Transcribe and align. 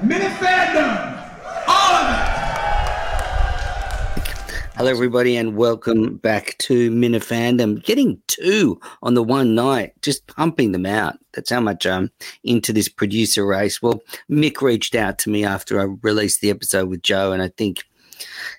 Minifandom. 0.00 1.24
All 1.66 1.94
of 1.94 2.10
it. 2.10 2.28
Hello, 4.76 4.90
everybody, 4.90 5.38
and 5.38 5.56
welcome 5.56 6.18
back 6.18 6.54
to 6.58 6.90
Minifandom. 6.90 7.82
Getting 7.82 8.20
two 8.26 8.78
on 9.02 9.14
the 9.14 9.22
one 9.22 9.54
night, 9.54 9.94
just 10.02 10.26
pumping 10.26 10.72
them 10.72 10.84
out. 10.84 11.18
That's 11.32 11.48
how 11.48 11.60
much 11.60 11.86
I'm 11.86 12.10
into 12.44 12.74
this 12.74 12.90
producer 12.90 13.46
race. 13.46 13.80
Well, 13.80 14.02
Mick 14.30 14.60
reached 14.60 14.94
out 14.94 15.18
to 15.20 15.30
me 15.30 15.46
after 15.46 15.80
I 15.80 15.84
released 16.02 16.42
the 16.42 16.50
episode 16.50 16.90
with 16.90 17.00
Joe, 17.02 17.32
and 17.32 17.40
I 17.40 17.48
think 17.56 17.82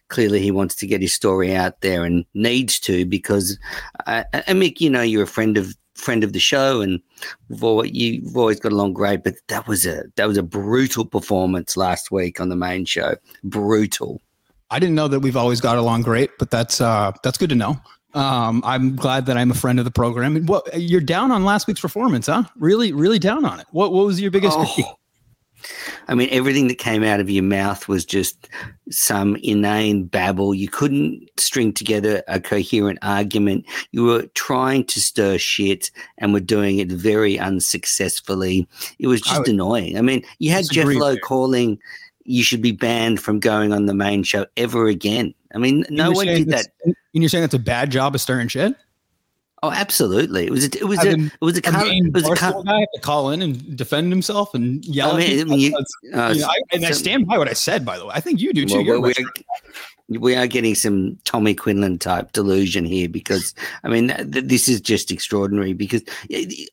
clearly 0.08 0.40
he 0.40 0.50
wants 0.50 0.74
to 0.78 0.88
get 0.88 1.02
his 1.02 1.14
story 1.14 1.56
out 1.56 1.82
there 1.82 2.04
and 2.04 2.26
needs 2.34 2.80
to 2.80 3.06
because, 3.06 3.60
uh, 4.08 4.24
and 4.34 4.60
Mick, 4.60 4.82
you 4.82 4.90
know, 4.90 5.04
you're 5.04 5.24
a 5.24 5.28
friend 5.28 5.56
of 5.56 5.76
friend 5.98 6.24
of 6.24 6.34
the 6.34 6.40
show, 6.40 6.82
and 6.82 7.02
we've 7.50 7.64
always, 7.64 7.92
you've 7.92 8.38
always 8.38 8.60
got 8.60 8.72
along 8.72 8.94
great. 8.94 9.24
But 9.24 9.36
that 9.48 9.68
was 9.68 9.86
a 9.86 10.04
that 10.16 10.28
was 10.28 10.38
a 10.38 10.44
brutal 10.44 11.06
performance 11.06 11.76
last 11.76 12.12
week 12.12 12.40
on 12.40 12.50
the 12.50 12.56
main 12.56 12.86
show. 12.86 13.16
Brutal. 13.44 14.22
I 14.70 14.80
didn't 14.80 14.96
know 14.96 15.08
that 15.08 15.22
we've 15.22 15.38
always 15.38 15.62
got 15.62 15.78
along 15.78 16.04
great, 16.04 16.30
but 16.40 16.52
that's 16.52 16.82
uh, 16.82 17.12
that's 17.24 17.38
good 17.38 17.50
to 17.50 17.56
know. 17.56 17.78
Um, 18.14 18.64
I'm 18.66 18.96
glad 18.96 19.26
that 19.28 19.38
I'm 19.38 19.52
a 19.52 19.54
friend 19.54 19.80
of 19.80 19.86
the 19.86 19.92
program. 19.92 20.36
And 20.36 20.48
what 20.48 20.68
you're 20.80 21.02
down 21.02 21.32
on 21.32 21.46
last 21.46 21.68
week's 21.68 21.82
performance, 21.82 22.28
huh? 22.28 22.44
Really, 22.58 22.92
really 22.92 23.20
down 23.20 23.46
on 23.46 23.60
it. 23.60 23.68
What 23.72 23.92
what 23.92 24.06
was 24.06 24.20
your 24.20 24.32
biggest 24.32 24.58
Oh. 24.58 24.98
I 26.08 26.16
mean, 26.16 26.30
everything 26.32 26.68
that 26.68 26.78
came 26.78 27.04
out 27.04 27.20
of 27.20 27.30
your 27.30 27.44
mouth 27.44 27.88
was 27.88 28.06
just 28.06 28.50
some 28.90 29.36
inane 29.38 30.06
babble. 30.06 30.54
You 30.54 30.70
couldn't 30.70 31.30
string 31.38 31.74
together 31.74 32.24
a 32.28 32.40
coherent 32.40 33.00
argument. 33.02 33.66
You 33.92 34.04
were 34.04 34.24
trying 34.34 34.86
to 34.86 35.00
stir 35.00 35.38
shit 35.38 35.92
and 36.18 36.34
were 36.34 36.40
doing 36.40 36.80
it 36.80 36.92
very 36.92 37.38
unsuccessfully. 37.38 38.68
It 39.00 39.08
was 39.08 39.22
I 39.24 39.30
just 39.30 39.40
would 39.40 39.50
annoying. 39.50 39.98
I 39.98 40.02
mean, 40.02 40.24
you 40.40 40.52
had 40.52 40.66
Jeff 40.72 40.88
Lowe 40.88 41.14
there. 41.14 41.20
calling 41.20 41.80
you 42.28 42.44
should 42.44 42.62
be 42.62 42.74
banned 42.74 43.22
from 43.22 43.40
going 43.40 43.72
on 43.74 43.86
the 43.86 43.94
main 43.94 44.22
show 44.22 44.46
ever 44.58 44.88
again. 44.88 45.34
I 45.56 45.58
mean, 45.58 45.86
no 45.90 46.12
one 46.12 46.28
did 46.28 46.50
that. 46.50 46.68
And 46.84 46.96
you're 47.14 47.30
saying 47.30 47.42
that's 47.42 47.54
a 47.54 47.60
bad 47.60 47.90
job 47.90 48.14
of 48.14 48.22
stirring 48.22 48.50
shit? 48.50 48.76
Oh, 49.64 49.72
absolutely. 49.72 50.46
It 50.46 50.52
was 50.52 50.66
a, 50.66 50.78
it 50.78 50.84
was 50.84 51.04
a, 51.04 51.10
it 51.10 51.42
was 51.42 51.58
a, 51.58 51.62
it 51.64 52.14
was 52.14 52.24
a 52.28 52.36
guy 52.36 52.78
have 52.78 52.88
to 52.94 53.02
call 53.02 53.32
in 53.32 53.42
and 53.42 53.76
defend 53.76 54.12
himself 54.12 54.54
and 54.54 54.86
yell. 54.86 55.16
I 55.16 55.20
at 55.24 55.28
mean? 55.28 55.40
I 55.42 55.44
mean, 55.46 55.60
you- 55.60 55.78
uh, 55.78 56.32
you 56.32 56.42
know, 56.42 56.48
I, 56.48 56.62
and 56.74 56.86
I 56.86 56.92
stand 56.92 57.26
by 57.26 57.40
what 57.40 57.50
I 57.50 57.54
said. 57.54 57.84
By 57.84 57.98
the 57.98 58.06
way, 58.06 58.12
I 58.14 58.20
think 58.20 58.40
you 58.40 58.54
do 58.54 58.66
too. 58.68 58.86
Well, 58.88 59.02
we, 59.02 59.14
we 60.10 60.36
are 60.36 60.48
getting 60.48 60.74
some 60.74 61.18
Tommy 61.26 61.54
Quinlan 61.54 62.00
type 62.00 62.32
delusion 62.32 62.86
here 62.86 63.10
because 63.10 63.54
I 63.84 63.90
mean 63.90 64.08
th- 64.08 64.46
this 64.46 64.70
is 64.70 64.80
just 64.80 65.12
extraordinary. 65.12 65.74
Because 65.74 66.02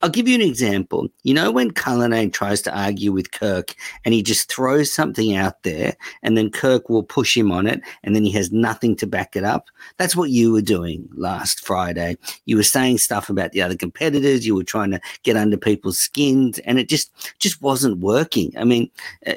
I'll 0.03 0.09
give 0.11 0.29
you 0.29 0.37
an 0.37 0.41
example. 0.41 1.09
You 1.25 1.35
know 1.35 1.51
when 1.51 1.73
Cullinane 1.73 2.31
tries 2.31 2.63
to 2.63 2.77
argue 2.79 3.11
with 3.13 3.33
Kirk 3.33 3.75
and 4.05 4.15
he 4.15 4.23
just 4.23 4.53
throws 4.53 4.93
something 4.93 5.35
out 5.35 5.63
there, 5.65 5.97
and 6.23 6.39
then 6.39 6.51
Kirk 6.51 6.89
will 6.89 7.03
push 7.03 7.37
him 7.37 7.51
on 7.51 7.67
it, 7.67 7.81
and 8.05 8.15
then 8.15 8.23
he 8.25 8.31
has 8.33 8.53
nothing 8.53 8.95
to 8.97 9.07
back 9.07 9.35
it 9.35 9.43
up. 9.45 9.69
That's 9.97 10.15
what 10.15 10.31
you 10.31 10.53
were 10.53 10.63
doing 10.63 11.09
last 11.15 11.65
Friday. 11.67 12.17
You 12.47 12.57
were 12.57 12.63
saying 12.63 12.99
stuff 12.99 13.29
about 13.29 13.51
the 13.53 13.63
other 13.63 13.77
competitors. 13.77 14.47
You 14.47 14.55
were 14.55 14.65
trying 14.65 14.93
to 14.93 15.01
get 15.25 15.37
under 15.37 15.57
people's 15.57 15.99
skins, 15.99 16.61
and 16.61 16.79
it 16.79 16.89
just 16.89 17.11
just 17.41 17.61
wasn't 17.61 17.99
working. 17.99 18.53
I 18.57 18.63
mean, 18.65 18.91
uh, 19.27 19.33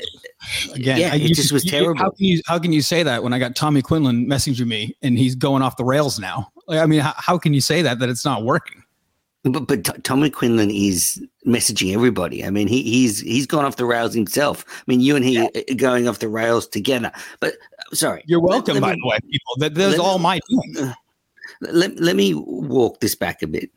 Again, 0.73 0.99
yeah, 0.99 1.15
it 1.15 1.21
you- 1.23 1.35
just 1.35 1.51
was 1.51 1.65
you- 1.65 1.71
terrible. 1.71 1.95
How 1.99 2.11
can 2.11 2.25
you 2.25 2.41
how 2.45 2.59
can 2.59 2.71
you 2.71 2.81
say 2.81 3.01
that 3.03 3.23
when 3.23 3.33
I 3.33 3.39
got 3.39 3.55
Tommy 3.55 3.81
Quinlan 3.87 4.27
messaging 4.27 4.67
me 4.67 4.95
and 5.01 5.17
he's 5.17 5.33
going 5.33 5.61
off 5.61 5.77
the 5.77 5.85
rails 5.85 6.19
now? 6.19 6.51
I 6.69 6.85
mean, 6.85 6.99
how, 6.99 7.13
how 7.15 7.37
can 7.37 7.53
you 7.53 7.61
say 7.61 7.81
that 7.81 7.99
that 7.99 8.09
it's 8.09 8.25
not 8.25 8.43
working? 8.43 8.83
But 9.43 9.61
but 9.67 9.85
T- 9.85 10.01
Tommy 10.03 10.29
Quinlan 10.29 10.69
is 10.69 11.23
messaging 11.45 11.93
everybody. 11.93 12.43
I 12.43 12.49
mean, 12.49 12.67
he 12.67 12.83
he's 12.83 13.21
he's 13.21 13.47
gone 13.47 13.63
off 13.63 13.77
the 13.77 13.85
rails 13.85 14.13
himself. 14.13 14.65
I 14.67 14.83
mean, 14.87 14.99
you 14.99 15.15
and 15.15 15.23
he 15.23 15.39
are 15.39 15.75
going 15.77 16.09
off 16.09 16.19
the 16.19 16.27
rails 16.27 16.67
together. 16.67 17.11
But 17.39 17.53
uh, 17.53 17.95
sorry, 17.95 18.23
You're 18.27 18.41
welcome, 18.41 18.73
let 18.73 18.81
by 18.81 18.93
me- 18.93 18.99
the 19.01 19.07
way, 19.07 19.19
people. 19.31 19.53
That 19.59 19.73
that's 19.75 19.97
let- 19.97 20.05
all 20.05 20.19
my 20.19 20.39
doing. 20.49 20.93
Let 21.61 21.97
let 21.99 22.15
me 22.17 22.33
walk 22.35 22.99
this 22.99 23.15
back 23.15 23.41
a 23.41 23.47
bit. 23.47 23.69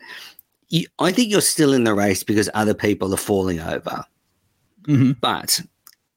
You, 0.71 0.87
I 0.99 1.13
think 1.13 1.31
you're 1.31 1.41
still 1.41 1.73
in 1.73 1.85
the 1.85 1.95
race 1.95 2.25
because 2.25 2.51
other 2.55 2.75
people 2.75 3.15
are 3.15 3.17
falling 3.17 3.61
over, 3.61 4.05
Mhm. 4.89 5.21
but 5.21 5.61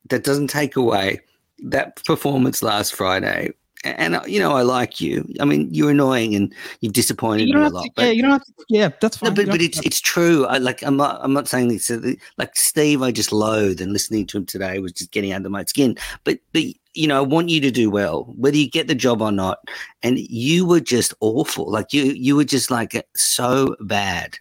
that 0.09 0.23
doesn't 0.23 0.50
take 0.50 0.75
away 0.75 1.19
that 1.59 2.03
performance 2.06 2.63
last 2.63 2.95
Friday. 2.95 3.51
And 3.83 4.16
uh, 4.16 4.21
you 4.25 4.39
know, 4.39 4.53
I 4.53 4.61
like 4.61 5.01
you. 5.01 5.27
I 5.41 5.45
mean, 5.45 5.67
you're 5.73 5.91
annoying 5.91 6.35
and 6.35 6.53
you've 6.79 6.94
disappointed 6.94 7.47
You 7.49 7.55
me 7.55 7.61
a 7.66 7.69
lot. 7.69 7.83
to, 7.83 7.91
but 7.95 8.05
yeah, 8.05 8.11
you 8.11 8.21
don't 8.21 8.31
have 8.31 8.44
to, 8.45 8.53
yeah, 8.69 8.89
that's 9.01 9.21
No, 9.21 9.27
fine. 9.27 9.35
but, 9.35 9.47
but 9.47 9.61
it's 9.61 9.79
it's 9.85 9.99
true. 9.99 10.45
I 10.45 10.57
like 10.57 10.81
I'm 10.83 10.95
not 10.95 11.19
I'm 11.21 11.33
not 11.33 11.47
saying 11.49 11.67
this. 11.67 11.91
uh, 11.91 12.13
Like 12.38 12.55
Steve, 12.55 13.01
I 13.01 13.11
just 13.11 13.31
loathe, 13.33 13.81
and 13.81 13.91
listening 13.91 14.25
to 14.27 14.38
him 14.38 14.45
today 14.45 14.79
was 14.79 14.94
just 14.94 15.11
getting 15.11 15.33
under 15.33 15.49
my 15.49 15.66
skin. 15.66 15.97
But 16.23 16.39
but 16.53 16.63
you 16.94 17.07
know, 17.07 17.17
I 17.17 17.21
want 17.21 17.49
you 17.49 17.59
to 17.61 17.71
do 17.71 17.89
well, 17.89 18.23
whether 18.38 18.55
you 18.55 18.69
get 18.69 18.88
the 18.88 18.95
job 18.95 19.21
or 19.21 19.31
not. 19.31 19.57
And 20.01 20.17
you 20.19 20.65
were 20.65 20.79
just 20.79 21.13
awful. 21.19 21.69
Like 21.69 21.91
you 21.91 22.03
you 22.03 22.35
were 22.35 22.44
just 22.45 22.71
like 22.71 23.05
so 23.15 23.75
bad. 23.81 24.38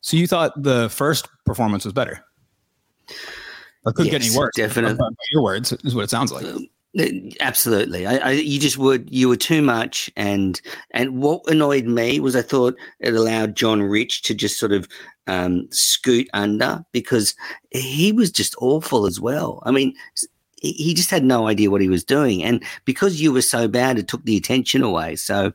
So 0.00 0.16
you 0.16 0.26
thought 0.26 0.60
the 0.62 0.88
first 0.88 1.28
performance 1.44 1.84
was 1.84 1.92
better? 1.92 2.24
It 3.08 3.94
couldn't 3.94 4.10
get 4.10 4.22
any 4.24 4.36
worse. 4.36 4.52
definitely. 4.56 4.96
By 4.98 5.08
your 5.30 5.42
words 5.42 5.72
is 5.84 5.94
what 5.94 6.02
it 6.04 6.10
sounds 6.10 6.32
like. 6.32 6.44
Uh, 6.44 6.58
Absolutely, 7.40 8.06
I, 8.06 8.16
I 8.16 8.30
you 8.32 8.58
just 8.58 8.78
would 8.78 9.12
you 9.12 9.28
were 9.28 9.36
too 9.36 9.60
much, 9.60 10.10
and 10.16 10.60
and 10.92 11.18
what 11.18 11.42
annoyed 11.50 11.84
me 11.84 12.20
was 12.20 12.34
I 12.34 12.42
thought 12.42 12.74
it 13.00 13.14
allowed 13.14 13.54
John 13.54 13.82
Rich 13.82 14.22
to 14.22 14.34
just 14.34 14.58
sort 14.58 14.72
of 14.72 14.88
um, 15.26 15.68
scoot 15.70 16.28
under 16.32 16.84
because 16.92 17.34
he 17.70 18.12
was 18.12 18.30
just 18.30 18.54
awful 18.60 19.04
as 19.04 19.20
well. 19.20 19.62
I 19.66 19.72
mean, 19.72 19.94
he 20.62 20.94
just 20.94 21.10
had 21.10 21.24
no 21.24 21.48
idea 21.48 21.70
what 21.70 21.82
he 21.82 21.88
was 21.88 22.04
doing, 22.04 22.42
and 22.42 22.64
because 22.84 23.20
you 23.20 23.32
were 23.32 23.42
so 23.42 23.68
bad, 23.68 23.98
it 23.98 24.08
took 24.08 24.24
the 24.24 24.36
attention 24.36 24.82
away. 24.82 25.16
So 25.16 25.52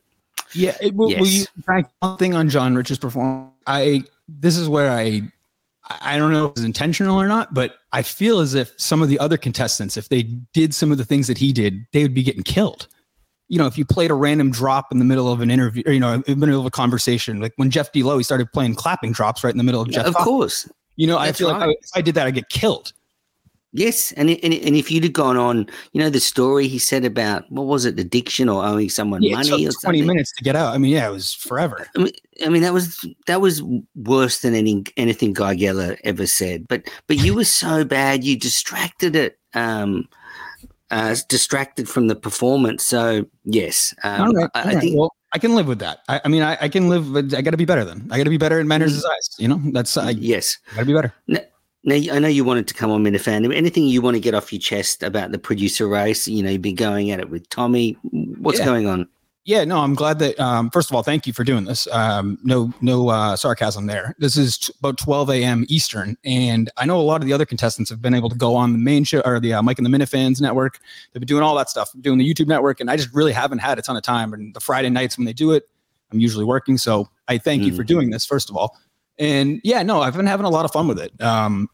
Yeah, 0.53 0.77
it, 0.79 0.93
will, 0.95 1.07
will 1.07 1.25
you 1.25 1.45
Yes. 1.67 1.85
one 1.99 2.17
thing 2.17 2.35
on 2.35 2.49
John 2.49 2.75
Rich's 2.75 2.99
performance? 2.99 3.51
I 3.65 4.03
this 4.27 4.57
is 4.57 4.69
where 4.69 4.91
I 4.91 5.23
I 5.89 6.17
don't 6.17 6.31
know 6.31 6.45
if 6.45 6.51
it's 6.51 6.61
intentional 6.61 7.19
or 7.19 7.27
not, 7.27 7.53
but 7.53 7.75
I 7.91 8.01
feel 8.03 8.39
as 8.39 8.53
if 8.53 8.73
some 8.77 9.01
of 9.01 9.09
the 9.09 9.19
other 9.19 9.37
contestants, 9.37 9.97
if 9.97 10.09
they 10.09 10.23
did 10.53 10.73
some 10.75 10.91
of 10.91 10.97
the 10.97 11.05
things 11.05 11.27
that 11.27 11.37
he 11.37 11.51
did, 11.51 11.85
they 11.91 12.03
would 12.03 12.13
be 12.13 12.23
getting 12.23 12.43
killed. 12.43 12.87
You 13.49 13.57
know, 13.57 13.65
if 13.65 13.77
you 13.77 13.83
played 13.83 14.11
a 14.11 14.13
random 14.13 14.51
drop 14.51 14.91
in 14.91 14.99
the 14.99 15.05
middle 15.05 15.31
of 15.31 15.41
an 15.41 15.51
interview, 15.51 15.83
or, 15.85 15.91
you 15.91 15.99
know, 15.99 16.23
in 16.25 16.39
the 16.39 16.45
middle 16.45 16.61
of 16.61 16.65
a 16.65 16.71
conversation, 16.71 17.41
like 17.41 17.53
when 17.57 17.69
Jeff 17.69 17.91
D. 17.91 18.03
Lowe, 18.03 18.17
he 18.17 18.23
started 18.23 18.51
playing 18.53 18.75
clapping 18.75 19.11
drops 19.11 19.43
right 19.43 19.51
in 19.53 19.57
the 19.57 19.63
middle 19.63 19.81
of 19.81 19.89
Jeff. 19.89 20.05
of 20.05 20.13
talking. 20.13 20.25
course, 20.25 20.69
You 20.95 21.07
know, 21.07 21.17
I 21.17 21.27
That's 21.27 21.39
feel 21.39 21.49
like. 21.49 21.61
I, 21.61 21.69
if 21.71 21.89
I 21.95 22.01
did 22.01 22.15
that, 22.15 22.27
I'd 22.27 22.35
get 22.35 22.49
killed. 22.49 22.93
Yes, 23.73 24.11
and, 24.13 24.29
and 24.29 24.53
and 24.53 24.75
if 24.75 24.91
you'd 24.91 25.05
have 25.05 25.13
gone 25.13 25.37
on, 25.37 25.65
you 25.93 26.01
know, 26.01 26.09
the 26.09 26.19
story 26.19 26.67
he 26.67 26.77
said 26.77 27.05
about 27.05 27.49
what 27.49 27.67
was 27.67 27.85
it, 27.85 27.97
addiction 27.97 28.49
or 28.49 28.65
owing 28.65 28.89
someone 28.89 29.23
Yeah, 29.23 29.33
it 29.33 29.47
money 29.47 29.65
took 29.65 29.77
or 29.77 29.81
20 29.81 30.01
minutes 30.01 30.33
to 30.37 30.43
get 30.43 30.57
out. 30.57 30.73
I 30.73 30.77
mean, 30.77 30.91
yeah, 30.91 31.07
it 31.07 31.11
was 31.11 31.33
forever. 31.33 31.87
I 31.95 31.99
mean, 32.03 32.13
I 32.45 32.49
mean 32.49 32.61
that 32.63 32.73
was 32.73 33.05
that 33.27 33.39
was 33.39 33.63
worse 33.95 34.41
than 34.41 34.55
any 34.55 34.83
anything 34.97 35.31
Guy 35.31 35.55
Geller 35.55 35.97
ever 36.03 36.27
said. 36.27 36.67
But 36.67 36.89
but 37.07 37.17
you 37.17 37.33
were 37.33 37.45
so 37.45 37.85
bad, 37.85 38.25
you 38.25 38.37
distracted 38.37 39.15
it, 39.15 39.39
um, 39.53 40.05
uh, 40.89 41.15
distracted 41.29 41.87
from 41.87 42.07
the 42.07 42.15
performance. 42.15 42.83
So 42.83 43.25
yes, 43.45 43.93
um, 44.03 44.21
all 44.21 44.33
right. 44.33 44.49
I, 44.53 44.61
all 44.61 44.67
I 44.67 44.73
right. 44.73 44.81
think 44.81 44.97
well, 44.97 45.13
I 45.33 45.39
can 45.39 45.55
live 45.55 45.67
with 45.67 45.79
that. 45.79 45.99
I, 46.09 46.19
I 46.25 46.27
mean, 46.27 46.41
I, 46.41 46.57
I 46.59 46.67
can 46.67 46.89
live, 46.89 47.13
but 47.13 47.33
I 47.33 47.41
got 47.41 47.51
to 47.51 47.57
be 47.57 47.63
better 47.63 47.85
then. 47.85 48.05
I 48.11 48.17
got 48.17 48.25
to 48.25 48.29
be 48.29 48.37
better 48.37 48.59
in 48.59 48.67
Menners' 48.67 48.97
eyes. 48.97 49.29
You 49.37 49.47
know, 49.47 49.61
that's, 49.71 49.95
I 49.95 50.09
yes. 50.09 50.57
got 50.75 50.81
to 50.81 50.85
be 50.85 50.93
better. 50.93 51.13
Now 51.27 51.39
I 51.89 52.19
know 52.19 52.27
you 52.27 52.43
wanted 52.43 52.67
to 52.67 52.73
come 52.73 52.91
on 52.91 53.03
Minifan. 53.03 53.55
Anything 53.55 53.85
you 53.85 54.01
want 54.01 54.15
to 54.15 54.19
get 54.21 54.35
off 54.35 54.53
your 54.53 54.59
chest 54.59 55.01
about 55.01 55.31
the 55.31 55.39
producer 55.39 55.87
race? 55.87 56.27
You 56.27 56.43
know, 56.43 56.51
you've 56.51 56.61
been 56.61 56.75
going 56.75 57.09
at 57.09 57.19
it 57.19 57.29
with 57.29 57.49
Tommy. 57.49 57.93
What's 58.03 58.59
Yeah. 58.59 58.65
going 58.65 58.87
on? 58.87 59.07
Yeah, 59.43 59.63
no, 59.63 59.79
I'm 59.79 59.95
glad 59.95 60.19
that. 60.19 60.39
Um, 60.39 60.69
first 60.69 60.91
of 60.91 60.95
all, 60.95 61.01
thank 61.01 61.25
you 61.25 61.33
for 61.33 61.43
doing 61.43 61.65
this. 61.65 61.87
Um, 61.91 62.37
no, 62.43 62.71
no 62.79 63.09
uh, 63.09 63.35
sarcasm 63.35 63.87
there. 63.87 64.15
This 64.19 64.37
is 64.37 64.59
t- 64.59 64.73
about 64.77 64.99
12 64.99 65.31
a.m. 65.31 65.65
Eastern, 65.67 66.15
and 66.23 66.69
I 66.77 66.85
know 66.85 66.99
a 66.99 67.01
lot 67.01 67.21
of 67.21 67.25
the 67.27 67.33
other 67.33 67.47
contestants 67.47 67.89
have 67.89 68.03
been 68.03 68.13
able 68.13 68.29
to 68.29 68.35
go 68.37 68.55
on 68.55 68.71
the 68.71 68.77
main 68.77 69.03
show 69.03 69.21
or 69.21 69.39
the 69.39 69.55
uh, 69.55 69.63
Mike 69.63 69.79
and 69.79 69.85
the 69.85 69.89
Minifans 69.97 70.39
network. 70.41 70.77
They've 71.11 71.19
been 71.21 71.25
doing 71.27 71.41
all 71.41 71.55
that 71.55 71.71
stuff, 71.71 71.89
doing 72.01 72.19
the 72.19 72.33
YouTube 72.33 72.45
network, 72.47 72.79
and 72.81 72.91
I 72.91 72.97
just 72.97 73.11
really 73.15 73.31
haven't 73.31 73.57
had 73.59 73.79
a 73.79 73.81
ton 73.81 73.97
of 73.97 74.03
time. 74.03 74.31
And 74.31 74.53
the 74.53 74.59
Friday 74.59 74.91
nights 74.91 75.17
when 75.17 75.25
they 75.25 75.33
do 75.33 75.53
it, 75.53 75.63
I'm 76.11 76.19
usually 76.19 76.45
working. 76.45 76.77
So 76.77 77.09
I 77.27 77.39
thank 77.39 77.63
you 77.63 77.73
for 77.75 77.83
doing 77.83 78.11
this, 78.11 78.27
first 78.27 78.51
of 78.51 78.55
all. 78.55 78.77
And 79.17 79.59
yeah, 79.63 79.81
no, 79.81 80.01
I've 80.01 80.15
been 80.15 80.27
having 80.27 80.45
a 80.45 80.49
lot 80.51 80.65
of 80.65 80.71
fun 80.71 80.87
with 80.87 80.99
it. 80.99 81.19
Um, 81.19 81.67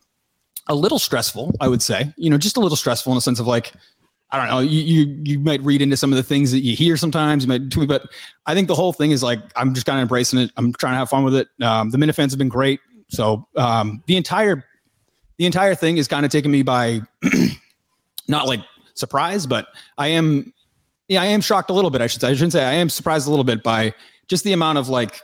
a 0.67 0.75
little 0.75 0.99
stressful, 0.99 1.53
I 1.59 1.67
would 1.67 1.81
say. 1.81 2.13
You 2.17 2.29
know, 2.29 2.37
just 2.37 2.57
a 2.57 2.59
little 2.59 2.75
stressful 2.75 3.11
in 3.11 3.15
the 3.15 3.21
sense 3.21 3.39
of 3.39 3.47
like, 3.47 3.73
I 4.31 4.37
don't 4.37 4.49
know. 4.49 4.59
You 4.59 4.81
you 4.81 5.21
you 5.23 5.39
might 5.39 5.61
read 5.61 5.81
into 5.81 5.95
some 5.95 6.11
of 6.11 6.17
the 6.17 6.23
things 6.23 6.51
that 6.51 6.59
you 6.59 6.75
hear 6.75 6.97
sometimes. 6.97 7.43
You 7.43 7.47
might 7.47 7.71
tweet, 7.71 7.87
but 7.87 8.09
I 8.45 8.53
think 8.53 8.67
the 8.67 8.75
whole 8.75 8.91
thing 8.91 9.11
is 9.11 9.23
like 9.23 9.39
I'm 9.55 9.73
just 9.73 9.85
kind 9.85 9.99
of 9.99 10.01
embracing 10.01 10.39
it. 10.39 10.51
I'm 10.57 10.73
trying 10.73 10.93
to 10.93 10.97
have 10.97 11.09
fun 11.09 11.23
with 11.23 11.35
it. 11.35 11.47
Um, 11.61 11.91
the 11.91 11.97
Minifans 11.97 12.31
have 12.31 12.37
been 12.37 12.49
great. 12.49 12.81
So 13.07 13.47
um, 13.55 14.03
the 14.05 14.17
entire 14.17 14.65
the 15.37 15.45
entire 15.45 15.75
thing 15.75 15.97
is 15.97 16.07
kind 16.07 16.25
of 16.25 16.31
taking 16.31 16.51
me 16.51 16.61
by 16.61 17.01
not 18.27 18.47
like 18.47 18.59
surprise, 18.95 19.45
but 19.45 19.67
I 19.97 20.07
am 20.07 20.53
yeah 21.07 21.21
I 21.21 21.27
am 21.27 21.39
shocked 21.39 21.69
a 21.69 21.73
little 21.73 21.89
bit. 21.89 22.01
I 22.01 22.07
should 22.07 22.19
say 22.19 22.27
I 22.27 22.33
shouldn't 22.33 22.53
say 22.53 22.65
I 22.65 22.73
am 22.73 22.89
surprised 22.89 23.27
a 23.27 23.29
little 23.29 23.45
bit 23.45 23.63
by 23.63 23.93
just 24.27 24.43
the 24.43 24.51
amount 24.51 24.77
of 24.77 24.89
like 24.89 25.21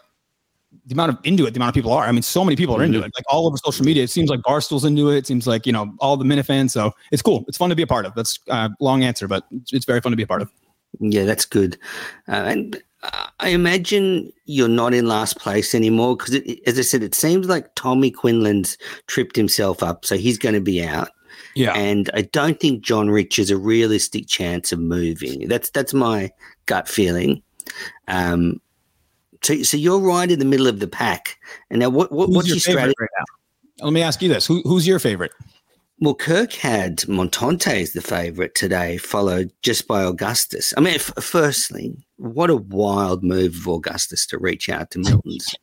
the 0.86 0.94
amount 0.94 1.12
of 1.12 1.18
into 1.24 1.46
it, 1.46 1.52
the 1.54 1.60
amount 1.60 1.70
of 1.70 1.76
people 1.76 1.94
are. 1.94 2.06
I 2.06 2.12
mean, 2.12 2.22
so 2.22 2.44
many 2.44 2.56
people 2.56 2.76
are 2.76 2.84
into 2.84 3.00
Mhm. 3.00 3.06
it. 3.06 3.12
Like 3.16 3.26
all 3.30 3.48
over 3.48 3.58
social 3.58 3.86
media, 3.86 4.04
it 4.04 4.10
seems 4.10 4.30
like 4.30 4.42
Barstool's 4.44 4.84
into 4.86 5.10
it. 5.10 5.18
It 5.18 5.28
seems 5.28 5.48
like 5.48 5.66
you 5.66 5.72
know 5.74 5.94
all 6.00 6.18
the 6.18 6.26
Minifans. 6.26 6.72
So 6.72 6.92
it's 7.12 7.22
cool. 7.22 7.46
It's 7.48 7.58
fun 7.58 7.70
to 7.70 7.76
be 7.76 7.84
a 7.84 7.88
part 7.88 8.06
of. 8.06 8.14
That's 8.16 8.40
a 8.48 8.70
long 8.80 9.04
answer, 9.04 9.28
but 9.28 9.46
it's, 9.52 9.72
it's 9.74 9.86
very 9.86 10.02
fun 10.02 10.12
to 10.12 10.16
be 10.18 10.24
a 10.24 10.28
part 10.28 10.42
of. 10.42 10.52
Yeah, 11.00 11.24
that's 11.26 11.46
good. 11.46 11.78
Uh, 12.28 12.44
and 12.46 12.84
uh, 13.02 13.28
I 13.40 13.50
imagine 13.50 14.32
you're 14.46 14.68
not 14.68 14.94
in 14.94 15.08
last 15.08 15.40
place 15.40 15.74
anymore 15.74 16.16
because, 16.18 16.36
as 16.68 16.78
I 16.78 16.84
said, 16.84 17.02
it 17.02 17.16
seems 17.16 17.48
like 17.48 17.74
Tommy 17.76 18.12
Quinlan's 18.12 18.78
tripped 19.08 19.36
himself 19.36 19.82
up, 19.82 20.06
so 20.06 20.16
he's 20.18 20.38
going 20.38 20.56
to 20.56 20.62
be 20.62 20.84
out. 20.84 21.10
Yeah. 21.56 21.74
And 21.74 22.10
I 22.14 22.22
don't 22.24 22.60
think 22.60 22.84
John 22.84 23.10
Rich 23.10 23.40
is 23.40 23.50
a 23.50 23.58
realistic 23.58 24.28
chance 24.28 24.72
of 24.72 24.80
moving. 24.80 25.48
That's 25.48 25.70
that's 25.72 25.94
my 25.94 26.32
gut 26.68 26.88
feeling. 26.88 27.42
Um, 28.08 28.60
so, 29.44 29.62
so 29.64 29.78
you're 29.78 30.00
right 30.00 30.30
in 30.32 30.40
the 30.40 30.46
middle 30.46 30.68
of 30.68 30.80
the 30.80 30.88
pack. 30.88 31.38
And 31.70 31.80
now, 31.80 31.90
what, 31.90 32.12
what 32.12 32.30
what's 32.30 32.48
your, 32.48 32.58
strategy? 32.58 32.96
right 33.00 33.10
now? 33.20 33.86
Let 33.86 33.94
me 33.94 34.02
ask 34.02 34.22
you 34.22 34.30
this: 34.30 34.46
Who, 34.48 34.62
Who's 34.64 34.88
your 34.88 35.00
favorite? 35.00 35.32
Well, 36.00 36.16
Kirk 36.16 36.52
had 36.54 36.98
Montante 37.02 37.82
as 37.82 37.94
the 37.94 38.02
favourite 38.02 38.56
today, 38.56 38.98
followed 38.98 39.52
just 39.62 39.88
by 39.88 40.04
Augustus. 40.04 40.74
I 40.76 40.82
mean, 40.82 40.96
f- 40.96 41.14
firstly, 41.20 41.96
what 42.18 42.50
a 42.50 42.56
wild 42.58 43.24
move 43.24 43.56
of 43.56 43.68
Augustus 43.68 44.26
to 44.28 44.38
reach 44.38 44.70
out 44.70 44.92
to 44.92 45.00
Milton's. 45.00 45.54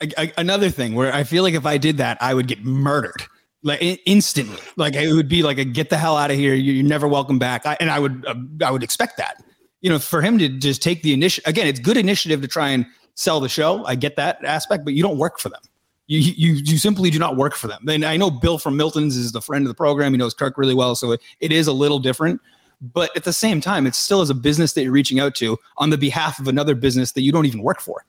A- 0.00 0.12
a- 0.22 0.32
another 0.38 0.70
thing 0.70 0.94
where 0.94 1.12
I 1.12 1.24
feel 1.24 1.42
like 1.42 1.54
if 1.54 1.66
I 1.66 1.76
did 1.78 1.96
that, 1.98 2.16
I 2.22 2.32
would 2.32 2.46
get 2.46 2.64
murdered 2.64 3.22
like 3.64 3.80
instantly. 4.06 4.56
Like 4.76 4.94
it 4.94 5.12
would 5.12 5.28
be 5.28 5.42
like 5.42 5.58
a 5.58 5.64
get 5.64 5.90
the 5.90 5.98
hell 5.98 6.16
out 6.16 6.30
of 6.30 6.36
here. 6.36 6.54
You- 6.54 6.72
You're 6.72 6.84
never 6.86 7.08
welcome 7.08 7.38
back. 7.38 7.66
I, 7.66 7.76
and 7.80 7.90
I 7.90 7.98
would 7.98 8.24
uh, 8.26 8.34
I 8.64 8.70
would 8.70 8.82
expect 8.84 9.16
that. 9.18 9.42
You 9.80 9.90
know, 9.90 9.98
for 9.98 10.22
him 10.22 10.38
to 10.38 10.48
just 10.48 10.82
take 10.82 11.02
the 11.02 11.12
initiative 11.12 11.48
again, 11.48 11.66
it's 11.66 11.78
good 11.78 11.96
initiative 11.96 12.40
to 12.42 12.48
try 12.48 12.70
and 12.70 12.86
sell 13.14 13.40
the 13.40 13.48
show. 13.48 13.84
I 13.84 13.94
get 13.94 14.16
that 14.16 14.44
aspect, 14.44 14.84
but 14.84 14.94
you 14.94 15.02
don't 15.02 15.18
work 15.18 15.38
for 15.38 15.48
them. 15.48 15.60
You 16.06 16.18
you 16.18 16.54
you 16.54 16.78
simply 16.78 17.10
do 17.10 17.18
not 17.18 17.36
work 17.36 17.54
for 17.54 17.68
them. 17.68 17.86
And 17.88 18.04
I 18.04 18.16
know 18.16 18.30
Bill 18.30 18.58
from 18.58 18.76
Milton's 18.76 19.16
is 19.16 19.32
the 19.32 19.42
friend 19.42 19.64
of 19.64 19.68
the 19.68 19.74
program. 19.74 20.12
He 20.12 20.18
knows 20.18 20.34
Kirk 20.34 20.56
really 20.56 20.74
well, 20.74 20.94
so 20.94 21.12
it, 21.12 21.20
it 21.40 21.52
is 21.52 21.66
a 21.66 21.72
little 21.72 21.98
different. 21.98 22.40
But 22.80 23.14
at 23.16 23.24
the 23.24 23.32
same 23.32 23.60
time, 23.60 23.86
it's 23.86 23.98
still 23.98 24.20
as 24.20 24.30
a 24.30 24.34
business 24.34 24.72
that 24.74 24.82
you're 24.82 24.92
reaching 24.92 25.18
out 25.18 25.34
to 25.36 25.58
on 25.78 25.90
the 25.90 25.98
behalf 25.98 26.38
of 26.38 26.48
another 26.48 26.74
business 26.74 27.12
that 27.12 27.22
you 27.22 27.32
don't 27.32 27.46
even 27.46 27.62
work 27.62 27.80
for. 27.80 28.04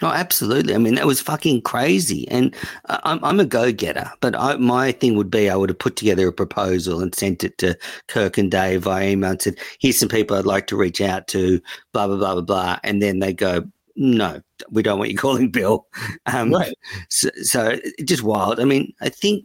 Oh, 0.00 0.06
absolutely. 0.08 0.74
I 0.76 0.78
mean, 0.78 0.94
that 0.94 1.06
was 1.06 1.20
fucking 1.20 1.62
crazy. 1.62 2.28
And 2.28 2.54
uh, 2.88 2.98
I'm, 3.02 3.22
I'm 3.24 3.40
a 3.40 3.44
go 3.44 3.72
getter, 3.72 4.08
but 4.20 4.36
I, 4.36 4.56
my 4.56 4.92
thing 4.92 5.16
would 5.16 5.30
be 5.30 5.50
I 5.50 5.56
would 5.56 5.70
have 5.70 5.78
put 5.78 5.96
together 5.96 6.28
a 6.28 6.32
proposal 6.32 7.00
and 7.00 7.12
sent 7.14 7.42
it 7.42 7.58
to 7.58 7.76
Kirk 8.06 8.38
and 8.38 8.48
Dave 8.48 8.82
via 8.82 9.08
email 9.08 9.32
and 9.32 9.42
said, 9.42 9.56
here's 9.80 9.98
some 9.98 10.08
people 10.08 10.36
I'd 10.36 10.46
like 10.46 10.68
to 10.68 10.76
reach 10.76 11.00
out 11.00 11.26
to, 11.28 11.60
blah, 11.92 12.06
blah, 12.06 12.16
blah, 12.16 12.34
blah, 12.34 12.42
blah. 12.42 12.78
And 12.84 13.02
then 13.02 13.18
they 13.18 13.32
go, 13.32 13.64
no, 13.96 14.40
we 14.70 14.84
don't 14.84 15.00
want 15.00 15.10
you 15.10 15.16
calling 15.18 15.50
Bill. 15.50 15.86
Um, 16.26 16.52
Right. 16.52 16.74
So, 17.08 17.30
so 17.42 17.80
just 18.04 18.22
wild. 18.22 18.60
I 18.60 18.64
mean, 18.64 18.92
I 19.00 19.08
think, 19.08 19.44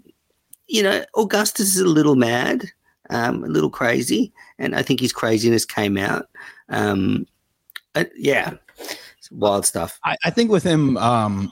you 0.67 0.83
know, 0.83 1.03
Augustus 1.15 1.75
is 1.75 1.81
a 1.81 1.87
little 1.87 2.15
mad, 2.15 2.69
um, 3.09 3.43
a 3.43 3.47
little 3.47 3.71
crazy. 3.71 4.31
And 4.59 4.75
I 4.75 4.83
think 4.83 4.99
his 4.99 5.13
craziness 5.13 5.65
came 5.65 5.97
out. 5.97 6.29
Um, 6.69 7.25
uh, 7.95 8.05
yeah, 8.15 8.53
wild 9.33 9.65
stuff. 9.65 9.99
I, 10.03 10.15
I 10.23 10.29
think 10.29 10.51
with 10.51 10.63
him, 10.63 10.97
um, 10.97 11.51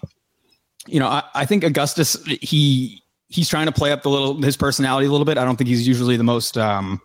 you 0.88 1.00
know, 1.00 1.07
I, 1.07 1.24
I 1.33 1.45
think 1.45 1.63
Augustus 1.63 2.18
he 2.25 3.04
he's 3.28 3.50
trying 3.50 3.66
to 3.66 3.72
play 3.72 3.92
up 3.92 4.04
the 4.04 4.10
little 4.10 4.42
his 4.42 4.57
personality 4.57 5.07
a 5.07 5.12
little 5.12 5.25
bit. 5.25 5.38
I 5.38 5.45
don't 5.45 5.56
think 5.56 5.68
he's 5.68 5.88
usually 5.88 6.18
the 6.18 6.24
most 6.24 6.57
um, 6.57 7.01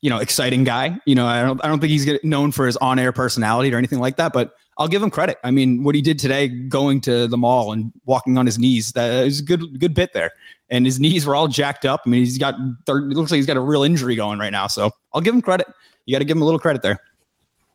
you 0.00 0.10
know 0.10 0.18
exciting 0.18 0.64
guy. 0.64 0.98
You 1.06 1.14
know, 1.14 1.26
I 1.26 1.42
don't 1.42 1.62
I 1.64 1.68
don't 1.68 1.80
think 1.80 1.90
he's 1.90 2.08
known 2.22 2.52
for 2.52 2.66
his 2.66 2.76
on 2.78 2.98
air 2.98 3.12
personality 3.12 3.72
or 3.72 3.78
anything 3.78 4.00
like 4.00 4.16
that. 4.16 4.32
But 4.32 4.54
I'll 4.78 4.88
give 4.88 5.02
him 5.02 5.10
credit. 5.10 5.38
I 5.44 5.50
mean, 5.50 5.84
what 5.84 5.94
he 5.94 6.02
did 6.02 6.18
today, 6.18 6.48
going 6.48 7.00
to 7.02 7.28
the 7.28 7.36
mall 7.36 7.72
and 7.72 7.92
walking 8.04 8.38
on 8.38 8.46
his 8.46 8.58
knees, 8.58 8.92
that 8.92 9.26
is 9.26 9.40
a 9.40 9.44
good 9.44 9.78
good 9.78 9.94
bit 9.94 10.12
there. 10.12 10.32
And 10.70 10.86
his 10.86 10.98
knees 10.98 11.26
were 11.26 11.36
all 11.36 11.46
jacked 11.46 11.84
up. 11.84 12.02
I 12.06 12.08
mean, 12.08 12.20
he's 12.24 12.38
got 12.38 12.54
third, 12.86 13.12
it 13.12 13.16
looks 13.16 13.30
like 13.30 13.36
he's 13.36 13.46
got 13.46 13.56
a 13.56 13.60
real 13.60 13.82
injury 13.82 14.16
going 14.16 14.38
right 14.38 14.50
now. 14.50 14.66
So 14.66 14.90
I'll 15.12 15.20
give 15.20 15.34
him 15.34 15.42
credit. 15.42 15.66
You 16.06 16.14
got 16.14 16.18
to 16.18 16.24
give 16.24 16.36
him 16.36 16.42
a 16.42 16.44
little 16.44 16.60
credit 16.60 16.82
there. 16.82 16.98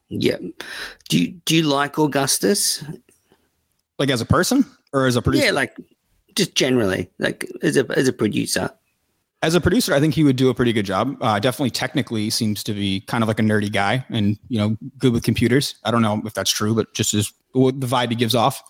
Yeah. 0.10 0.38
Do 1.08 1.20
you 1.20 1.28
do 1.46 1.56
you 1.56 1.64
like 1.64 1.98
Augustus? 1.98 2.84
Like 3.98 4.10
as 4.10 4.22
a 4.22 4.26
person 4.26 4.66
or 4.94 5.06
as 5.08 5.16
a 5.16 5.22
producer. 5.22 5.46
Yeah, 5.46 5.52
like 5.52 5.76
just 6.36 6.56
generally, 6.56 7.10
like 7.20 7.50
as 7.62 7.78
a 7.78 7.86
as 7.98 8.08
a 8.08 8.14
producer. 8.14 8.70
as 9.42 9.56
a 9.56 9.62
producer, 9.62 9.94
I 9.94 10.00
think 10.00 10.14
he 10.14 10.24
would 10.24 10.36
do 10.36 10.50
a 10.50 10.54
pretty 10.54 10.74
good 10.74 10.86
job. 10.86 11.16
Uh, 11.22 11.40
definitely 11.40 11.70
technically 11.70 12.30
seems 12.30 12.64
to 12.64 12.74
be 12.74 13.02
kind 13.02 13.24
of 13.24 13.28
like 13.28 13.40
a 13.40 13.44
nerdy 13.44 13.72
guy 13.72 14.06
and, 14.10 14.38
you 14.50 14.58
know, 14.58 14.76
good 14.98 15.14
with 15.14 15.24
computers. 15.24 15.76
I 15.86 15.92
don't 15.92 16.02
know 16.02 16.22
if 16.26 16.34
that's 16.34 16.52
true, 16.52 16.76
but 16.76 16.94
just 16.94 17.14
as 17.14 17.32
what 17.54 17.80
the 17.80 17.88
vibe 17.88 18.10
he 18.10 18.16
gives 18.16 18.36
off. 18.36 18.62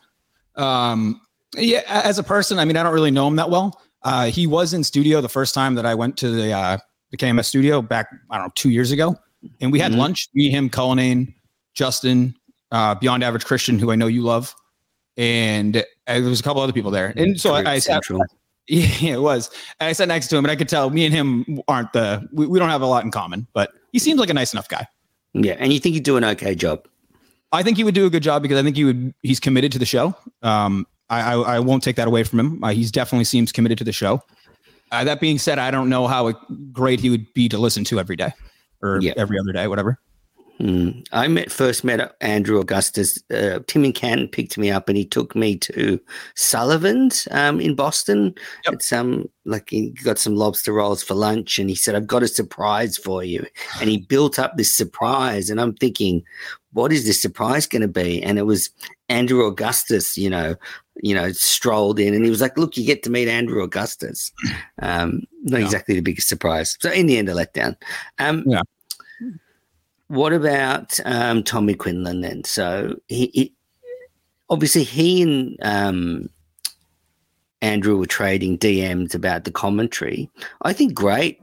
Um, 0.56 1.22
yeah, 1.56 1.82
as 1.88 2.20
a 2.20 2.24
person, 2.24 2.60
I 2.60 2.66
mean, 2.66 2.78
I 2.78 2.84
don't 2.84 2.94
really 2.94 3.12
know 3.12 3.28
him 3.28 3.36
that 3.38 3.50
well. 3.50 3.82
Uh, 4.04 4.26
he 4.26 4.46
was 4.46 4.74
in 4.74 4.84
studio 4.84 5.22
the 5.22 5.30
first 5.30 5.56
time 5.56 5.76
that 5.76 5.86
I 5.86 5.96
went 5.96 6.18
to 6.18 6.30
the, 6.30 6.52
uh, 6.52 6.78
the 7.12 7.18
KMS 7.18 7.46
studio 7.46 7.82
back, 7.82 8.08
I 8.30 8.38
don't 8.38 8.48
know, 8.48 8.52
two 8.56 8.70
years 8.70 8.92
ago. 8.92 9.16
And 9.62 9.72
we 9.72 9.80
had 9.80 9.92
Mhm. 9.94 9.98
lunch, 9.98 10.28
me, 10.34 10.50
him, 10.50 10.70
Cullinane, 10.70 11.34
Justin, 11.74 12.36
uh, 12.72 12.96
Beyond 12.96 13.24
Average 13.24 13.46
Christian, 13.46 13.80
who 13.80 13.92
I 13.92 13.96
know 13.96 14.08
you 14.08 14.22
love. 14.22 14.54
And 15.18 15.78
uh, 15.78 15.84
there 16.08 16.22
was 16.24 16.40
a 16.40 16.44
couple 16.44 16.62
other 16.62 16.74
people 16.74 16.92
there. 16.92 17.14
And 17.16 17.40
so 17.40 17.54
I, 17.54 17.74
I 17.74 17.80
sat, 17.80 18.04
yeah, 18.68 19.14
it 19.14 19.22
was. 19.22 19.50
And 19.80 19.88
I 19.90 19.94
sat 19.94 20.08
next 20.08 20.28
to 20.28 20.38
him, 20.38 20.46
and 20.46 20.52
I 20.52 20.56
could 20.56 20.70
tell 20.70 20.90
me 20.90 21.06
and 21.06 21.14
him 21.14 21.62
aren't 21.68 21.92
the 21.94 22.28
we, 22.32 22.48
we 22.48 22.60
don't 22.60 22.70
have 22.70 22.82
a 22.82 22.86
lot 22.86 23.04
in 23.04 23.12
common, 23.12 23.48
but 23.54 23.72
he 23.92 24.00
seems 24.00 24.20
like 24.20 24.30
a 24.30 24.34
nice 24.34 24.54
enough 24.54 24.70
guy. 24.70 24.88
Yeah, 25.34 25.56
and 25.60 25.74
you 25.74 25.80
think 25.80 25.96
he'd 25.96 26.04
do 26.04 26.18
an 26.18 26.24
okay 26.24 26.56
job. 26.56 26.88
I 27.52 27.64
think 27.64 27.78
he 27.78 27.84
would 27.84 27.96
do 27.96 28.06
a 28.06 28.10
good 28.10 28.24
job 28.24 28.42
because 28.42 28.58
I 28.60 28.64
think 28.64 28.76
he 28.76 28.86
would. 28.86 29.14
He's 29.22 29.40
committed 29.40 29.72
to 29.74 29.80
the 29.80 29.86
show. 29.86 30.16
Um, 30.42 30.86
I, 31.10 31.22
I, 31.22 31.56
I 31.56 31.60
won't 31.60 31.84
take 31.84 31.96
that 31.96 32.08
away 32.08 32.24
from 32.24 32.40
him. 32.40 32.64
Uh, 32.64 32.70
he's 32.70 32.92
definitely 32.92 33.26
seems 33.26 33.52
committed 33.52 33.78
to 33.80 33.84
the 33.84 33.92
show. 33.92 34.22
Uh, 34.92 35.04
that 35.04 35.20
being 35.20 35.38
said, 35.40 35.60
I 35.60 35.72
don't 35.72 35.90
know 35.90 36.08
how 36.08 36.32
great 36.72 37.00
he 37.00 37.10
would 37.10 37.32
be 37.34 37.50
to 37.50 37.58
listen 37.58 37.84
to 37.86 38.00
every 38.00 38.16
day 38.16 38.34
or 38.82 39.00
Yeah. 39.02 39.14
every 39.18 39.38
other 39.40 39.52
day, 39.54 39.68
whatever. 39.68 40.00
Mm. 40.60 41.06
I 41.14 41.30
met 41.30 41.54
first 41.54 41.86
met 41.86 42.16
Andrew 42.20 42.60
Augustus. 42.60 43.18
Uh, 43.34 43.60
Tim 43.68 43.86
and 43.86 43.96
Canton 43.96 44.28
picked 44.28 44.58
me 44.58 44.70
up, 44.70 44.90
and 44.90 44.98
he 44.98 45.06
took 45.06 45.34
me 45.34 45.56
to 45.60 45.98
Sullivan's 46.36 47.30
um, 47.32 47.62
in 47.62 47.76
Boston. 47.76 48.36
Yep. 48.66 48.74
It's 48.74 48.92
um 48.92 49.30
like 49.46 49.70
he 49.70 49.92
got 50.04 50.18
some 50.20 50.36
lobster 50.36 50.74
rolls 50.74 51.02
for 51.02 51.14
lunch, 51.14 51.60
and 51.60 51.70
he 51.70 51.76
said, 51.78 51.96
"I've 51.96 52.08
got 52.08 52.24
a 52.24 52.28
surprise 52.28 52.98
for 52.98 53.24
you." 53.24 53.46
And 53.80 53.90
he 53.90 54.00
built 54.00 54.38
up 54.38 54.58
this 54.58 54.74
surprise, 54.74 55.50
and 55.50 55.62
I'm 55.62 55.76
thinking, 55.76 56.24
"What 56.74 56.92
is 56.92 57.06
this 57.06 57.22
surprise 57.22 57.66
going 57.66 57.82
to 57.84 57.88
be?" 57.88 58.22
And 58.22 58.38
it 58.38 58.44
was 58.44 58.70
Andrew 59.08 59.46
Augustus, 59.46 60.18
you 60.18 60.30
know, 60.30 60.56
you 61.02 61.16
know, 61.16 61.32
strolled 61.32 62.02
in, 62.02 62.14
and 62.14 62.26
he 62.26 62.30
was 62.30 62.42
like, 62.42 62.58
"Look, 62.58 62.76
you 62.76 62.86
get 62.86 63.02
to 63.04 63.10
meet 63.10 63.30
Andrew 63.30 63.64
Augustus." 63.64 64.34
Um, 64.82 65.22
not 65.44 65.60
Yeah. 65.62 65.66
exactly 65.68 65.96
the 65.96 66.02
biggest 66.02 66.28
surprise. 66.28 66.76
So 66.82 66.92
in 66.92 67.06
the 67.08 67.18
end, 67.18 67.30
a 67.30 67.34
letdown. 67.34 67.78
Um, 68.18 68.44
Yeah. 68.46 68.62
What 70.10 70.34
about 70.34 71.00
um, 71.06 71.44
Tommy 71.44 71.74
Quinlan 71.74 72.22
then? 72.22 72.44
So 72.44 72.96
he, 73.08 73.28
he 73.34 73.54
obviously 74.50 74.84
he 74.84 75.22
and 75.22 75.58
um, 75.62 76.30
Andrew 77.62 77.98
were 77.98 78.06
trading 78.06 78.58
DMs 78.58 79.14
about 79.14 79.44
the 79.44 79.52
commentary. 79.52 80.30
I 80.64 80.74
think 80.74 80.94
great 80.94 81.42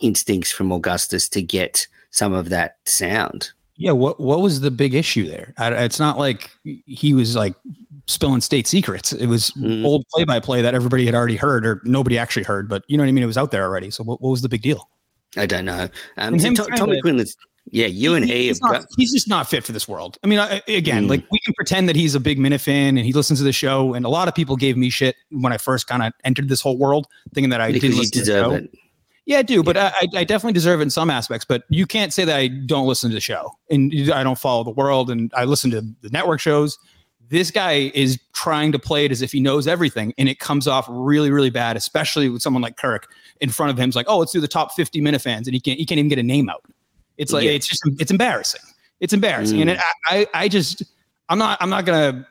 instincts 0.00 0.50
from 0.52 0.72
Augustus 0.72 1.28
to 1.30 1.42
get 1.42 1.86
some 2.10 2.32
of 2.32 2.48
that 2.50 2.78
sound. 2.84 3.50
Yeah, 3.76 3.92
what 3.92 4.18
what 4.18 4.40
was 4.40 4.60
the 4.60 4.70
big 4.72 4.94
issue 4.94 5.28
there? 5.28 5.54
I, 5.56 5.70
it's 5.84 6.00
not 6.00 6.18
like 6.18 6.50
he 6.64 7.14
was 7.14 7.36
like 7.36 7.54
spilling 8.06 8.40
state 8.40 8.66
secrets. 8.66 9.12
It 9.12 9.26
was 9.26 9.50
Mm. 9.52 9.84
old 9.84 10.04
play 10.12 10.24
by 10.24 10.40
play 10.40 10.62
that 10.62 10.74
everybody 10.74 11.06
had 11.06 11.14
already 11.14 11.36
heard, 11.36 11.64
or 11.64 11.80
nobody 11.84 12.18
actually 12.18 12.42
heard. 12.42 12.68
But 12.68 12.82
you 12.88 12.96
know 12.96 13.04
what 13.04 13.08
I 13.08 13.12
mean? 13.12 13.22
It 13.22 13.28
was 13.28 13.38
out 13.38 13.52
there 13.52 13.62
already. 13.62 13.90
So 13.92 14.02
what, 14.02 14.20
what 14.20 14.30
was 14.30 14.42
the 14.42 14.48
big 14.48 14.62
deal? 14.62 14.88
I 15.36 15.46
don't 15.46 15.66
know. 15.66 15.88
Um, 16.16 16.38
so 16.40 16.52
Tommy 16.54 16.96
to- 16.96 17.02
Quinlan's 17.02 17.36
yeah, 17.70 17.86
you 17.86 18.14
and 18.14 18.24
he 18.24 18.48
he's, 18.48 18.60
have 18.62 18.72
not, 18.72 18.86
he's 18.96 19.12
just 19.12 19.28
not 19.28 19.48
fit 19.48 19.64
for 19.64 19.72
this 19.72 19.86
world. 19.88 20.18
I 20.22 20.26
mean, 20.26 20.38
I, 20.38 20.62
again, 20.68 21.04
Mm. 21.06 21.10
like 21.10 21.24
we 21.30 21.38
can 21.40 21.54
pretend 21.54 21.88
that 21.88 21.96
he's 21.96 22.14
a 22.14 22.20
big 22.20 22.38
Minifan 22.38 22.88
and 22.90 22.98
he 23.00 23.12
listens 23.12 23.38
to 23.40 23.44
the 23.44 23.52
show. 23.52 23.94
And 23.94 24.04
a 24.04 24.08
lot 24.08 24.28
of 24.28 24.34
people 24.34 24.56
gave 24.56 24.76
me 24.76 24.90
shit 24.90 25.16
when 25.30 25.52
I 25.52 25.58
first 25.58 25.86
kind 25.86 26.02
of 26.02 26.12
entered 26.24 26.48
this 26.48 26.60
whole 26.60 26.78
world, 26.78 27.06
thinking 27.34 27.50
that 27.50 27.60
I 27.60 27.72
because 27.72 27.90
didn't 27.90 27.98
listen 27.98 28.12
to 28.12 28.30
the 28.32 28.40
show. 28.40 28.50
it. 28.52 28.70
Yeah, 29.26 29.38
I 29.38 29.42
do, 29.42 29.62
but 29.62 29.76
I, 29.76 29.92
I 30.14 30.24
definitely 30.24 30.54
deserve 30.54 30.80
it 30.80 30.84
in 30.84 30.90
some 30.90 31.10
aspects. 31.10 31.44
But 31.44 31.64
you 31.68 31.86
can't 31.86 32.14
say 32.14 32.24
that 32.24 32.34
I 32.36 32.48
don't 32.48 32.86
listen 32.86 33.10
to 33.10 33.14
the 33.14 33.20
show 33.20 33.52
and 33.70 33.92
I 34.12 34.22
don't 34.22 34.38
follow 34.38 34.64
the 34.64 34.70
world 34.70 35.10
and 35.10 35.30
I 35.36 35.44
listen 35.44 35.70
to 35.72 35.82
the 36.00 36.08
network 36.10 36.40
shows. 36.40 36.78
This 37.28 37.50
guy 37.50 37.90
is 37.94 38.18
trying 38.32 38.72
to 38.72 38.78
play 38.78 39.04
it 39.04 39.12
as 39.12 39.20
if 39.20 39.32
he 39.32 39.40
knows 39.40 39.68
everything, 39.68 40.14
and 40.16 40.30
it 40.30 40.38
comes 40.38 40.66
off 40.66 40.86
really, 40.88 41.30
really 41.30 41.50
bad, 41.50 41.76
especially 41.76 42.30
with 42.30 42.40
someone 42.40 42.62
like 42.62 42.78
Kirk 42.78 43.06
in 43.42 43.50
front 43.50 43.70
of 43.70 43.78
him. 43.78 43.90
It's 43.90 43.96
like, 43.96 44.06
oh, 44.08 44.16
let's 44.16 44.32
do 44.32 44.40
the 44.40 44.48
top 44.48 44.72
50 44.72 45.02
Minifans, 45.02 45.44
and 45.44 45.52
he 45.52 45.60
can't, 45.60 45.78
he 45.78 45.84
can't 45.84 45.98
even 45.98 46.08
get 46.08 46.18
a 46.18 46.22
name 46.22 46.48
out. 46.48 46.64
It's 47.18 47.32
like 47.32 47.44
Yeah. 47.44 47.50
it's 47.50 47.66
just 47.66 47.82
it's 47.98 48.10
embarrassing. 48.10 48.60
It's 49.00 49.12
embarrassing, 49.12 49.58
Mm. 49.58 49.62
and 49.62 49.70
it, 49.70 49.78
I, 50.06 50.26
I 50.34 50.48
just 50.48 50.82
I'm 51.28 51.38
not 51.38 51.58
I'm 51.60 51.68
not 51.70 51.84
gonna. 51.84 52.26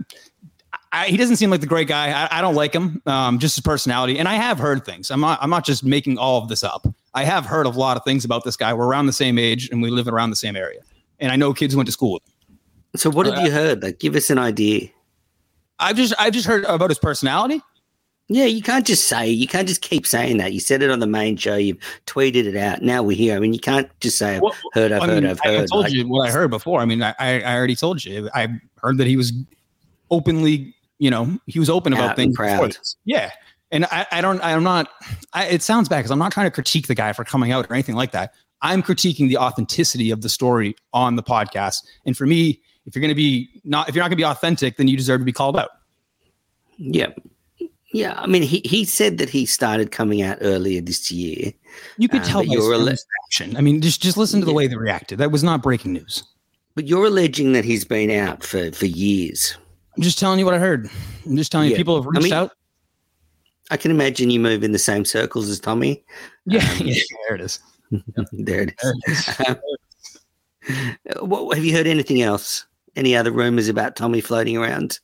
I, 0.91 1.07
he 1.07 1.17
doesn't 1.17 1.35
seem 1.35 1.49
like 1.49 1.59
the 1.61 1.67
great 1.67 1.87
guy. 1.87 2.11
I, 2.11 2.39
I 2.39 2.41
don't 2.41 2.55
like 2.55 2.73
him, 2.73 3.01
um, 3.05 3.39
just 3.39 3.55
his 3.57 3.63
personality. 3.63 4.17
And 4.19 4.27
I 4.27 4.35
have 4.35 4.57
heard 4.57 4.85
things. 4.85 5.11
I'm 5.11 5.19
not. 5.19 5.37
I'm 5.41 5.49
not 5.49 5.65
just 5.65 5.83
making 5.83 6.17
all 6.17 6.41
of 6.41 6.47
this 6.49 6.63
up. 6.63 6.87
I 7.13 7.23
have 7.25 7.45
heard 7.45 7.65
a 7.65 7.69
lot 7.69 7.97
of 7.97 8.03
things 8.03 8.23
about 8.25 8.43
this 8.45 8.55
guy. 8.55 8.73
We're 8.73 8.87
around 8.87 9.05
the 9.05 9.13
same 9.13 9.37
age, 9.37 9.69
and 9.69 9.81
we 9.81 9.89
live 9.89 10.07
around 10.07 10.29
the 10.29 10.35
same 10.37 10.55
area. 10.55 10.79
And 11.19 11.31
I 11.31 11.35
know 11.35 11.53
kids 11.53 11.75
went 11.75 11.87
to 11.87 11.91
school 11.91 12.13
with 12.13 12.23
him. 12.23 12.57
So 12.95 13.09
what 13.09 13.25
have 13.25 13.37
Uh, 13.37 13.41
you 13.41 13.51
heard? 13.51 13.83
Like, 13.83 13.99
give 13.99 14.15
us 14.15 14.29
an 14.29 14.37
idea. 14.39 14.89
I've 15.79 15.97
just 15.97 16.13
I've 16.17 16.33
just 16.33 16.47
heard 16.47 16.63
about 16.65 16.89
his 16.89 16.99
personality. 16.99 17.61
Yeah, 18.29 18.45
you 18.45 18.61
can't 18.61 18.85
just 18.85 19.07
say 19.07 19.29
you 19.29 19.47
can't 19.47 19.67
just 19.67 19.81
keep 19.81 20.05
saying 20.05 20.37
that. 20.37 20.51
You 20.51 20.59
said 20.59 20.81
it 20.81 20.89
on 20.91 20.99
the 20.99 21.07
main 21.07 21.37
show. 21.37 21.55
You've 21.55 21.77
tweeted 22.07 22.45
it 22.45 22.57
out. 22.57 22.81
Now 22.81 23.01
we're 23.01 23.15
here. 23.15 23.35
I 23.37 23.39
mean, 23.39 23.53
you 23.53 23.59
can't 23.59 23.89
just 24.01 24.17
say 24.17 24.35
I've 24.35 24.41
Well, 24.41 24.53
heard, 24.73 24.91
I've 24.91 25.01
I 25.03 25.05
heard, 25.07 25.23
mean, 25.23 25.29
I've 25.31 25.39
I- 25.45 25.47
heard. 25.49 25.61
I 25.61 25.65
told 25.65 25.83
Like, 25.85 25.93
you 25.93 26.07
what 26.09 26.27
I 26.27 26.31
heard 26.31 26.49
before. 26.49 26.81
I 26.81 26.85
mean, 26.85 27.01
I, 27.01 27.15
I 27.19 27.55
already 27.55 27.75
told 27.75 28.03
you. 28.03 28.29
I 28.35 28.49
heard 28.81 28.97
that 28.97 29.07
he 29.07 29.15
was 29.15 29.31
openly, 30.11 30.75
you 30.99 31.09
know, 31.09 31.37
he 31.45 31.57
was 31.59 31.69
open 31.69 31.93
about 31.93 32.15
things. 32.17 32.35
Yeah, 33.05 33.31
and 33.71 33.85
I, 33.85 34.05
I 34.11 34.21
don't. 34.21 34.43
I'm 34.43 34.63
not. 34.63 34.89
I, 35.33 35.45
it 35.45 35.61
sounds 35.61 35.87
bad 35.87 35.99
because 35.99 36.11
I'm 36.11 36.19
not 36.19 36.31
trying 36.33 36.47
to 36.47 36.51
critique 36.51 36.87
the 36.87 36.95
guy 36.95 37.13
for 37.13 37.23
coming 37.23 37.51
out 37.53 37.67
or 37.69 37.73
anything 37.73 37.95
like 37.95 38.11
that. 38.11 38.33
I'm 38.61 38.83
critiquing 38.83 39.29
the 39.29 39.37
authenticity 39.37 40.09
of 40.11 40.21
the 40.21 40.29
story 40.29 40.75
on 40.91 41.15
the 41.15 41.23
podcast. 41.23 41.83
And 42.05 42.17
for 42.17 42.25
me, 42.25 42.59
if 42.85 42.95
you're 42.95 43.01
going 43.01 43.09
to 43.09 43.15
be 43.15 43.61
not, 43.63 43.87
if 43.87 43.95
you're 43.95 44.03
not 44.03 44.07
going 44.09 44.17
to 44.17 44.21
be 44.21 44.25
authentic, 44.25 44.75
then 44.77 44.87
you 44.87 44.97
deserve 44.97 45.21
to 45.21 45.25
be 45.25 45.31
called 45.31 45.55
out. 45.57 45.69
yeah, 46.77 47.07
yeah. 47.93 48.13
I 48.17 48.27
mean, 48.27 48.41
he 48.43 48.61
he 48.65 48.85
said 48.85 49.17
that 49.17 49.29
he 49.29 49.45
started 49.45 49.91
coming 49.91 50.21
out 50.21 50.37
earlier 50.41 50.81
this 50.81 51.11
year. 51.11 51.53
You 51.97 52.09
could 52.09 52.21
Um, 52.21 52.27
tell 52.27 52.39
by 52.45 52.53
you're 52.53 52.73
a 52.73 52.79
reaction. 52.79 53.55
I 53.57 53.61
mean, 53.61 53.81
just 53.81 54.01
just 54.01 54.17
listen 54.17 54.39
to 54.39 54.45
the 54.45 54.51
Yeah. 54.51 54.57
way 54.57 54.67
they 54.67 54.75
reacted. 54.77 55.19
That 55.19 55.31
was 55.31 55.43
not 55.43 55.61
breaking 55.63 55.93
news. 55.93 56.23
But 56.75 56.87
you're 56.87 57.05
alleging 57.05 57.53
that 57.53 57.65
he's 57.65 57.85
been 57.85 58.11
out 58.11 58.43
for 58.43 58.71
for 58.71 58.85
years. 58.85 59.55
I'm 59.95 60.03
just 60.03 60.19
telling 60.19 60.37
you 60.39 60.45
what 60.45 60.53
I 60.53 60.59
heard. 60.59 60.89
I'm 61.25 61.35
just 61.37 61.51
telling 61.51 61.69
you 61.69 61.75
people 61.75 61.95
have 61.95 62.05
I 62.05 62.09
reached 62.11 62.23
mean, 62.25 62.33
out. 62.33 62.51
I 63.71 63.77
can 63.77 63.91
imagine 63.91 64.29
you 64.29 64.39
move 64.39 64.63
in 64.63 64.71
the 64.71 64.79
same 64.79 65.03
circles 65.05 65.49
as 65.49 65.59
Tommy. 65.59 66.03
Yeah, 66.45 66.59
um, 66.79 66.87
yeah, 66.87 66.95
there 67.27 67.35
it 67.35 67.41
is. 67.41 67.59
there 68.31 68.61
it 68.61 68.73
There 68.81 68.93
is. 69.07 69.27
it 69.39 69.59
is. 70.69 71.17
what, 71.21 71.55
have 71.57 71.65
you 71.65 71.73
heard 71.75 71.87
anything 71.87 72.21
else? 72.21 72.65
Any 72.95 73.15
other 73.17 73.31
rumors 73.31 73.67
about 73.67 73.95
Tommy 73.97 74.21
floating 74.21 74.55
around? 74.57 74.99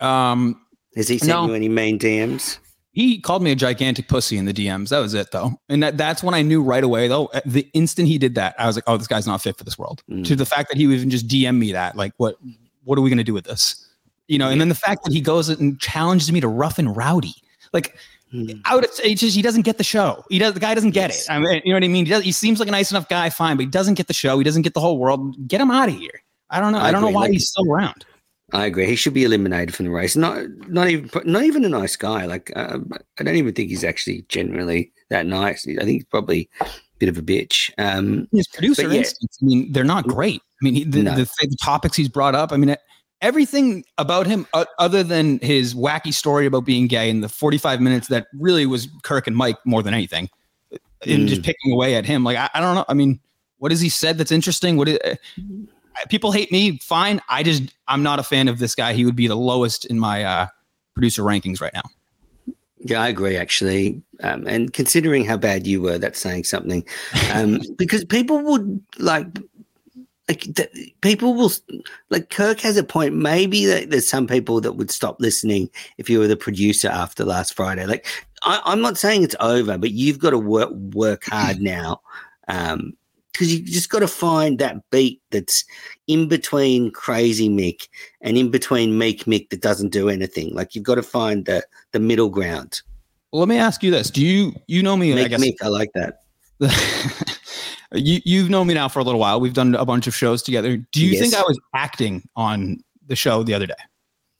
Um, 0.00 0.60
Has 0.96 1.08
he 1.08 1.18
sent 1.18 1.28
No. 1.30 1.46
you 1.46 1.54
any 1.54 1.68
main 1.68 1.98
DMs? 1.98 2.58
he 2.92 3.20
called 3.20 3.42
me 3.42 3.52
a 3.52 3.54
gigantic 3.54 4.08
pussy 4.08 4.38
in 4.38 4.46
the 4.46 4.54
DMs. 4.54 4.88
That 4.88 5.00
was 5.00 5.12
it, 5.12 5.30
though, 5.30 5.60
and 5.68 5.82
that, 5.82 5.98
that's 5.98 6.22
when 6.22 6.32
I 6.34 6.40
knew 6.40 6.62
right 6.62 6.82
away. 6.82 7.08
Though, 7.08 7.30
the 7.44 7.68
instant 7.74 8.08
he 8.08 8.16
did 8.16 8.34
that, 8.36 8.54
I 8.58 8.66
was 8.66 8.74
like, 8.74 8.84
"Oh, 8.86 8.96
this 8.96 9.06
guy's 9.06 9.26
not 9.26 9.42
fit 9.42 9.58
for 9.58 9.64
this 9.64 9.78
world." 9.78 10.02
Mm. 10.10 10.24
To 10.24 10.34
the 10.34 10.46
fact 10.46 10.70
that 10.70 10.78
he 10.78 10.86
would 10.86 10.96
even 10.96 11.10
just 11.10 11.28
DM 11.28 11.58
me 11.58 11.72
that, 11.72 11.94
like, 11.94 12.14
what, 12.16 12.36
what 12.84 12.98
are 12.98 13.02
we 13.02 13.10
going 13.10 13.18
to 13.18 13.24
do 13.24 13.34
with 13.34 13.44
this? 13.44 13.86
You 14.28 14.38
know, 14.38 14.48
and 14.48 14.58
then 14.60 14.70
the 14.70 14.74
fact 14.74 15.04
that 15.04 15.12
he 15.12 15.20
goes 15.20 15.50
and 15.50 15.78
challenges 15.78 16.32
me 16.32 16.40
to 16.40 16.48
rough 16.48 16.78
and 16.78 16.96
rowdy, 16.96 17.34
like. 17.72 17.96
Hmm. 18.32 18.46
I 18.64 18.74
would 18.74 18.84
it's 18.84 19.20
just 19.20 19.36
he 19.36 19.40
doesn't 19.42 19.62
get 19.62 19.78
the 19.78 19.84
show. 19.84 20.24
He 20.28 20.40
does 20.40 20.54
the 20.54 20.58
guy 20.58 20.74
doesn't 20.74 20.90
get 20.90 21.10
Yes. 21.10 21.26
it. 21.28 21.30
I 21.30 21.38
mean, 21.38 21.62
you 21.64 21.70
know 21.72 21.76
what 21.76 21.84
I 21.84 21.88
mean? 21.88 22.06
He, 22.06 22.10
does, 22.10 22.24
he 22.24 22.32
seems 22.32 22.58
like 22.58 22.66
a 22.68 22.72
nice 22.72 22.90
enough 22.90 23.08
guy, 23.08 23.30
fine, 23.30 23.56
but 23.56 23.62
he 23.62 23.70
doesn't 23.70 23.94
get 23.94 24.08
the 24.08 24.12
show. 24.14 24.36
He 24.36 24.42
doesn't 24.42 24.62
get 24.62 24.74
the 24.74 24.80
whole 24.80 24.98
world. 24.98 25.46
Get 25.46 25.60
him 25.60 25.70
out 25.70 25.88
of 25.88 25.94
here. 25.94 26.22
I 26.50 26.58
don't 26.58 26.72
know. 26.72 26.78
I 26.80 26.88
I, 26.88 26.90
don't 26.90 27.02
know 27.02 27.10
why 27.10 27.20
Like- 27.22 27.30
he's 27.32 27.48
still 27.48 27.70
around. 27.72 28.04
I 28.52 28.66
agree. 28.66 28.86
He 28.86 28.96
should 28.96 29.14
be 29.14 29.24
eliminated 29.24 29.74
from 29.74 29.86
the 29.86 29.92
race. 29.92 30.14
Not 30.16 30.44
not 30.68 30.88
even 30.88 31.10
not 31.24 31.42
even 31.44 31.64
a 31.64 31.68
nice 31.68 31.96
guy. 31.96 32.26
Like 32.26 32.52
uh, 32.54 32.78
I 33.18 33.24
don't 33.24 33.34
even 33.36 33.52
think 33.54 33.70
he's 33.70 33.82
actually 33.84 34.24
generally 34.28 34.92
that 35.10 35.26
nice. 35.26 35.66
I 35.66 35.74
think 35.78 35.88
he's 35.90 36.04
probably 36.04 36.48
a 36.60 36.66
bit 36.98 37.08
of 37.08 37.18
a 37.18 37.22
bitch. 37.22 37.72
Um, 37.78 38.28
his 38.32 38.46
producer 38.46 38.82
yeah. 38.88 38.98
instincts. 38.98 39.38
I 39.42 39.46
mean, 39.46 39.72
they're 39.72 39.84
not 39.84 40.06
great. 40.06 40.42
I 40.42 40.64
mean, 40.64 40.74
he, 40.74 40.84
the, 40.84 41.02
No. 41.02 41.14
the, 41.16 41.24
the 41.40 41.56
topics 41.62 41.96
he's 41.96 42.08
brought 42.08 42.34
up. 42.36 42.52
I 42.52 42.56
mean, 42.56 42.76
everything 43.20 43.84
about 43.98 44.26
him, 44.26 44.46
uh, 44.54 44.64
other 44.78 45.02
than 45.02 45.38
his 45.40 45.74
wacky 45.74 46.14
story 46.14 46.46
about 46.46 46.64
being 46.64 46.86
gay 46.86 47.10
in 47.10 47.20
the 47.22 47.28
45 47.28 47.80
minutes 47.80 48.08
that 48.08 48.28
really 48.32 48.64
was 48.66 48.88
Kirk 49.02 49.26
and 49.26 49.36
Mike 49.36 49.56
more 49.66 49.82
than 49.82 49.92
anything, 49.92 50.28
and 50.70 50.80
Mm. 51.24 51.28
just 51.28 51.42
picking 51.42 51.72
away 51.72 51.94
at 51.96 52.06
him. 52.06 52.24
Like, 52.24 52.36
I, 52.38 52.48
I 52.54 52.60
don't 52.60 52.74
know. 52.74 52.84
I 52.88 52.94
mean, 52.94 53.20
what 53.58 53.70
has 53.72 53.80
he 53.80 53.88
said 53.88 54.18
that's 54.18 54.32
interesting? 54.32 54.76
What 54.76 54.88
is, 54.88 54.98
uh, 55.04 55.16
people 56.08 56.32
hate 56.32 56.52
me? 56.52 56.78
Fine. 56.82 57.20
I 57.28 57.42
just, 57.42 57.62
I'm 57.88 58.02
not 58.02 58.18
a 58.18 58.22
fan 58.22 58.48
of 58.48 58.58
this 58.58 58.74
guy. 58.74 58.92
He 58.92 59.04
would 59.04 59.16
be 59.16 59.26
the 59.26 59.36
lowest 59.36 59.84
in 59.86 59.98
my 59.98 60.24
uh, 60.24 60.46
producer 60.94 61.22
rankings 61.22 61.60
right 61.60 61.74
now. 61.74 61.82
yeah, 62.80 63.00
I 63.02 63.08
agree 63.08 63.36
actually. 63.36 64.02
Um, 64.22 64.46
and 64.46 64.72
considering 64.72 65.24
how 65.24 65.36
bad 65.36 65.66
you 65.66 65.80
were, 65.80 65.98
that's 65.98 66.20
saying 66.20 66.44
something. 66.44 66.86
Um, 67.32 67.60
because 67.76 68.04
people 68.04 68.40
would 68.42 68.82
like. 68.98 69.26
Like 70.28 70.40
th- 70.56 70.92
people 71.02 71.34
will 71.34 71.52
like 72.10 72.30
Kirk 72.30 72.58
has 72.62 72.76
a 72.76 72.82
point. 72.82 73.14
Maybe 73.14 73.64
that 73.66 73.90
there's 73.90 74.08
some 74.08 74.26
people 74.26 74.60
that 74.60 74.72
would 74.72 74.90
stop 74.90 75.20
listening 75.20 75.70
if 75.98 76.10
you 76.10 76.18
were 76.18 76.26
the 76.26 76.36
producer 76.36 76.88
after 76.88 77.24
last 77.24 77.54
Friday. 77.54 77.86
Like 77.86 78.08
I, 78.42 78.60
I'm 78.64 78.80
not 78.80 78.98
saying 78.98 79.22
it's 79.22 79.36
over, 79.38 79.78
but 79.78 79.92
you've 79.92 80.18
got 80.18 80.30
to 80.30 80.38
work 80.38 80.70
work 80.72 81.26
hard 81.26 81.60
now. 81.60 82.00
Um, 82.48 82.94
because 83.36 83.54
you 83.54 83.62
just 83.62 83.90
got 83.90 83.98
to 83.98 84.08
find 84.08 84.58
that 84.58 84.78
beat 84.90 85.20
that's 85.30 85.62
in 86.06 86.26
between 86.26 86.90
crazy 86.90 87.50
Mick 87.50 87.88
and 88.22 88.38
in 88.38 88.50
between 88.50 88.96
meek 88.96 89.24
Mick 89.24 89.50
that 89.50 89.60
doesn't 89.60 89.90
do 89.90 90.08
anything. 90.08 90.54
Like 90.54 90.74
you've 90.74 90.84
got 90.84 90.94
to 90.94 91.02
find 91.02 91.44
the 91.44 91.62
the 91.92 92.00
middle 92.00 92.30
ground. 92.30 92.80
Well, 93.32 93.40
let 93.40 93.48
me 93.48 93.58
ask 93.58 93.82
you 93.82 93.90
this: 93.90 94.10
Do 94.10 94.24
you 94.24 94.54
you 94.66 94.82
know 94.82 94.96
me? 94.96 95.12
I 95.12 95.16
Meek 95.16 95.28
guess 95.28 95.40
Mick, 95.40 95.56
I 95.62 95.68
like 95.68 95.90
that. 95.94 96.22
you 97.92 98.20
you've 98.24 98.48
known 98.48 98.66
me 98.68 98.74
now 98.74 98.88
for 98.88 99.00
a 99.00 99.04
little 99.04 99.20
while. 99.20 99.38
We've 99.38 99.52
done 99.52 99.74
a 99.74 99.84
bunch 99.84 100.06
of 100.06 100.14
shows 100.14 100.42
together. 100.42 100.78
Do 100.92 101.04
you 101.04 101.18
think 101.18 101.34
I 101.34 101.42
was 101.42 101.60
acting 101.74 102.26
on 102.36 102.82
the 103.06 103.16
show 103.16 103.42
the 103.42 103.52
other 103.52 103.66
day? 103.66 103.74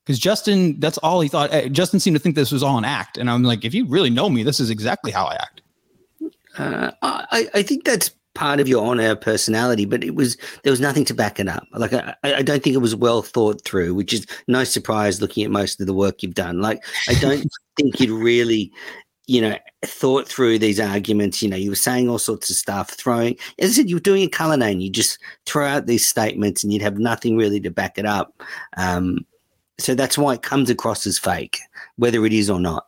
Because 0.04 0.18
Justin, 0.18 0.80
that's 0.80 0.98
all 0.98 1.20
he 1.20 1.28
thought. 1.28 1.52
uh, 1.52 1.68
Justin 1.68 2.00
seemed 2.00 2.16
to 2.16 2.22
think 2.22 2.36
this 2.36 2.52
was 2.52 2.62
all 2.62 2.78
an 2.78 2.84
act, 2.84 3.18
and 3.18 3.28
I'm 3.28 3.42
like, 3.42 3.64
if 3.64 3.74
you 3.74 3.86
really 3.86 4.08
know 4.08 4.30
me, 4.30 4.42
this 4.42 4.60
is 4.60 4.70
exactly 4.70 5.10
how 5.10 5.26
I 5.26 5.34
act. 5.34 5.62
Uh, 6.56 6.90
I 7.02 7.48
I 7.52 7.62
think 7.62 7.84
that's 7.84 8.12
part 8.36 8.60
of 8.60 8.68
your 8.68 8.86
on-air 8.86 9.16
personality, 9.16 9.84
but 9.86 10.04
it 10.04 10.14
was 10.14 10.36
there 10.62 10.70
was 10.70 10.80
nothing 10.80 11.04
to 11.06 11.14
back 11.14 11.40
it 11.40 11.48
up. 11.48 11.64
Like 11.72 11.92
I, 11.92 12.14
I 12.22 12.42
don't 12.42 12.62
think 12.62 12.74
it 12.76 12.80
was 12.80 12.94
well 12.94 13.22
thought 13.22 13.64
through, 13.64 13.94
which 13.94 14.12
is 14.12 14.26
no 14.46 14.62
surprise 14.62 15.20
looking 15.20 15.42
at 15.42 15.50
most 15.50 15.80
of 15.80 15.86
the 15.86 15.94
work 15.94 16.22
you've 16.22 16.34
done. 16.34 16.60
Like 16.60 16.84
I 17.08 17.14
don't 17.14 17.48
think 17.76 17.98
you'd 17.98 18.10
really, 18.10 18.70
you 19.26 19.40
know, 19.40 19.56
thought 19.84 20.28
through 20.28 20.58
these 20.58 20.78
arguments. 20.78 21.42
You 21.42 21.48
know, 21.48 21.56
you 21.56 21.70
were 21.70 21.76
saying 21.76 22.08
all 22.08 22.18
sorts 22.18 22.50
of 22.50 22.56
stuff, 22.56 22.90
throwing. 22.90 23.36
As 23.58 23.70
I 23.70 23.72
said, 23.74 23.88
you 23.88 23.96
were 23.96 24.00
doing 24.00 24.22
a 24.22 24.28
Cullinane. 24.28 24.80
You 24.80 24.90
just 24.90 25.18
throw 25.46 25.66
out 25.66 25.86
these 25.86 26.06
statements, 26.06 26.62
and 26.62 26.72
you'd 26.72 26.82
have 26.82 26.98
nothing 26.98 27.36
really 27.36 27.60
to 27.60 27.70
back 27.70 27.98
it 27.98 28.06
up. 28.06 28.42
Um, 28.76 29.26
so 29.78 29.94
that's 29.94 30.16
why 30.16 30.34
it 30.34 30.42
comes 30.42 30.70
across 30.70 31.06
as 31.06 31.18
fake, 31.18 31.58
whether 31.96 32.24
it 32.24 32.32
is 32.32 32.48
or 32.48 32.60
not. 32.60 32.86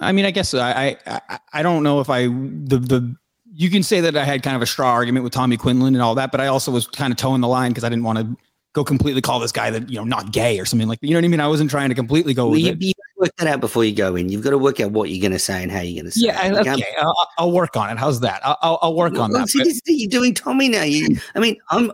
I 0.00 0.10
mean, 0.12 0.24
I 0.24 0.30
guess 0.32 0.52
I 0.54 0.96
I 1.06 1.20
I- 1.28 1.38
I 1.52 1.62
don't 1.62 1.82
know 1.82 2.00
if 2.00 2.10
I 2.10 2.26
the 2.26 2.78
the 2.78 3.16
you 3.52 3.70
can 3.70 3.82
say 3.82 4.00
that 4.00 4.16
I 4.16 4.24
had 4.24 4.42
kind 4.42 4.56
of 4.56 4.62
a 4.62 4.66
straw 4.66 4.90
argument 4.90 5.24
with 5.24 5.32
Tommy 5.32 5.56
Quinlan 5.56 5.94
and 5.94 6.02
all 6.02 6.14
that, 6.16 6.30
but 6.30 6.40
I 6.40 6.46
also 6.48 6.70
was 6.70 6.86
kind 6.86 7.12
of 7.12 7.16
towing 7.16 7.40
the 7.40 7.48
line 7.48 7.70
because 7.72 7.84
I 7.84 7.88
didn't 7.88 8.04
want 8.04 8.18
to 8.18 8.36
go 8.74 8.84
completely 8.84 9.22
call 9.22 9.40
this 9.40 9.52
guy 9.52 9.70
that 9.70 9.88
you 9.88 9.96
know 9.96 10.04
not 10.04 10.32
gay 10.32 10.60
or 10.60 10.66
something 10.66 10.86
like 10.86 11.00
that. 11.00 11.06
You 11.06 11.14
know 11.14 11.20
what 11.20 11.24
I 11.24 11.28
mean? 11.28 11.40
I 11.40 11.48
wasn't 11.48 11.70
trying 11.70 11.88
to 11.88 11.94
completely 11.94 12.34
go 12.34 12.44
Well, 12.44 12.52
with 12.52 12.60
you, 12.60 12.72
it. 12.72 12.82
you 12.82 12.92
work 13.16 13.30
that 13.38 13.46
out 13.46 13.60
before 13.60 13.84
you 13.84 13.94
go 13.94 14.14
in. 14.14 14.28
You've 14.28 14.42
got 14.44 14.50
to 14.50 14.58
work 14.58 14.78
out 14.80 14.90
what 14.90 15.08
you're 15.08 15.20
going 15.22 15.32
to 15.32 15.38
say 15.38 15.62
and 15.62 15.72
how 15.72 15.80
you're 15.80 16.02
going 16.02 16.12
to 16.12 16.18
say. 16.18 16.26
Yeah, 16.26 16.46
it. 16.46 16.66
okay. 16.66 16.84
I'll, 17.00 17.28
I'll 17.38 17.52
work 17.52 17.76
on 17.76 17.88
it. 17.90 17.96
How's 17.98 18.20
that? 18.20 18.40
I'll, 18.44 18.78
I'll, 18.82 18.94
work 18.94 19.18
on 19.18 19.32
that. 19.32 19.48
see, 19.48 19.62
but- 19.64 19.72
you're 19.86 20.10
doing 20.10 20.34
Tommy 20.34 20.68
now. 20.68 20.82
You, 20.82 21.16
I 21.34 21.40
mean, 21.40 21.56
I'm 21.70 21.90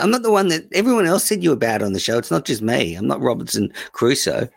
I'm 0.00 0.10
not 0.10 0.22
the 0.22 0.32
one 0.32 0.48
that 0.48 0.64
everyone 0.72 1.06
else 1.06 1.22
said 1.24 1.44
you 1.44 1.50
were 1.50 1.56
bad 1.56 1.80
on 1.82 1.92
the 1.92 2.00
show. 2.00 2.18
It's 2.18 2.30
not 2.32 2.44
just 2.44 2.60
me. 2.60 2.96
I'm 2.96 3.06
not 3.06 3.20
Robinson 3.20 3.72
Crusoe. 3.92 4.48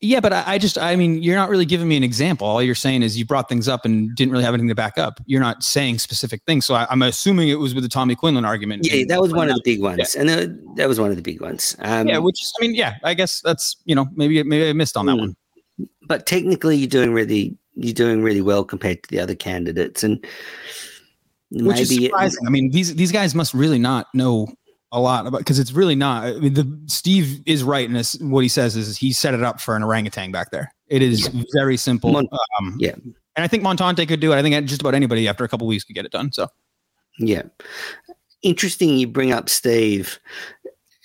Yeah, 0.00 0.20
but 0.20 0.32
I, 0.32 0.44
I 0.46 0.58
just, 0.58 0.78
I 0.78 0.96
mean, 0.96 1.22
you're 1.22 1.36
not 1.36 1.48
really 1.50 1.64
giving 1.64 1.88
me 1.88 1.96
an 1.96 2.02
example. 2.02 2.46
All 2.46 2.62
you're 2.62 2.74
saying 2.74 3.02
is 3.02 3.18
you 3.18 3.24
brought 3.24 3.48
things 3.48 3.68
up 3.68 3.84
and 3.84 4.14
didn't 4.16 4.32
really 4.32 4.44
have 4.44 4.54
anything 4.54 4.68
to 4.68 4.74
back 4.74 4.98
up. 4.98 5.20
You're 5.26 5.40
not 5.40 5.62
saying 5.62 5.98
specific 5.98 6.42
things. 6.46 6.66
So 6.66 6.74
I, 6.74 6.86
I'm 6.90 7.02
assuming 7.02 7.48
it 7.48 7.58
was 7.58 7.74
with 7.74 7.84
the 7.84 7.88
Tommy 7.88 8.14
Quinlan 8.14 8.44
argument. 8.44 8.86
Yeah, 8.90 9.04
that 9.08 9.20
was 9.20 9.32
one 9.32 9.48
of 9.48 9.54
the 9.54 9.62
big 9.64 9.80
ones, 9.82 10.14
Yeah. 10.14 10.20
and 10.20 10.30
uh, 10.30 10.72
that 10.76 10.88
was 10.88 10.98
one 11.00 11.10
of 11.10 11.16
the 11.16 11.22
big 11.22 11.40
ones. 11.40 11.76
Um, 11.80 12.08
yeah, 12.08 12.18
which 12.18 12.40
I 12.58 12.62
mean, 12.62 12.74
yeah, 12.74 12.96
I 13.04 13.14
guess 13.14 13.40
that's, 13.42 13.76
you 13.84 13.94
know, 13.94 14.06
maybe, 14.14 14.42
maybe 14.42 14.68
I 14.68 14.72
missed 14.72 14.96
on 14.96 15.06
that 15.06 15.14
Hmm. 15.14 15.20
one. 15.20 15.36
but 16.08 16.26
technically, 16.26 16.76
you're 16.76 16.88
doing 16.88 17.12
really 17.12 17.56
you're 17.76 17.94
doing 17.94 18.22
really 18.22 18.42
well 18.42 18.64
compared 18.64 19.02
to 19.04 19.08
the 19.10 19.20
other 19.20 19.34
candidates, 19.34 20.02
and 20.02 20.22
Which 21.52 21.80
is 21.80 21.90
maybe 21.90 22.06
surprising. 22.06 22.46
I 22.46 22.50
mean, 22.50 22.70
these, 22.70 22.94
these 22.94 23.10
guys 23.12 23.34
must 23.34 23.54
really 23.54 23.78
not 23.78 24.06
know 24.14 24.48
a 24.92 25.00
lot 25.00 25.26
about, 25.26 25.44
cause 25.44 25.58
it's 25.58 25.72
really 25.72 25.94
not, 25.94 26.24
I 26.24 26.32
mean, 26.34 26.54
the 26.54 26.80
Steve 26.86 27.42
is 27.46 27.62
right. 27.62 27.84
in 27.84 27.92
this. 27.92 28.16
what 28.20 28.40
he 28.40 28.48
says 28.48 28.76
is 28.76 28.96
he 28.96 29.12
set 29.12 29.34
it 29.34 29.42
up 29.42 29.60
for 29.60 29.76
an 29.76 29.82
orangutan 29.82 30.32
back 30.32 30.50
there. 30.50 30.72
It 30.88 31.02
is 31.02 31.28
very 31.54 31.76
simple. 31.76 32.12
Mon- 32.12 32.28
um, 32.58 32.76
yeah. 32.78 32.94
And 33.36 33.44
I 33.44 33.46
think 33.46 33.62
Montante 33.62 34.06
could 34.08 34.20
do 34.20 34.32
it. 34.32 34.36
I 34.36 34.42
think 34.42 34.66
just 34.66 34.80
about 34.80 34.94
anybody 34.94 35.28
after 35.28 35.44
a 35.44 35.48
couple 35.48 35.66
weeks 35.66 35.84
could 35.84 35.94
get 35.94 36.04
it 36.04 36.12
done. 36.12 36.32
So 36.32 36.48
Yeah. 37.18 37.42
Interesting 38.42 38.96
you 38.96 39.06
bring 39.06 39.32
up 39.32 39.48
Steve. 39.48 40.18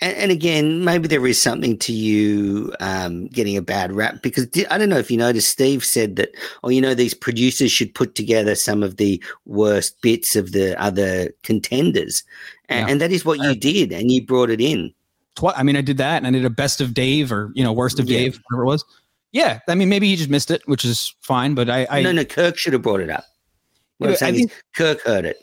And, 0.05 0.15
and 0.17 0.31
again, 0.31 0.83
maybe 0.85 1.07
there 1.07 1.25
is 1.25 1.41
something 1.41 1.79
to 1.79 1.91
you 1.91 2.71
um, 2.79 3.25
getting 3.29 3.57
a 3.57 3.61
bad 3.63 3.91
rap 3.91 4.21
because 4.21 4.47
I 4.69 4.77
don't 4.77 4.89
know 4.89 4.99
if 4.99 5.09
you 5.09 5.17
noticed, 5.17 5.49
Steve 5.49 5.83
said 5.83 6.15
that, 6.17 6.29
oh, 6.63 6.69
you 6.69 6.79
know, 6.79 6.93
these 6.93 7.15
producers 7.15 7.71
should 7.71 7.91
put 7.95 8.13
together 8.13 8.53
some 8.53 8.83
of 8.83 8.97
the 8.97 9.21
worst 9.45 9.99
bits 10.01 10.35
of 10.35 10.51
the 10.51 10.79
other 10.79 11.31
contenders. 11.41 12.23
And, 12.69 12.85
Yeah. 12.87 12.91
and 12.91 13.01
that 13.01 13.11
is 13.11 13.25
what 13.25 13.39
you 13.39 13.55
did, 13.55 13.91
and 13.91 14.11
you 14.11 14.23
brought 14.23 14.51
it 14.51 14.61
in. 14.61 14.93
twi- 15.35 15.53
I 15.57 15.63
mean, 15.63 15.75
I 15.75 15.81
did 15.81 15.97
that 15.97 16.17
and 16.17 16.27
I 16.27 16.31
did 16.31 16.45
a 16.45 16.49
best 16.51 16.81
of 16.81 16.93
Dave 16.93 17.31
or, 17.31 17.51
you 17.55 17.63
know, 17.63 17.73
worst 17.73 17.99
of 17.99 18.07
Yeah. 18.07 18.19
Dave, 18.19 18.39
whatever 18.49 18.63
it 18.63 18.67
was. 18.67 18.85
Yeah. 19.31 19.59
I 19.67 19.73
mean, 19.75 19.89
maybe 19.89 20.07
he 20.07 20.15
just 20.15 20.29
missed 20.29 20.51
it, 20.51 20.61
which 20.67 20.85
is 20.85 21.15
fine, 21.21 21.55
but 21.55 21.67
I, 21.67 21.87
I 21.89 22.01
no, 22.03 22.11
no, 22.11 22.23
Kirk 22.25 22.57
should 22.57 22.73
have 22.73 22.83
brought 22.83 23.01
it 23.01 23.09
up. 23.09 23.25
What 23.97 24.07
I'm 24.07 24.11
Yeah, 24.11 24.15
I 24.15 24.19
saying 24.19 24.35
is 24.35 24.51
Kirk 24.75 25.01
heard 25.01 25.25
it, 25.25 25.37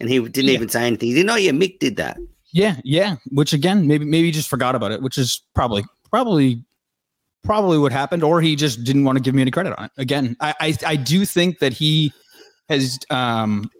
and 0.00 0.10
he 0.10 0.20
didn't 0.20 0.44
Yeah. 0.48 0.52
even 0.54 0.68
say 0.68 0.86
anything. 0.86 1.08
He 1.08 1.14
didn't 1.14 1.28
know, 1.28 1.36
yeah, 1.36 1.52
Mick 1.52 1.78
did 1.78 1.96
that. 1.96 2.18
Yeah, 2.56 2.76
yeah. 2.84 3.16
Which 3.30 3.52
again, 3.52 3.86
maybe, 3.86 4.04
maybe 4.04 4.26
he 4.26 4.32
just 4.32 4.48
forgot 4.48 4.74
about 4.74 4.90
it, 4.92 5.02
which 5.02 5.18
is 5.18 5.42
probably, 5.54 5.84
probably 6.10 6.62
probably 7.44 7.78
what 7.78 7.92
happened, 7.92 8.24
or 8.24 8.40
he 8.40 8.56
just 8.56 8.82
didn't 8.82 9.04
want 9.04 9.16
to 9.16 9.22
give 9.22 9.34
me 9.34 9.42
any 9.42 9.50
credit 9.50 9.78
on 9.78 9.84
it. 9.84 9.90
Again, 9.98 10.36
I 10.40 10.54
I, 10.60 10.76
I 10.86 10.96
do 10.96 11.24
think 11.24 11.58
that 11.58 11.72
he 11.72 12.12
has 12.68 12.98
um 13.10 13.70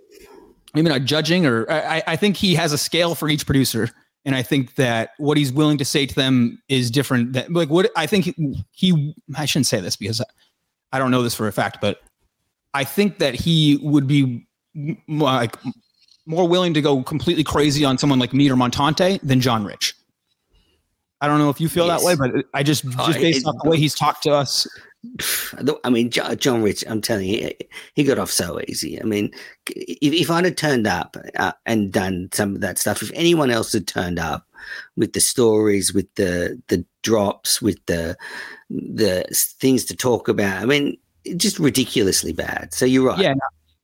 maybe 0.75 0.91
not 0.91 1.03
judging 1.03 1.47
or 1.47 1.69
I, 1.71 2.03
I 2.07 2.17
think 2.17 2.37
he 2.37 2.55
has 2.55 2.73
a 2.73 2.79
scale 2.79 3.15
for 3.15 3.29
each 3.29 3.47
producer. 3.47 3.89
And 4.27 4.35
I 4.35 4.43
think 4.43 4.75
that 4.75 5.11
what 5.17 5.39
he's 5.39 5.53
willing 5.53 5.79
to 5.79 5.85
say 5.85 6.05
to 6.05 6.15
them 6.15 6.61
is 6.69 6.91
different. 6.91 7.33
That 7.33 7.51
like 7.51 7.71
what 7.71 7.91
I 7.97 8.07
think 8.07 8.35
he, 8.73 9.15
I 9.37 9.47
shouldn't 9.47 9.67
say 9.67 9.81
this 9.81 9.97
because 9.97 10.21
I 10.93 10.99
don't 10.99 11.11
know 11.11 11.23
this 11.23 11.35
for 11.35 11.49
a 11.49 11.53
fact, 11.53 11.79
but 11.81 12.01
I 12.75 12.85
think 12.85 13.19
that 13.19 13.35
he 13.35 13.79
would 13.83 14.07
be 14.07 14.47
like 15.09 15.57
more 16.27 16.47
willing 16.49 16.75
to 16.75 16.83
go 16.83 17.03
completely 17.03 17.45
crazy 17.45 17.85
on 17.85 17.99
someone 17.99 18.19
like 18.19 18.33
me 18.35 18.51
or 18.51 18.57
Montante 18.57 19.21
than 19.23 19.41
John 19.41 19.65
Rich. 19.65 19.95
I 21.21 21.29
don't 21.29 21.39
know 21.39 21.49
if 21.51 21.61
you 21.61 21.69
feel 21.69 21.87
Yes. 21.87 22.01
that 22.03 22.07
way, 22.07 22.15
but 22.17 22.45
I 22.53 22.63
just 22.63 22.85
Oh, 22.99 23.07
just 23.07 23.19
based 23.21 23.41
it- 23.41 23.47
off 23.47 23.57
the 23.63 23.71
way 23.71 23.79
he's 23.79 23.95
talked 23.95 24.23
to 24.25 24.33
us. 24.35 24.67
I 25.85 25.89
mean, 25.89 26.11
John 26.11 26.63
Rich, 26.63 26.85
I'm 26.89 27.01
telling 27.01 27.29
you, 27.29 27.53
he 27.95 28.03
got 28.05 28.19
off 28.19 28.31
so 28.31 28.61
easy. 28.67 29.01
I 29.01 29.05
mean, 29.05 29.31
if, 29.71 30.13
if 30.13 30.31
I'd 30.31 30.45
have 30.45 30.57
turned 30.57 30.87
up 30.87 31.17
uh, 31.37 31.53
and 31.65 31.93
done 31.93 32.29
some 32.33 32.57
of 32.57 32.61
that 32.61 32.77
stuff, 32.79 33.03
if 33.03 33.13
anyone 33.15 33.51
else 33.51 33.73
had 33.73 33.87
turned 33.87 34.19
up 34.19 34.47
with 34.97 35.13
the 35.13 35.21
stories, 35.21 35.95
with 35.95 36.13
the 36.17 36.61
the 36.69 36.85
drops, 37.03 37.63
with 37.63 37.79
the 37.87 38.17
the 38.69 39.25
things 39.61 39.85
to 39.87 39.95
talk 39.97 40.27
about, 40.29 40.61
I 40.61 40.67
mean, 40.67 40.97
just 41.37 41.61
ridiculously 41.61 42.33
bad. 42.33 42.75
So 42.75 42.85
you're 42.85 43.07
right. 43.07 43.19
Yeah, 43.21 43.35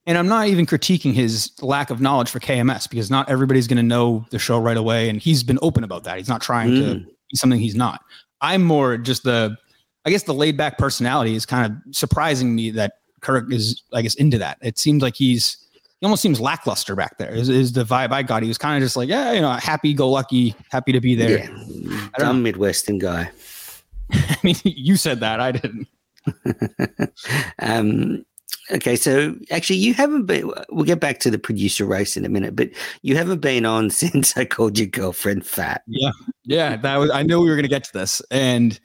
And 0.07 0.19
I'm 0.19 0.27
not 0.27 0.49
even 0.49 0.67
critiquing 0.67 1.13
his 1.13 1.53
lack 1.63 1.91
of 1.91 2.01
knowledge 2.01 2.29
for 2.29 2.41
KMS 2.41 2.91
because 2.91 3.11
not 3.11 3.29
everybody's 3.31 3.69
going 3.69 3.77
to 3.77 3.83
know 3.85 4.27
the 4.31 4.39
show 4.39 4.59
right 4.59 4.77
away. 4.77 5.09
And 5.09 5.21
he's 5.21 5.43
been 5.45 5.61
open 5.63 5.85
about 5.85 6.03
that. 6.05 6.19
He's 6.19 6.29
not 6.29 6.43
trying 6.43 6.71
to 6.75 6.81
Mm. 6.83 7.05
be 7.05 7.37
something 7.37 7.61
he's 7.61 7.77
not. 7.77 8.01
I'm 8.41 8.65
more 8.65 8.97
just 8.97 9.23
the, 9.23 9.57
I 10.05 10.11
guess 10.11 10.25
the 10.25 10.35
laid 10.35 10.57
back 10.57 10.77
personality 10.77 11.37
is 11.37 11.47
kind 11.47 11.67
of 11.87 11.95
surprising 11.95 12.53
me 12.55 12.71
that 12.73 12.95
Kirk 13.21 13.53
is, 13.53 13.81
I 13.93 14.03
guess, 14.03 14.17
into 14.17 14.39
that. 14.39 14.59
It 14.61 14.77
seems 14.77 15.03
like 15.05 15.15
he's, 15.15 15.57
he 16.01 16.05
almost 16.07 16.23
seems 16.23 16.41
lackluster 16.41 16.97
back 16.97 17.19
there. 17.19 17.31
Is, 17.33 17.49
is 17.49 17.73
the 17.73 17.85
vibe 17.85 18.11
I 18.11 18.25
got? 18.25 18.43
He 18.43 18.49
was 18.49 18.59
kind 18.59 18.83
of 18.83 18.85
just 18.85 18.97
like, 18.97 19.09
yeah, 19.09 19.31
you 19.31 19.41
know, 19.41 19.53
happy 19.53 19.95
go 19.95 20.11
lucky, 20.11 20.57
happy 20.73 20.91
to 20.91 21.01
be 21.01 21.15
there. 21.15 21.49
Yeah, 21.49 22.09
dumb 22.19 22.43
Midwestern 22.43 22.99
guy. 22.99 23.31
I 24.13 24.37
mean, 24.43 24.57
you 24.65 24.97
said 24.97 25.21
that. 25.21 25.39
I 25.39 25.53
didn't. 25.53 25.87
um, 27.61 28.25
okay, 28.71 28.97
so 28.97 29.35
actually, 29.51 29.77
you 29.77 29.95
haven't 29.95 30.27
been. 30.27 30.51
We'll 30.71 30.85
get 30.85 31.01
back 31.01 31.19
to 31.21 31.31
the 31.31 31.39
producer 31.39 31.85
race 31.85 32.17
in 32.17 32.25
a 32.25 32.29
minute, 32.29 32.55
but 32.57 32.71
you 33.03 33.17
haven't 33.17 33.41
been 33.41 33.67
on 33.67 33.91
since 33.91 34.37
I 34.37 34.45
called 34.45 34.79
your 34.79 34.87
girlfriend 34.89 35.47
fat. 35.47 35.83
Yeah, 35.87 36.11
yeah, 36.45 36.77
that 36.77 36.97
was. 36.97 37.11
I 37.11 37.23
knew 37.23 37.41
we 37.41 37.49
were 37.49 37.57
going 37.57 37.65
to 37.65 37.69
get 37.69 37.85
to 37.85 37.93
this, 37.93 38.23
and 38.31 38.79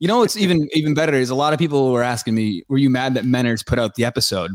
you 0.00 0.08
know 0.08 0.18
what's 0.18 0.36
even 0.36 0.68
even 0.72 0.94
better 0.94 1.14
is 1.14 1.30
a 1.30 1.34
lot 1.34 1.52
of 1.52 1.58
people 1.58 1.90
were 1.92 2.02
asking 2.02 2.34
me, 2.34 2.62
"Were 2.68 2.78
you 2.78 2.90
mad 2.90 3.14
that 3.14 3.24
Menners 3.24 3.64
put 3.64 3.78
out 3.78 3.94
the 3.94 4.04
episode?" 4.04 4.50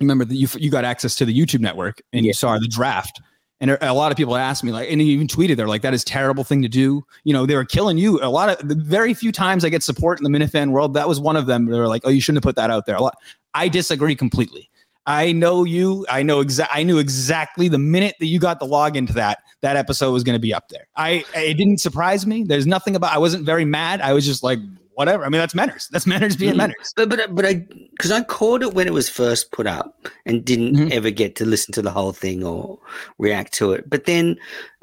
Remember 0.00 0.24
that 0.24 0.34
you 0.34 0.48
you 0.56 0.70
got 0.70 0.84
access 0.84 1.14
to 1.16 1.24
the 1.24 1.38
YouTube 1.38 1.60
network 1.60 2.00
and 2.12 2.24
Yeah. 2.24 2.30
you 2.30 2.32
saw 2.32 2.58
the 2.58 2.68
draft, 2.68 3.20
and 3.60 3.76
a 3.80 3.92
lot 3.92 4.10
of 4.10 4.16
people 4.16 4.36
asked 4.36 4.64
me 4.64 4.72
like, 4.72 4.90
and 4.90 5.02
even 5.02 5.26
tweeted, 5.26 5.56
"They're 5.56 5.68
like 5.68 5.82
that 5.82 5.92
is 5.92 6.02
terrible 6.02 6.44
thing 6.44 6.62
to 6.62 6.68
do." 6.68 7.04
You 7.24 7.32
know, 7.32 7.44
they 7.44 7.56
were 7.56 7.64
killing 7.64 7.98
you. 7.98 8.18
A 8.22 8.28
lot 8.30 8.48
of 8.48 8.66
the 8.66 8.74
very 8.74 9.12
few 9.12 9.32
times 9.32 9.64
I 9.64 9.68
get 9.68 9.82
support 9.82 10.18
in 10.18 10.30
the 10.30 10.38
Minifan 10.38 10.70
world, 10.70 10.94
that 10.94 11.08
was 11.08 11.20
one 11.20 11.36
of 11.36 11.46
them. 11.46 11.66
They 11.66 11.78
were 11.78 11.88
like, 11.88 12.02
"Oh, 12.04 12.10
you 12.10 12.20
shouldn't 12.20 12.38
have 12.38 12.48
put 12.48 12.56
that 12.56 12.70
out 12.70 12.86
there." 12.86 12.96
A 12.96 13.02
lot. 13.02 13.16
I 13.54 13.68
disagree 13.68 14.14
completely. 14.14 14.70
I 15.06 15.32
know 15.32 15.64
you. 15.64 16.06
I 16.08 16.22
know 16.22 16.40
exact. 16.40 16.70
I 16.74 16.82
knew 16.82 16.98
exactly 16.98 17.68
the 17.68 17.78
minute 17.78 18.16
that 18.20 18.26
you 18.26 18.38
got 18.38 18.60
the 18.60 18.66
login 18.66 19.06
to 19.08 19.12
that 19.14 19.38
that 19.62 19.76
episode 19.76 20.12
was 20.12 20.24
going 20.24 20.36
to 20.36 20.40
be 20.40 20.54
up 20.54 20.68
there. 20.68 20.86
I 20.96 21.24
it 21.34 21.54
didn't 21.54 21.80
surprise 21.80 22.26
me. 22.26 22.44
There's 22.44 22.66
nothing 22.66 22.96
about. 22.96 23.12
I 23.12 23.18
wasn't 23.18 23.44
very 23.44 23.64
mad. 23.64 24.00
I 24.00 24.12
was 24.12 24.24
just 24.24 24.42
like 24.42 24.58
whatever. 25.00 25.24
I 25.24 25.28
mean, 25.30 25.40
that's 25.40 25.54
Menners. 25.54 25.88
That's 25.88 26.04
Menners 26.04 26.38
being. 26.38 26.54
Menners. 26.54 26.92
But 26.96 27.08
but 27.08 27.34
but 27.34 27.44
I 27.46 27.54
because 27.96 28.10
I 28.12 28.22
caught 28.22 28.62
it 28.62 28.74
when 28.74 28.86
it 28.86 28.92
was 28.92 29.08
first 29.08 29.50
put 29.50 29.66
up 29.66 30.06
and 30.26 30.44
didn't 30.44 30.76
Mhm. 30.76 30.90
ever 30.92 31.10
get 31.10 31.36
to 31.36 31.44
listen 31.44 31.72
to 31.74 31.82
the 31.82 31.90
whole 31.90 32.12
thing 32.12 32.44
or 32.44 32.78
react 33.18 33.52
to 33.54 33.72
it. 33.72 33.88
But 33.88 34.04
then 34.04 34.36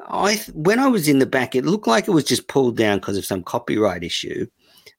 I 0.08 0.36
when 0.52 0.78
I 0.80 0.88
was 0.88 1.08
in 1.08 1.18
the 1.20 1.26
back, 1.26 1.54
it 1.54 1.64
looked 1.64 1.86
like 1.86 2.08
it 2.08 2.12
was 2.12 2.24
just 2.24 2.48
pulled 2.48 2.76
down 2.76 2.98
because 2.98 3.16
of 3.16 3.24
some 3.24 3.42
copyright 3.42 4.02
issue. 4.04 4.46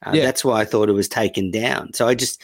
Uh, 0.05 0.11
Yeah. 0.13 0.23
That's 0.25 0.45
why 0.45 0.61
I 0.61 0.65
thought 0.65 0.89
it 0.89 0.93
was 0.93 1.09
taken 1.09 1.51
down. 1.51 1.93
So 1.93 2.07
I 2.07 2.15
just 2.15 2.41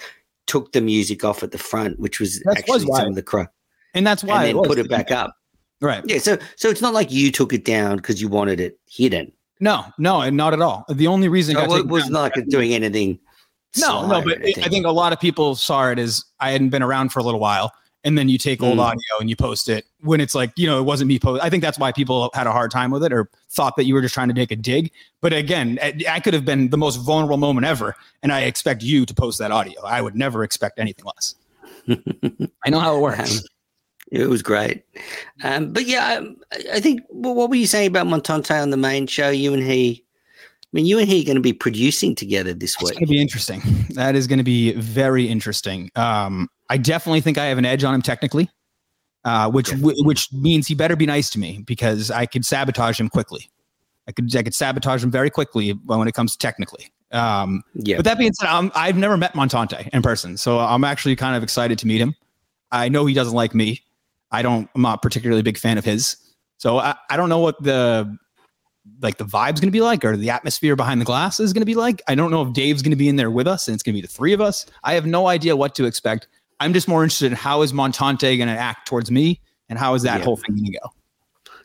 took 0.47 0.73
the 0.73 0.81
music 0.81 1.23
off 1.23 1.41
at 1.43 1.51
the 1.51 1.57
front, 1.57 1.99
which 1.99 2.19
was 2.19 2.39
That 2.41 2.57
actually 2.59 2.85
why. 2.85 2.99
some 2.99 3.07
of 3.09 3.15
the 3.15 3.23
cro- 3.23 3.47
And 3.93 4.05
that's 4.05 4.23
why 4.23 4.39
and 4.43 4.47
then 4.49 4.57
was. 4.57 4.67
put 4.67 4.77
it 4.79 4.89
back 4.89 5.09
up. 5.11 5.33
Right. 5.81 6.03
Yeah. 6.05 6.19
So 6.19 6.37
so 6.57 6.69
it's 6.69 6.81
not 6.81 6.93
like 6.93 7.11
you 7.11 7.31
took 7.31 7.53
it 7.53 7.63
down 7.65 7.95
because 7.97 8.21
you 8.21 8.27
wanted 8.27 8.59
it 8.59 8.77
hidden. 8.89 9.31
No, 9.59 9.85
no, 9.97 10.21
and 10.21 10.35
not 10.35 10.53
at 10.53 10.61
all. 10.61 10.85
The 10.89 11.07
only 11.07 11.29
reason 11.29 11.55
it 11.57 11.87
was 11.87 12.09
not 12.09 12.35
like 12.35 12.47
doing 12.47 12.73
anything. 12.73 13.19
No, 13.77 14.07
no, 14.07 14.21
but 14.21 14.41
it, 14.45 14.57
I 14.59 14.69
think 14.69 14.85
a 14.85 14.91
lot 14.91 15.13
of 15.13 15.19
people 15.19 15.55
saw 15.55 15.89
it 15.89 15.99
as 15.99 16.23
I 16.39 16.51
hadn't 16.51 16.69
been 16.69 16.83
around 16.83 17.09
for 17.09 17.19
a 17.19 17.23
little 17.23 17.39
while, 17.41 17.73
and 18.05 18.17
then 18.17 18.29
you 18.29 18.37
take 18.37 18.63
old 18.63 18.77
Mm. 18.77 18.83
audio 18.83 19.19
and 19.19 19.29
you 19.29 19.35
post 19.35 19.67
it 19.67 19.85
when 20.01 20.21
it's 20.21 20.33
like 20.35 20.51
you 20.55 20.65
know 20.67 20.79
it 20.79 20.83
wasn't 20.83 21.07
me 21.09 21.19
post. 21.19 21.43
I 21.43 21.49
think 21.49 21.61
that's 21.61 21.77
why 21.79 21.91
people 21.91 22.29
had 22.33 22.47
a 22.47 22.51
hard 22.51 22.71
time 22.71 22.91
with 22.91 23.03
it 23.03 23.11
or 23.11 23.29
thought 23.49 23.75
that 23.75 23.85
you 23.85 23.93
were 23.93 24.01
just 24.01 24.13
trying 24.13 24.29
to 24.29 24.33
make 24.33 24.51
a 24.51 24.55
dig. 24.55 24.91
But 25.21 25.33
again, 25.33 25.77
I, 25.81 25.93
I 26.09 26.19
could 26.19 26.33
have 26.33 26.45
been 26.45 26.69
the 26.69 26.77
most 26.77 26.97
vulnerable 26.97 27.37
moment 27.37 27.65
ever, 27.65 27.95
and 28.23 28.31
I 28.31 28.41
expect 28.41 28.81
you 28.83 29.05
to 29.05 29.13
post 29.13 29.39
that 29.39 29.51
audio. 29.51 29.81
I 29.83 30.01
would 30.01 30.15
never 30.15 30.43
expect 30.43 30.79
anything 30.79 31.05
less. 31.05 31.35
I 32.65 32.69
know 32.69 32.79
how 32.79 32.95
it 32.97 33.01
works. 33.01 33.43
Um, 34.15 34.21
it 34.21 34.29
was 34.29 34.41
great. 34.41 34.83
Um, 35.43 35.71
but 35.71 35.85
yeah, 35.85 36.21
I, 36.51 36.63
I 36.73 36.79
think, 36.79 37.01
well, 37.09 37.35
what 37.35 37.49
were 37.49 37.55
you 37.55 37.67
saying 37.67 37.87
about 37.87 38.07
Montante 38.07 38.61
on 38.61 38.69
the 38.69 38.77
main 38.77 39.07
show? 39.07 39.29
You 39.29 39.53
and 39.53 39.63
he, 39.63 40.03
I 40.61 40.67
mean, 40.73 40.85
you 40.85 40.99
and 40.99 41.07
he 41.07 41.21
are 41.21 41.25
going 41.25 41.35
to 41.35 41.41
be 41.41 41.53
producing 41.53 42.15
together 42.15 42.53
this 42.53 42.73
It's 42.75 42.83
week. 42.83 42.93
going 42.93 43.05
to 43.05 43.11
be 43.11 43.21
interesting. 43.21 43.61
That 43.91 44.15
is 44.15 44.27
going 44.27 44.39
to 44.39 44.43
be 44.43 44.73
very 44.73 45.27
interesting. 45.27 45.89
Um, 45.95 46.49
I 46.69 46.77
definitely 46.77 47.21
think 47.21 47.37
I 47.37 47.45
have 47.45 47.57
an 47.57 47.65
edge 47.65 47.83
on 47.83 47.93
him 47.93 48.01
technically, 48.01 48.49
uh, 49.23 49.49
which 49.51 49.69
w- 49.69 50.03
which 50.03 50.31
means 50.33 50.67
he 50.67 50.75
better 50.75 50.95
be 50.95 51.05
nice 51.05 51.29
to 51.31 51.39
me 51.39 51.63
because 51.65 52.11
I 52.11 52.25
could 52.25 52.45
sabotage 52.45 52.99
him 52.99 53.07
quickly. 53.09 53.49
I 54.07 54.11
could 54.11 54.35
I 54.35 54.43
could 54.43 54.53
sabotage 54.55 55.03
him 55.03 55.11
very 55.11 55.29
quickly 55.29 55.71
when 55.71 56.07
it 56.07 56.13
comes 56.13 56.33
to 56.33 56.37
technically. 56.39 56.91
Um, 57.11 57.63
Yeah. 57.75 57.97
But 57.97 58.05
that 58.05 58.17
being 58.17 58.33
said, 58.33 58.47
I'm, 58.49 58.71
I've 58.75 58.97
never 58.97 59.15
met 59.15 59.33
Montante 59.33 59.87
in 59.93 60.01
person, 60.01 60.37
so 60.37 60.59
I'm 60.59 60.83
actually 60.83 61.15
kind 61.15 61.35
of 61.37 61.43
excited 61.43 61.77
to 61.79 61.87
meet 61.87 62.01
him. 62.01 62.15
I 62.71 62.89
know 62.89 63.05
he 63.05 63.13
doesn't 63.13 63.33
like 63.35 63.55
me. 63.55 63.81
I 64.35 64.41
don't. 64.41 64.69
I'm 64.75 64.81
not 64.81 65.01
particularly 65.01 65.39
a 65.39 65.43
big 65.43 65.57
fan 65.57 65.77
of 65.77 65.85
his. 65.85 66.17
So 66.57 66.77
I, 66.77 66.95
I 67.09 67.17
don't 67.17 67.29
know 67.29 67.39
what 67.39 67.61
the 67.63 68.17
like 69.01 69.17
the 69.17 69.25
vibe's 69.25 69.59
going 69.59 69.67
to 69.67 69.71
be 69.71 69.81
like 69.81 70.05
or 70.05 70.15
the 70.15 70.29
atmosphere 70.29 70.75
behind 70.75 71.01
the 71.01 71.05
glass 71.05 71.39
is 71.39 71.53
going 71.53 71.61
to 71.61 71.65
be 71.65 71.75
like. 71.75 72.01
I 72.07 72.15
don't 72.15 72.31
know 72.31 72.41
if 72.43 72.53
Dave's 72.53 72.81
going 72.81 72.91
to 72.91 72.97
be 72.97 73.09
in 73.09 73.15
there 73.15 73.31
with 73.31 73.47
us 73.47 73.67
and 73.67 73.73
it's 73.73 73.81
going 73.83 73.93
to 73.95 73.97
be 74.01 74.05
the 74.05 74.11
three 74.11 74.33
of 74.33 74.41
us. 74.41 74.65
I 74.83 74.93
have 74.93 75.05
no 75.05 75.27
idea 75.27 75.55
what 75.55 75.73
to 75.75 75.85
expect. 75.85 76.27
I'm 76.59 76.71
just 76.73 76.87
more 76.87 77.03
interested 77.03 77.27
in 77.27 77.33
how 77.33 77.61
is 77.63 77.73
Montante 77.73 78.37
going 78.37 78.47
to 78.47 78.57
act 78.57 78.87
towards 78.87 79.09
me 79.11 79.41
and 79.69 79.79
how 79.79 79.93
is 79.95 80.03
that 80.03 80.19
Yeah. 80.19 80.25
whole 80.25 80.37
thing 80.37 80.55
going 80.55 80.71
to 80.71 80.79
go. 80.79 80.89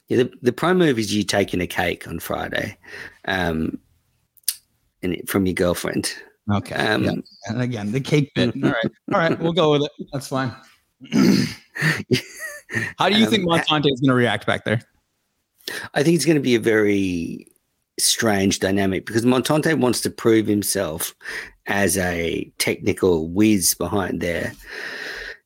Yeah, 0.08 0.16
the, 0.24 0.32
the 0.42 0.52
prime 0.52 0.78
move 0.78 0.98
is 0.98 1.14
you 1.14 1.22
taking 1.22 1.60
a 1.60 1.66
cake 1.66 2.08
on 2.08 2.18
Friday 2.18 2.76
um, 3.26 3.78
and 5.02 5.16
from 5.28 5.46
your 5.46 5.54
girlfriend. 5.54 6.12
Okay. 6.50 6.74
Um, 6.74 7.04
yeah. 7.04 7.12
And 7.46 7.62
again, 7.62 7.92
the 7.92 8.00
cake 8.00 8.32
bit. 8.34 8.54
All 8.64 8.70
right. 8.70 8.90
All 9.12 9.20
right. 9.20 9.38
We'll 9.38 9.52
go 9.52 9.70
with 9.72 9.82
it. 9.82 9.92
That's 10.12 10.26
fine. 10.26 10.52
How 12.98 13.08
do 13.08 13.18
you 13.18 13.26
think 13.26 13.42
Um, 13.42 13.58
Montante 13.58 13.92
is 13.92 14.00
going 14.00 14.08
to 14.10 14.14
react 14.14 14.46
back 14.46 14.64
there? 14.64 14.80
I 15.94 16.02
think 16.02 16.16
it's 16.16 16.24
going 16.24 16.36
to 16.36 16.42
be 16.42 16.54
a 16.54 16.60
very 16.60 17.46
strange 17.98 18.60
dynamic 18.60 19.06
because 19.06 19.24
Montante 19.24 19.78
wants 19.78 20.00
to 20.02 20.10
prove 20.10 20.46
himself 20.46 21.14
as 21.66 21.98
a 21.98 22.50
technical 22.58 23.28
whiz 23.28 23.74
behind 23.74 24.20
there. 24.20 24.52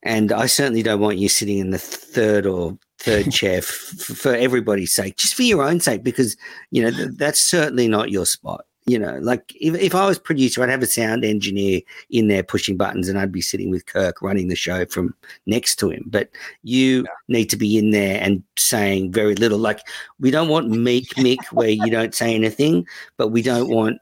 And 0.03 0.33
I 0.33 0.47
certainly 0.47 0.83
don't 0.83 1.01
want 1.01 1.19
you 1.19 1.29
sitting 1.29 1.59
in 1.59 1.71
the 1.71 1.79
third 1.79 2.47
or 2.47 2.79
third 2.99 3.33
chair 3.33 3.59
f- 3.59 3.67
for 3.67 4.35
everybody's 4.35 4.95
sake, 4.95 5.17
just 5.17 5.35
for 5.35 5.43
your 5.43 5.63
own 5.63 5.81
sake, 5.81 6.05
because, 6.05 6.37
you 6.71 6.83
know, 6.83 6.91
th- 6.91 7.11
that's 7.17 7.47
certainly 7.47 7.89
not 7.89 8.11
your 8.11 8.27
spot. 8.27 8.65
You 8.87 8.99
know, 8.99 9.19
like 9.23 9.51
if, 9.59 9.75
if 9.75 9.95
I 9.95 10.07
was 10.07 10.19
producer, 10.19 10.63
I'd 10.63 10.69
have 10.69 10.83
a 10.83 10.87
sound 10.87 11.25
engineer 11.25 11.81
in 12.11 12.29
there 12.29 12.43
pushing 12.43 12.77
buttons 12.77 13.09
and 13.09 13.19
I'd 13.19 13.33
be 13.33 13.41
sitting 13.41 13.71
with 13.71 13.87
Kirk 13.87 14.21
running 14.21 14.49
the 14.49 14.57
show 14.57 14.85
from 14.85 15.15
next 15.47 15.77
to 15.77 15.91
him. 15.91 16.05
But 16.07 16.29
you 16.63 17.07
need 17.29 17.47
to 17.47 17.57
be 17.57 17.79
in 17.79 17.93
there 17.93 18.21
and 18.21 18.43
saying 18.59 19.13
very 19.13 19.35
little. 19.37 19.59
Like 19.59 19.81
we 20.21 20.31
don't 20.31 20.49
want 20.49 20.69
meek 20.71 21.09
Mick 21.15 21.43
where 21.51 21.71
you 21.71 21.91
don't 21.91 22.15
say 22.15 22.35
anything, 22.35 22.87
but 23.17 23.29
we 23.29 23.41
don't 23.41 23.71
want 23.71 24.01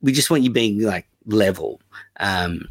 we 0.00 0.12
just 0.12 0.30
want 0.30 0.42
you 0.42 0.50
being 0.50 0.80
like 0.80 1.06
level. 1.26 1.80
Um 2.18 2.66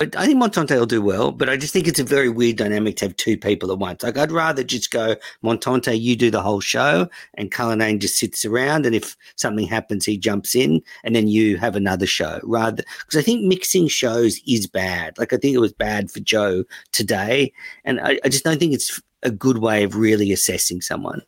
I 0.00 0.24
think 0.24 0.42
Montante 0.42 0.70
will 0.70 0.86
do 0.86 1.02
well, 1.02 1.30
but 1.30 1.50
I 1.50 1.58
just 1.58 1.74
think 1.74 1.86
it's 1.86 2.00
a 2.00 2.04
very 2.04 2.30
weird 2.30 2.56
dynamic 2.56 2.96
to 2.96 3.04
have 3.04 3.16
two 3.16 3.36
people 3.36 3.70
at 3.70 3.78
once. 3.78 4.02
Like 4.02 4.16
I'd 4.16 4.32
rather 4.32 4.64
just 4.64 4.90
go, 4.90 5.16
Montante, 5.44 6.00
you 6.00 6.16
do 6.16 6.30
the 6.30 6.40
whole 6.40 6.60
show 6.60 7.06
and 7.34 7.50
Cullinane 7.50 8.00
just 8.00 8.16
sits 8.16 8.46
around 8.46 8.86
and 8.86 8.94
if 8.94 9.14
something 9.36 9.66
happens 9.66 10.06
he 10.06 10.16
jumps 10.16 10.54
in 10.54 10.82
and 11.04 11.14
then 11.14 11.28
you 11.28 11.58
have 11.58 11.76
another 11.76 12.06
show 12.06 12.40
rather 12.44 12.82
because 13.00 13.18
I 13.18 13.22
think 13.22 13.44
mixing 13.44 13.88
shows 13.88 14.40
is 14.48 14.66
bad. 14.66 15.18
Like 15.18 15.34
I 15.34 15.36
think 15.36 15.54
it 15.54 15.60
was 15.60 15.74
bad 15.74 16.10
for 16.10 16.20
Joe 16.20 16.64
today. 16.92 17.52
And 17.84 18.00
I, 18.00 18.18
I 18.24 18.30
just 18.30 18.44
don't 18.44 18.58
think 18.58 18.72
it's 18.72 19.02
a 19.22 19.30
good 19.30 19.58
way 19.58 19.84
of 19.84 19.96
really 19.96 20.32
assessing 20.32 20.80
someone. 20.80 21.20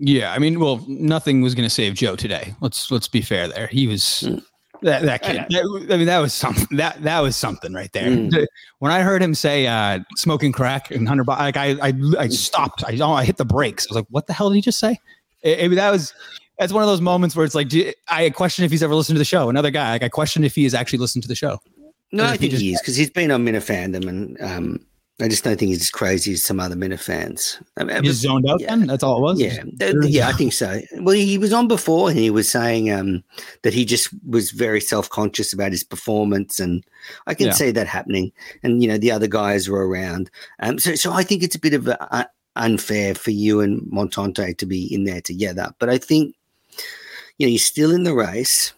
Yeah, 0.00 0.32
I 0.32 0.40
mean, 0.40 0.58
well, 0.58 0.84
nothing 0.88 1.42
was 1.42 1.54
going 1.54 1.66
to 1.66 1.74
save 1.74 1.94
Joe 1.94 2.16
today. 2.16 2.54
Let's 2.60 2.90
let's 2.90 3.08
be 3.08 3.22
fair 3.22 3.46
there. 3.46 3.68
He 3.68 3.86
was 3.86 4.24
Mm. 4.26 4.42
That 4.82 5.02
that 5.02 5.22
kid. 5.22 5.46
that- 5.50 5.88
I 5.92 5.96
mean, 5.96 6.06
that 6.06 6.18
was 6.18 6.32
something. 6.32 6.76
That 6.76 7.02
that 7.02 7.20
was 7.20 7.36
something 7.36 7.72
right 7.72 7.92
there. 7.92 8.08
Mm. 8.08 8.46
When 8.78 8.92
I 8.92 9.00
heard 9.00 9.22
him 9.22 9.34
say 9.34 9.66
uh, 9.66 10.00
"smoking 10.16 10.52
crack" 10.52 10.90
and 10.90 11.06
Hunter, 11.08 11.24
Bi- 11.24 11.38
like 11.38 11.56
I 11.56 11.76
I 11.82 11.92
I 12.18 12.28
stopped. 12.28 12.84
I 12.86 12.96
I 13.04 13.24
hit 13.24 13.36
the 13.36 13.44
brakes. 13.44 13.86
I 13.86 13.90
was 13.90 13.96
like, 13.96 14.06
"What 14.10 14.26
the 14.26 14.32
hell 14.32 14.48
did 14.50 14.56
he 14.56 14.62
just 14.62 14.78
say?" 14.78 14.98
I 15.44 15.54
I 15.56 15.68
mean, 15.68 15.76
that 15.76 15.90
was 15.90 16.12
that's 16.58 16.72
one 16.72 16.82
of 16.82 16.88
those 16.88 17.00
moments 17.02 17.36
where 17.36 17.44
it's 17.44 17.54
like, 17.54 17.68
do, 17.68 17.92
I 18.08 18.30
question 18.30 18.64
if 18.64 18.70
he's 18.70 18.82
ever 18.82 18.94
listened 18.94 19.16
to 19.16 19.18
the 19.18 19.24
show. 19.26 19.50
Another 19.50 19.70
guy, 19.70 19.90
like 19.92 20.02
I 20.02 20.08
question 20.08 20.42
if 20.42 20.54
he 20.54 20.64
has 20.64 20.72
actually 20.74 21.00
listened 21.00 21.22
to 21.22 21.28
the 21.28 21.34
show. 21.34 21.58
No, 22.12 22.24
I 22.24 22.28
if 22.28 22.32
he 22.34 22.38
think 22.38 22.50
just- 22.52 22.62
he 22.62 22.72
is 22.72 22.80
because 22.80 22.96
he's 22.96 23.10
been 23.10 23.30
on 23.30 23.44
Minifandom, 23.44 24.08
and 24.08 24.40
um, 24.40 24.80
I 25.18 25.28
just 25.28 25.44
don't 25.44 25.58
think 25.58 25.70
he's 25.70 25.80
as 25.80 25.90
crazy 25.90 26.34
as 26.34 26.42
some 26.42 26.60
other 26.60 26.76
Minifans. 26.76 27.62
I 27.78 27.84
mean, 27.84 27.96
He 28.02 28.08
just 28.08 28.20
zoned 28.20 28.46
out. 28.50 28.60
yeah. 28.60 28.68
Then 28.76 28.86
that's 28.86 29.02
all 29.02 29.16
it 29.16 29.22
was. 29.22 29.40
Yeah, 29.40 29.62
yeah, 30.02 30.28
I 30.28 30.32
think 30.32 30.52
so. 30.52 30.80
Well, 30.98 31.14
he 31.14 31.38
was 31.38 31.54
on 31.54 31.68
before, 31.68 32.10
and 32.10 32.18
he 32.18 32.28
was 32.28 32.50
saying 32.50 32.92
um, 32.92 33.24
that 33.62 33.72
he 33.72 33.86
just 33.86 34.10
was 34.28 34.50
very 34.50 34.80
self 34.80 35.08
conscious 35.08 35.54
about 35.54 35.72
his 35.72 35.82
performance, 35.82 36.60
and 36.60 36.84
I 37.26 37.32
can 37.32 37.46
Yeah. 37.46 37.52
see 37.54 37.70
that 37.70 37.86
happening. 37.86 38.30
And 38.62 38.82
you 38.82 38.88
know, 38.88 38.98
the 38.98 39.10
other 39.10 39.26
guys 39.26 39.70
were 39.70 39.88
around, 39.88 40.30
um, 40.60 40.78
so 40.78 40.94
so 40.94 41.12
I 41.12 41.22
think 41.22 41.42
it's 41.42 41.56
a 41.56 41.60
bit 41.60 41.72
of 41.72 41.88
a, 41.88 42.14
uh, 42.14 42.24
unfair 42.56 43.14
for 43.14 43.30
you 43.30 43.60
and 43.60 43.80
Montante 43.90 44.56
to 44.58 44.66
be 44.66 44.92
in 44.92 45.04
there 45.04 45.20
together. 45.22 45.72
But 45.78 45.88
I 45.88 45.96
think 45.96 46.34
you 47.38 47.46
know 47.46 47.50
you're 47.50 47.58
still 47.58 47.90
in 47.90 48.02
the 48.02 48.14
race. 48.14 48.74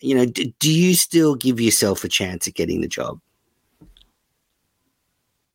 You 0.00 0.16
know, 0.16 0.26
d- 0.26 0.52
do 0.58 0.72
you 0.72 0.94
still 0.94 1.36
give 1.36 1.60
yourself 1.60 2.02
a 2.02 2.08
chance 2.08 2.48
at 2.48 2.54
getting 2.54 2.80
the 2.80 2.88
job? 2.88 3.20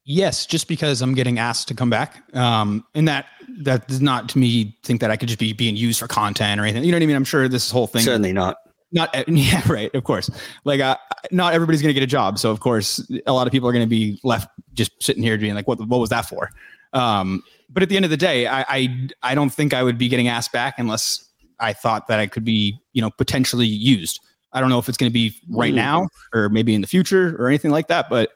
Yes, 0.05 0.45
just 0.45 0.67
because 0.67 1.01
I'm 1.01 1.13
getting 1.13 1.39
asked 1.39 1.67
to 1.69 1.73
come 1.73 1.89
back. 1.89 2.23
Um, 2.35 2.85
and 2.93 3.07
that 3.07 3.25
that 3.59 3.87
does 3.87 4.01
not 4.01 4.27
to 4.29 4.37
me 4.37 4.77
think 4.83 4.99
that 5.01 5.09
I 5.11 5.15
could 5.15 5.27
just 5.29 5.39
be 5.39 5.53
being 5.53 5.75
used 5.77 5.99
for 5.99 6.07
content 6.07 6.59
or 6.59 6.63
anything. 6.65 6.83
You 6.83 6.91
know 6.91 6.97
what 6.97 7.03
I 7.03 7.05
mean? 7.07 7.15
I'm 7.15 7.23
sure 7.23 7.47
this 7.47 7.71
whole 7.71 7.87
thing 7.87 8.01
Certainly 8.01 8.33
not. 8.33 8.57
not 8.91 9.15
yeah, 9.29 9.61
right, 9.71 9.93
of 9.95 10.03
course. 10.03 10.29
Like 10.65 10.81
uh, 10.81 10.97
not 11.31 11.53
everybody's 11.53 11.81
going 11.81 11.89
to 11.89 11.93
get 11.93 12.03
a 12.03 12.07
job, 12.07 12.37
so 12.37 12.51
of 12.51 12.59
course 12.59 13.09
a 13.25 13.31
lot 13.33 13.47
of 13.47 13.53
people 13.53 13.69
are 13.69 13.71
going 13.71 13.85
to 13.85 13.89
be 13.89 14.19
left 14.23 14.49
just 14.73 14.91
sitting 15.01 15.23
here 15.23 15.37
being 15.37 15.55
like 15.55 15.67
what 15.67 15.79
what 15.87 15.99
was 15.99 16.09
that 16.09 16.25
for? 16.25 16.49
Um, 16.91 17.41
but 17.69 17.81
at 17.81 17.89
the 17.89 17.95
end 17.95 18.05
of 18.05 18.11
the 18.11 18.17
day, 18.17 18.45
I, 18.45 18.65
I 18.67 19.07
I 19.23 19.35
don't 19.35 19.49
think 19.51 19.73
I 19.73 19.83
would 19.83 19.97
be 19.97 20.09
getting 20.09 20.27
asked 20.27 20.51
back 20.51 20.75
unless 20.79 21.29
I 21.59 21.71
thought 21.73 22.07
that 22.07 22.19
I 22.19 22.27
could 22.27 22.43
be, 22.43 22.77
you 22.91 23.01
know, 23.01 23.09
potentially 23.09 23.67
used. 23.67 24.19
I 24.51 24.59
don't 24.59 24.69
know 24.69 24.79
if 24.79 24.89
it's 24.89 24.97
going 24.97 25.09
to 25.09 25.13
be 25.13 25.33
right 25.49 25.71
Mm. 25.73 25.77
now 25.77 26.09
or 26.33 26.49
maybe 26.49 26.75
in 26.75 26.81
the 26.81 26.87
future 26.87 27.35
or 27.39 27.47
anything 27.47 27.71
like 27.71 27.87
that, 27.87 28.09
but 28.09 28.31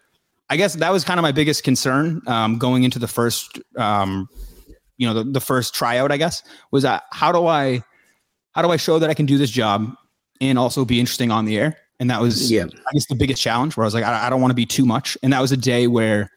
I 0.49 0.57
guess 0.57 0.75
that 0.75 0.91
was 0.91 1.03
kind 1.03 1.19
of 1.19 1.23
my 1.23 1.31
biggest 1.31 1.63
concern 1.63 2.21
um, 2.27 2.57
going 2.57 2.83
into 2.83 2.99
the 2.99 3.07
first, 3.07 3.60
um, 3.77 4.29
you 4.97 5.07
know, 5.07 5.13
the, 5.13 5.23
the 5.23 5.41
first 5.41 5.73
tryout. 5.75 6.12
I 6.12 6.17
guess 6.17 6.41
was 6.71 6.83
that 6.83 7.03
how 7.12 7.31
do 7.31 7.45
I, 7.47 7.83
how 8.53 8.62
do 8.62 8.69
I 8.69 8.77
show 8.77 8.97
that 8.99 9.10
I 9.10 9.13
can 9.13 9.25
do 9.25 9.38
this 9.38 9.51
job 9.51 9.93
and 10.39 10.57
also 10.57 10.86
be 10.86 10.99
interesting 10.99 11.31
on 11.31 11.45
the 11.45 11.57
air? 11.57 11.77
And 11.99 12.10
that 12.10 12.21
was, 12.21 12.51
Yeah. 12.51 12.63
I 12.65 12.93
guess, 12.93 13.07
the 13.07 13.15
biggest 13.15 13.41
challenge. 13.41 13.75
Where 13.75 13.83
I 13.83 13.88
was 13.88 13.93
like, 13.93 14.03
I, 14.03 14.27
I 14.27 14.29
don't 14.29 14.39
want 14.41 14.51
to 14.51 14.55
be 14.55 14.65
too 14.65 14.86
much. 14.86 15.17
And 15.23 15.33
that 15.33 15.41
was 15.41 15.51
a 15.51 15.57
day 15.57 15.88
where 15.88 16.31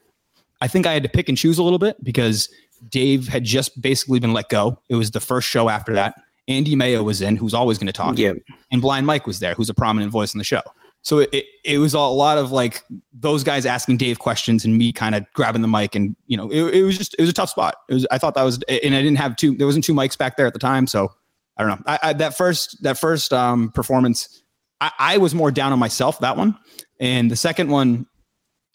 I 0.59 0.67
think 0.67 0.85
I 0.85 0.93
had 0.93 1.03
to 1.03 1.09
pick 1.09 1.29
and 1.29 1.37
choose 1.37 1.57
a 1.57 1.63
little 1.63 1.79
bit 1.79 2.03
because 2.03 2.49
Dave 2.89 3.27
had 3.27 3.43
just 3.43 3.79
basically 3.81 4.19
been 4.19 4.33
let 4.33 4.49
go. 4.49 4.79
It 4.89 4.95
was 4.95 5.11
the 5.11 5.19
first 5.19 5.47
show 5.47 5.69
after 5.69 5.93
that. 5.93 6.15
Andy 6.47 6.75
Mayo 6.75 7.03
was 7.03 7.21
in, 7.21 7.35
who's 7.37 7.53
always 7.53 7.77
going 7.77 7.87
to 7.87 7.93
talk 7.93 8.17
Yeah. 8.17 8.33
and 8.71 8.81
Blind 8.81 9.05
Mike 9.05 9.25
was 9.27 9.39
there, 9.39 9.53
who's 9.53 9.69
a 9.69 9.73
prominent 9.73 10.11
voice 10.11 10.33
in 10.33 10.39
the 10.39 10.43
show. 10.43 10.61
So 11.03 11.19
it, 11.19 11.29
it, 11.33 11.45
it 11.65 11.77
was 11.79 11.93
a 11.93 11.99
lot 11.99 12.37
of 12.37 12.51
like 12.51 12.83
those 13.11 13.43
guys 13.43 13.65
asking 13.65 13.97
Dave 13.97 14.19
questions 14.19 14.65
and 14.65 14.77
me 14.77 14.91
kind 14.91 15.15
of 15.15 15.25
grabbing 15.33 15.61
the 15.61 15.67
mic 15.67 15.95
and 15.95 16.15
you 16.27 16.37
know 16.37 16.49
it, 16.51 16.75
it 16.75 16.83
was 16.83 16.97
just 16.97 17.15
it 17.17 17.21
was 17.21 17.29
a 17.29 17.33
tough 17.33 17.49
spot. 17.49 17.75
It 17.89 17.95
was 17.95 18.07
I 18.11 18.17
thought 18.17 18.35
that 18.35 18.43
was 18.43 18.61
and 18.63 18.93
I 18.95 19.01
didn't 19.01 19.17
have 19.17 19.35
two 19.35 19.55
there 19.55 19.65
wasn't 19.67 19.83
two 19.83 19.93
mics 19.93 20.17
back 20.17 20.37
there 20.37 20.45
at 20.45 20.53
the 20.53 20.59
time 20.59 20.85
so 20.87 21.11
I 21.57 21.63
don't 21.63 21.71
know 21.71 21.83
I, 21.87 21.99
I, 22.03 22.13
that 22.13 22.37
first 22.37 22.83
that 22.83 22.99
first 22.99 23.33
um, 23.33 23.71
performance 23.71 24.43
I, 24.79 24.91
I 24.99 25.17
was 25.17 25.33
more 25.33 25.49
down 25.49 25.73
on 25.73 25.79
myself 25.79 26.19
that 26.19 26.37
one 26.37 26.57
and 26.99 27.31
the 27.31 27.35
second 27.35 27.69
one 27.69 28.05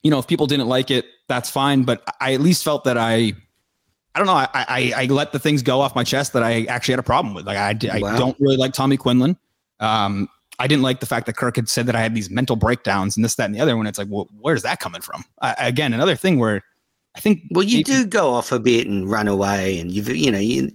you 0.03 0.11
know 0.11 0.19
if 0.19 0.27
people 0.27 0.47
didn't 0.49 0.69
like 0.69 0.91
it 0.91 1.07
that's 1.29 1.49
fine 1.49 1.85
but 1.85 2.03
I 2.21 2.35
at 2.35 2.41
least 2.41 2.65
felt 2.65 2.85
that 2.85 2.99
I 2.99 3.35
I 4.15 4.19
don't 4.19 4.27
know. 4.29 4.33
I, 4.33 4.49
I 4.55 4.93
I 4.97 5.05
let 5.07 5.33
the 5.33 5.39
things 5.39 5.63
go 5.63 5.83
off 5.83 5.95
my 5.95 6.03
chest 6.03 6.33
that 6.33 6.43
I 6.43 6.65
actually 6.65 6.93
had 6.93 7.01
a 7.01 7.03
problem 7.03 7.35
with. 7.35 7.47
Like 7.47 7.59
I 7.59 7.99
Wow. 7.99 8.17
don't 8.17 8.37
really 8.41 8.57
like 8.57 8.73
Tommy 8.73 8.97
Quinlan. 8.97 9.37
Um, 9.79 10.31
I 10.59 10.67
didn't 10.67 10.83
like 10.83 11.01
the 11.01 11.07
fact 11.07 11.27
that 11.27 11.37
Kirk 11.37 11.57
had 11.57 11.69
said 11.69 11.87
that 11.87 11.95
I 11.97 12.01
had 12.01 12.15
these 12.15 12.31
mental 12.31 12.57
breakdowns 12.57 13.17
and 13.17 13.25
this, 13.25 13.35
that, 13.37 13.45
and 13.45 13.55
the 13.55 13.61
other. 13.61 13.77
When 13.77 13.87
it's 13.87 13.99
like, 13.99 14.09
well, 14.11 14.29
where's 14.41 14.63
that 14.63 14.81
coming 14.81 15.03
from? 15.03 15.25
I, 15.43 15.55
again, 15.59 15.93
another 15.93 16.17
thing 16.17 16.39
where 16.39 16.63
I 17.15 17.21
think 17.21 17.43
Well, 17.51 17.65
you 17.65 17.79
maybe- 17.79 17.85
do 17.85 18.07
go 18.07 18.31
off 18.35 18.53
a 18.53 18.59
bit 18.59 18.87
and 18.87 19.11
run 19.11 19.29
away, 19.29 19.79
and 19.79 19.91
you've 19.93 20.09
you 20.09 20.31
know 20.31 20.39
you 20.39 20.71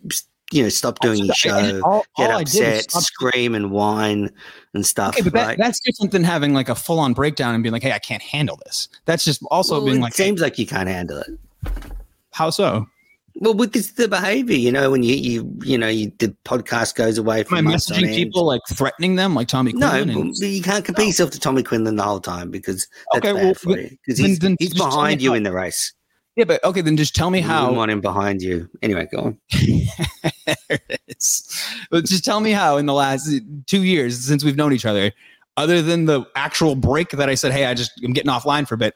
you 0.52 0.63
know 0.63 0.70
stop 0.70 0.98
oh, 1.02 1.08
doing 1.08 1.26
your 1.26 1.34
I- 1.34 1.36
show, 1.36 1.82
all- 1.84 2.06
get 2.17 2.30
all 2.32 2.38
I 2.39 2.44
did 2.44 2.76
was 2.76 2.86
upset, 2.86 3.04
scream 3.04 3.56
and 3.56 3.72
whine 3.72 4.30
and 4.74 4.86
stuff. 4.86 5.15
Okay, 5.15 5.24
but 5.24 5.34
that, 5.34 5.58
that's 5.58 5.80
different 5.80 6.12
than 6.12 6.24
having 6.24 6.54
like 6.54 6.70
a 6.70 6.76
full 6.76 7.00
on 7.00 7.13
breakdown 7.13 7.54
and 7.56 7.63
being 7.63 7.74
like, 7.74 7.84
hey, 7.84 7.91
I 7.94 8.00
can't 8.00 8.22
handle 8.22 8.60
this. 8.65 8.88
That's 9.06 9.24
just 9.26 9.41
also 9.50 9.76
Well, 9.78 9.86
being 9.86 10.02
like, 10.02 10.15
hey, 10.15 10.26
seems 10.26 10.41
like 10.41 10.60
you 10.60 10.67
can't 10.67 10.89
handle 10.89 11.17
it. 11.20 11.30
how 12.32 12.50
so? 12.50 12.86
Well, 13.41 13.56
with 13.56 13.73
this, 13.73 13.93
the 13.93 14.08
behavior, 14.08 14.56
you 14.56 14.71
know, 14.71 14.91
when 14.91 15.01
you 15.01 15.15
you 15.15 15.60
you 15.63 15.75
know 15.75 15.88
you, 15.88 16.12
the 16.19 16.27
podcast 16.45 16.93
goes 16.93 17.17
away 17.17 17.39
Am 17.39 17.41
I 17.41 17.43
from 17.43 17.67
on 17.67 17.73
messaging 17.73 18.13
people 18.13 18.45
like 18.45 18.62
threatening 18.69 19.15
them 19.15 19.34
like 19.34 19.47
Tommy 19.47 19.73
No, 19.73 19.89
Quinlan? 19.89 20.10
well, 20.15 20.21
and- 20.27 20.38
you 20.38 20.62
can't 20.62 20.86
compare 20.86 21.06
yourself 21.06 21.32
to 21.32 21.39
Tommy 21.39 21.63
Quinlan 21.63 21.95
the 21.95 22.04
whole 22.04 22.19
time 22.19 22.51
because 22.51 22.88
that's 23.12 23.25
Okay, 23.25 23.34
bad 23.34 23.43
well, 23.43 23.54
for 23.56 23.77
you. 23.80 23.89
Because 24.06 24.19
he's, 24.19 24.38
then 24.38 24.56
he's 24.60 24.69
just 24.69 24.77
tell 24.80 24.88
me 24.89 24.95
behind 24.95 25.21
you 25.23 25.32
how- 25.32 25.36
in 25.38 25.41
the 25.43 25.51
race. 25.51 25.91
yeah, 26.36 26.43
but 26.45 26.63
okay, 26.63 26.82
then 26.82 26.95
just 26.97 27.15
tell 27.15 27.32
me 27.32 27.39
You 27.39 27.45
how. 27.47 27.73
want 27.73 27.89
him 27.89 27.99
behind 27.99 28.43
you. 28.43 28.69
Anyway, 28.84 29.08
go 29.12 29.17
on. 29.21 29.38
there 30.45 30.56
it 30.89 31.01
is. 31.08 31.49
But 31.89 32.06
just 32.06 32.23
tell 32.23 32.41
me 32.41 32.51
how 32.51 32.77
in 32.77 32.86
the 32.86 32.93
last 32.93 33.27
uh, 33.27 33.39
two 33.65 33.84
years 33.84 34.19
since 34.19 34.43
we've 34.43 34.56
known 34.56 34.71
each 34.71 34.86
other, 34.86 35.12
other 35.58 35.82
than 35.82 36.06
the 36.06 36.25
actual 36.36 36.75
break 36.75 37.10
that 37.10 37.27
I 37.27 37.34
said, 37.34 37.51
hey, 37.54 37.65
I 37.65 37.73
just 37.73 37.91
I'm 38.04 38.13
getting 38.13 38.30
offline 38.32 38.67
for 38.67 38.75
a 38.75 38.77
bit. 38.77 38.93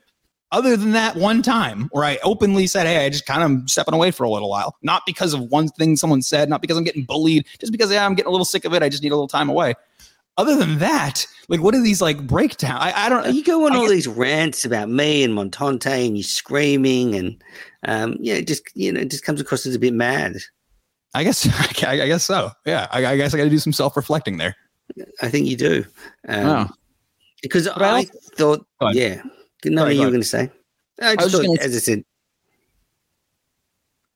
Other 0.55 0.77
than 0.77 0.91
that 0.93 1.17
one 1.17 1.41
time 1.41 1.89
where 1.91 2.05
I 2.05 2.17
openly 2.23 2.65
said, 2.65 2.87
hey, 2.87 3.05
I 3.05 3.09
just 3.09 3.25
kind 3.25 3.43
of 3.43 3.69
stepping 3.69 3.93
away 3.93 4.11
for 4.11 4.23
a 4.23 4.29
little 4.29 4.49
while, 4.49 4.77
not 4.83 5.01
because 5.05 5.33
of 5.33 5.41
one 5.51 5.67
thing 5.67 5.97
someone 5.97 6.21
said, 6.21 6.47
not 6.47 6.61
because 6.61 6.77
I'm 6.77 6.85
getting 6.85 7.03
bullied, 7.03 7.45
just 7.59 7.73
because 7.73 7.91
yeah, 7.91 8.05
I'm 8.05 8.15
getting 8.15 8.29
a 8.29 8.31
little 8.31 8.45
sick 8.45 8.63
of 8.63 8.73
it. 8.73 8.81
I 8.81 8.87
just 8.87 9.03
need 9.03 9.11
a 9.11 9.15
little 9.15 9.27
time 9.27 9.49
away. 9.49 9.73
Other 10.37 10.55
than 10.55 10.77
that, 10.79 11.27
like 11.49 11.59
what 11.61 11.75
are 11.75 11.81
these 11.83 12.01
like 12.01 12.25
breakdown? 12.25 12.77
I, 12.79 13.05
I 13.05 13.09
don't. 13.09 13.33
You 13.35 13.43
go 13.43 13.65
on 13.65 13.73
I 13.73 13.75
all 13.75 13.81
guess- 13.83 13.91
these 13.91 14.07
rants 14.07 14.63
about 14.63 14.87
me 14.89 15.23
and 15.25 15.33
Montante, 15.37 16.07
and 16.07 16.15
you're 16.17 16.23
screaming, 16.23 17.15
and 17.15 17.43
um, 17.85 18.15
yeah, 18.21 18.35
it 18.35 18.47
just 18.47 18.63
you 18.75 18.93
know, 18.93 19.01
it 19.01 19.11
just 19.11 19.25
comes 19.25 19.41
across 19.41 19.65
as 19.65 19.75
a 19.75 19.79
bit 19.79 19.93
mad. 19.93 20.37
I 21.13 21.23
guess 21.25 21.45
I, 21.85 22.01
I 22.03 22.07
guess 22.07 22.23
so. 22.23 22.51
Yeah, 22.65 22.87
I, 22.91 23.05
I 23.05 23.17
guess 23.17 23.33
I 23.33 23.37
got 23.37 23.43
to 23.45 23.49
do 23.49 23.59
some 23.59 23.73
self 23.73 23.95
reflecting 23.97 24.37
there. 24.37 24.55
I 25.21 25.27
think 25.29 25.47
you 25.47 25.57
do, 25.57 25.85
um, 26.29 26.47
Oh. 26.47 26.67
because 27.41 27.67
I, 27.67 28.05
thought, 28.35 28.65
yeah, 28.93 29.21
no, 29.65 29.81
Sorry, 29.83 29.95
you 29.95 30.01
were 30.01 30.09
going 30.09 30.21
to 30.21 30.27
say. 30.27 30.49
I 31.01 31.15
was 31.15 31.15
just 31.15 31.19
just 31.31 31.35
thought, 31.35 31.45
gonna- 31.47 31.61
as 31.61 31.75
I 31.75 31.79
said, 31.79 32.03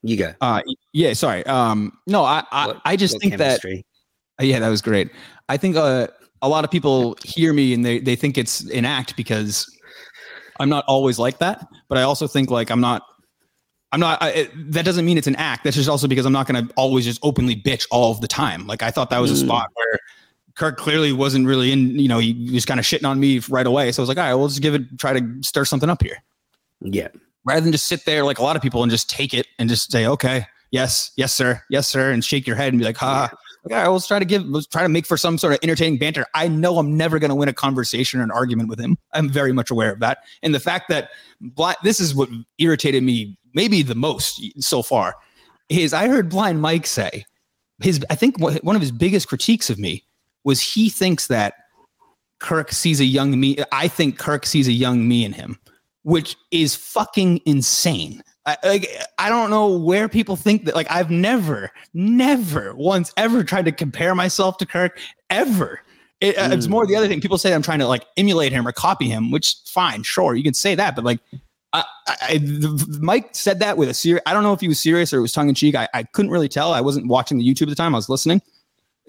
you 0.04 0.18
go. 0.18 0.34
Uh, 0.42 0.62
yeah, 0.94 1.14
sorry. 1.14 1.46
Um, 1.46 1.98
no, 2.08 2.24
I, 2.24 2.44
I, 2.52 2.68
What- 2.68 2.82
I 2.86 2.96
just 2.96 3.20
think 3.20 3.34
that 3.38 3.62
chemistry? 3.62 3.86
Uh, 4.42 4.46
Yeah, 4.46 4.60
that 4.60 4.70
was 4.70 4.82
great. 4.82 5.12
I 5.50 5.58
think 5.58 5.76
uh, 5.76 6.08
a 6.42 6.48
lot 6.50 6.64
of 6.64 6.72
people 6.72 7.18
hear 7.24 7.52
me 7.54 7.74
and 7.74 7.84
they 7.84 8.00
they 8.00 8.16
think 8.16 8.38
it's 8.38 8.62
an 8.72 8.86
act 8.86 9.16
because 9.18 9.66
I'm 10.60 10.70
not 10.70 10.86
always 10.88 11.20
like 11.20 11.40
that. 11.40 11.68
But 11.90 11.98
I 11.98 12.04
also 12.04 12.28
think 12.28 12.50
like 12.50 12.70
I'm 12.72 12.82
not. 12.82 13.02
I'm 13.92 14.00
not. 14.00 14.22
I, 14.22 14.30
it, 14.30 14.72
that 14.74 14.86
doesn't 14.86 15.04
mean 15.06 15.18
it's 15.18 15.28
an 15.28 15.36
act. 15.38 15.64
That's 15.64 15.76
just 15.76 15.90
also 15.90 16.08
because 16.08 16.26
I'm 16.26 16.32
not 16.34 16.48
going 16.48 16.68
to 16.68 16.74
always 16.76 17.06
just 17.06 17.20
openly 17.24 17.56
bitch 17.56 17.88
all 17.92 18.12
of 18.12 18.22
the 18.22 18.28
time. 18.28 18.68
Like 18.68 18.84
I 18.84 18.92
thought 18.92 19.10
that 19.10 19.20
was 19.20 19.32
a 19.32 19.44
Mm. 19.44 19.48
spot 19.48 19.68
where 19.74 20.00
Kirk 20.60 20.78
clearly 20.78 21.12
wasn't 21.14 21.48
really 21.48 21.72
in. 21.72 21.98
You 21.98 22.08
know, 22.08 22.20
he 22.20 22.52
was 22.54 22.66
kind 22.66 22.80
of 22.80 22.86
shitting 22.86 23.08
on 23.08 23.20
me 23.20 23.40
right 23.50 23.66
away. 23.66 23.92
So 23.92 24.02
I 24.02 24.04
was 24.04 24.10
like, 24.10 24.18
all 24.18 24.26
right, 24.26 24.36
we'll 24.36 24.50
just 24.50 24.62
give 24.62 24.76
it, 24.76 25.00
try 25.00 25.20
to 25.20 25.40
stir 25.42 25.66
something 25.66 25.90
up 25.90 26.04
here 26.04 26.18
Yeah, 26.82 27.08
rather 27.46 27.62
than 27.62 27.72
just 27.72 27.88
sit 27.88 28.06
there 28.06 28.24
like 28.24 28.38
a 28.38 28.44
lot 28.44 28.56
of 28.56 28.62
people 28.62 28.84
and 28.84 28.92
just 28.92 29.10
take 29.10 29.34
it 29.34 29.48
and 29.58 29.70
just 29.70 29.92
say, 29.92 30.06
okay, 30.06 30.46
yes, 30.72 31.12
yes, 31.16 31.34
sir, 31.34 31.62
yes, 31.70 31.88
sir, 31.88 32.12
and 32.12 32.24
shake 32.24 32.46
your 32.46 32.56
head 32.56 32.74
and 32.74 32.80
be 32.80 32.86
like, 32.86 32.98
ha. 32.98 33.32
Like, 33.66 33.74
all 33.74 33.84
right, 33.84 33.88
let's 33.90 34.08
try 34.08 34.20
to 34.20 34.26
give, 34.26 34.46
let's 34.46 34.68
try 34.68 34.84
to 34.84 34.90
make 34.90 35.06
for 35.06 35.18
some 35.18 35.38
sort 35.38 35.54
of 35.54 35.60
entertaining 35.64 36.00
banter. 36.00 36.26
I 36.34 36.48
know 36.48 36.78
I'm 36.78 36.96
never 36.96 37.20
going 37.20 37.30
to 37.30 37.36
win 37.36 37.50
a 37.50 37.54
conversation 37.54 38.20
or 38.20 38.24
an 38.24 38.32
argument 38.32 38.70
with 38.70 38.80
him. 38.80 38.98
I'm 39.14 39.30
very 39.30 39.52
much 39.52 39.70
aware 39.70 39.92
of 39.92 40.00
that. 40.00 40.20
And 40.44 40.56
the 40.56 40.60
fact 40.60 40.90
that 40.90 41.10
this 41.84 42.00
is 42.00 42.16
what 42.16 42.30
irritated 42.58 43.04
me 43.04 43.38
maybe 43.54 43.82
the 43.82 43.96
most 43.96 44.42
so 44.62 44.82
far 44.82 45.16
is 45.68 45.94
I 45.94 46.08
heard 46.08 46.30
Blind 46.30 46.62
Mike 46.62 46.86
say 46.86 47.26
his, 47.82 48.04
I 48.10 48.16
think 48.16 48.40
one 48.40 48.76
of 48.76 48.82
his 48.82 48.92
biggest 48.92 49.28
critiques 49.28 49.70
of 49.70 49.78
me 49.78 50.04
was 50.50 50.60
he 50.60 50.90
thinks 50.90 51.28
that 51.28 51.54
Kirk 52.40 52.72
sees 52.72 53.00
a 53.00 53.06
young 53.06 53.40
me. 53.40 53.58
I 53.72 53.88
think 53.88 54.18
Kirk 54.18 54.46
sees 54.46 54.68
a 54.68 54.72
young 54.86 55.08
me 55.08 55.24
in 55.26 55.34
him 55.34 55.60
which 56.04 56.36
is 56.52 56.76
fucking 56.76 57.42
insane. 57.46 58.24
I, 58.46 58.58
like 58.64 58.90
I 59.18 59.30
don't 59.30 59.50
know 59.50 59.68
where 59.78 60.08
people 60.10 60.36
think 60.36 60.66
that. 60.66 60.76
Like 60.76 60.90
I've 60.90 61.12
never, 61.12 61.70
never 61.94 62.74
once 62.76 63.14
ever 63.18 63.44
tried 63.44 63.66
to 63.66 63.72
compare 63.72 64.16
myself 64.16 64.58
to 64.60 64.66
Kirk 64.66 65.00
ever. 65.30 65.82
It, 66.22 66.38
uh, 66.38 66.50
It's 66.52 66.68
Mm. 66.68 66.72
more 66.72 66.88
the 66.88 66.96
other 66.96 67.08
thing. 67.08 67.22
People 67.22 67.38
say 67.38 67.54
I'm 67.54 67.62
trying 67.62 67.80
to 67.80 67.88
like 67.88 68.06
emulate 68.18 68.52
him 68.52 68.68
or 68.68 68.72
copy 68.72 69.08
him, 69.08 69.30
which 69.30 69.56
fine, 69.66 70.04
sure, 70.04 70.36
you 70.36 70.44
can 70.44 70.54
say 70.54 70.74
that, 70.76 70.96
but 70.96 71.04
like 71.06 71.20
I, 71.74 71.84
I, 72.08 72.40
Mike 73.00 73.30
said 73.34 73.60
that 73.60 73.78
with 73.78 73.90
a 73.90 73.94
serious. 73.94 74.24
I 74.26 74.34
don't 74.34 74.42
know 74.44 74.54
if 74.54 74.62
he 74.62 74.68
was 74.68 74.80
serious 74.80 75.14
or 75.14 75.20
it 75.20 75.22
was 75.22 75.34
tongue 75.34 75.50
in 75.50 75.54
cheek. 75.54 75.76
I, 75.76 75.88
I 75.94 76.04
couldn't 76.04 76.32
really 76.32 76.50
tell. 76.50 76.74
I 76.74 76.82
wasn't 76.82 77.08
watching 77.08 77.38
the 77.38 77.46
YouTube 77.48 77.64
at 77.64 77.70
the 77.70 77.76
time. 77.76 77.94
I 77.94 78.00
was 78.00 78.10
listening, 78.10 78.42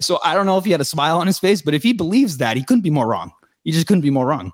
so 0.01 0.19
I 0.23 0.33
don't 0.33 0.45
know 0.45 0.57
if 0.57 0.65
he 0.65 0.71
had 0.71 0.81
a 0.81 0.85
smile 0.85 1.17
on 1.19 1.27
his 1.27 1.39
face. 1.39 1.61
But 1.61 1.73
if 1.73 1.83
he 1.83 1.93
believes 1.93 2.37
that, 2.37 2.57
he 2.57 2.63
couldn't 2.63 2.81
be 2.81 2.89
more 2.89 3.07
wrong. 3.07 3.31
He 3.63 3.71
just 3.71 3.87
couldn't 3.87 4.01
be 4.01 4.09
more 4.09 4.25
wrong. 4.25 4.51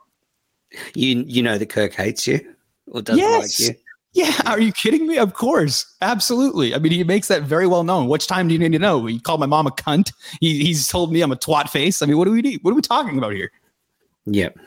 You 0.93 1.23
you 1.27 1.41
know 1.41 1.57
that 1.57 1.69
Kirk 1.69 1.93
hates 1.93 2.27
you 2.27 2.39
or 2.87 3.01
doesn't 3.01 3.19
yes. 3.19 3.59
like 3.59 3.69
you. 3.69 3.75
Yeah, 4.13 4.33
are 4.45 4.59
you 4.59 4.71
kidding 4.71 5.07
me? 5.07 5.17
Of 5.17 5.33
course, 5.33 5.85
absolutely. 6.01 6.73
I 6.73 6.79
mean, 6.79 6.91
he 6.91 7.03
makes 7.03 7.27
that 7.27 7.43
very 7.43 7.67
well 7.67 7.83
known. 7.83 8.07
Which 8.07 8.27
time 8.27 8.47
do 8.47 8.53
you 8.53 8.59
need 8.59 8.71
to 8.71 8.79
know? 8.79 9.05
He 9.05 9.19
called 9.19 9.39
my 9.39 9.45
mom 9.45 9.67
a 9.67 9.71
cunt. 9.71 10.11
He, 10.41 10.65
he's 10.65 10.87
told 10.87 11.11
me 11.11 11.21
I'm 11.21 11.31
a 11.31 11.35
twat 11.35 11.69
face. 11.69 12.01
I 12.01 12.05
mean, 12.05 12.17
what 12.17 12.25
do 12.25 12.31
we 12.31 12.41
need? 12.41 12.59
What 12.63 12.71
are 12.71 12.75
we 12.75 12.81
talking 12.81 13.17
about 13.17 13.33
here? 13.33 13.51
Yep. 14.25 14.57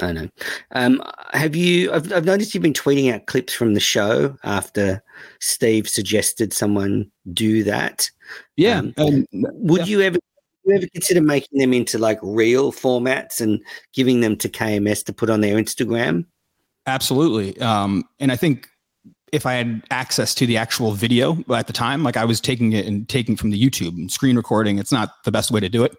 I 0.00 0.12
know. 0.12 0.28
Um, 0.72 1.02
have 1.32 1.54
you? 1.54 1.92
I've, 1.92 2.12
I've 2.12 2.24
noticed 2.24 2.54
you've 2.54 2.62
been 2.62 2.72
tweeting 2.72 3.12
out 3.12 3.26
clips 3.26 3.52
from 3.52 3.74
the 3.74 3.80
show 3.80 4.36
after 4.44 5.02
Steve 5.40 5.88
suggested 5.88 6.52
someone 6.52 7.10
do 7.32 7.62
that. 7.64 8.10
Yeah. 8.56 8.78
Um, 8.78 8.94
um, 8.98 9.26
would 9.32 9.82
yeah. 9.82 9.86
you 9.86 10.00
ever? 10.02 10.18
You 10.66 10.76
ever 10.76 10.86
consider 10.94 11.20
making 11.20 11.58
them 11.58 11.74
into 11.74 11.98
like 11.98 12.18
real 12.22 12.72
formats 12.72 13.40
and 13.40 13.60
giving 13.92 14.20
them 14.20 14.34
to 14.38 14.48
KMS 14.48 15.04
to 15.04 15.12
put 15.12 15.28
on 15.28 15.42
their 15.42 15.56
Instagram? 15.56 16.24
Absolutely. 16.86 17.58
Um, 17.60 18.04
and 18.18 18.32
I 18.32 18.36
think 18.36 18.68
if 19.34 19.46
I 19.46 19.54
had 19.54 19.82
access 19.90 20.34
to 20.36 20.46
the 20.46 20.56
actual 20.56 20.92
video 20.92 21.36
at 21.52 21.66
the 21.66 21.72
time, 21.72 22.02
like 22.04 22.16
I 22.16 22.24
was 22.24 22.40
taking 22.40 22.72
it 22.72 22.86
and 22.86 23.08
taking 23.08 23.36
from 23.36 23.50
the 23.50 23.60
YouTube 23.60 23.96
and 23.96 24.10
screen 24.10 24.36
recording, 24.36 24.78
it's 24.78 24.92
not 24.92 25.22
the 25.24 25.32
best 25.32 25.50
way 25.50 25.60
to 25.60 25.68
do 25.68 25.82
it. 25.82 25.96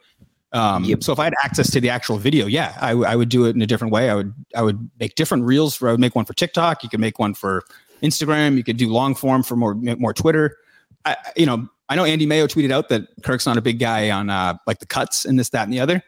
Um, 0.51 0.83
Yep. 0.85 1.03
So 1.03 1.11
if 1.11 1.19
I 1.19 1.25
had 1.25 1.33
access 1.43 1.69
to 1.71 1.81
the 1.81 1.89
actual 1.89 2.17
video, 2.17 2.45
yeah, 2.45 2.77
I, 2.79 2.89
w- 2.89 3.05
I 3.05 3.15
would 3.15 3.29
do 3.29 3.45
it 3.45 3.55
in 3.55 3.61
a 3.61 3.67
different 3.67 3.91
way. 3.91 4.09
I 4.09 4.15
would 4.15 4.33
I 4.55 4.61
would 4.61 4.89
make 4.99 5.15
different 5.15 5.43
reels. 5.43 5.75
For, 5.75 5.89
I 5.89 5.91
would 5.91 5.99
make 5.99 6.15
one 6.15 6.25
for 6.25 6.33
TikTok. 6.33 6.83
You 6.83 6.89
could 6.89 6.99
make 6.99 7.19
one 7.19 7.33
for 7.33 7.63
Instagram. 8.01 8.55
You 8.55 8.63
could 8.63 8.77
do 8.77 8.89
long 8.89 9.15
form 9.15 9.43
for 9.43 9.55
more 9.55 9.75
more 9.75 10.13
Twitter. 10.13 10.57
I, 11.03 11.17
you 11.35 11.45
know, 11.45 11.67
I 11.89 11.95
know 11.95 12.05
Andy 12.05 12.25
Mayo 12.25 12.47
tweeted 12.47 12.71
out 12.71 12.89
that 12.89 13.07
Kirk's 13.23 13.45
not 13.45 13.57
a 13.57 13.61
big 13.61 13.79
guy 13.79 14.09
on 14.09 14.29
uh, 14.29 14.57
like 14.65 14.79
the 14.79 14.85
cuts 14.85 15.25
and 15.25 15.37
this, 15.37 15.49
that, 15.49 15.63
and 15.63 15.73
the 15.73 15.79
other. 15.79 16.01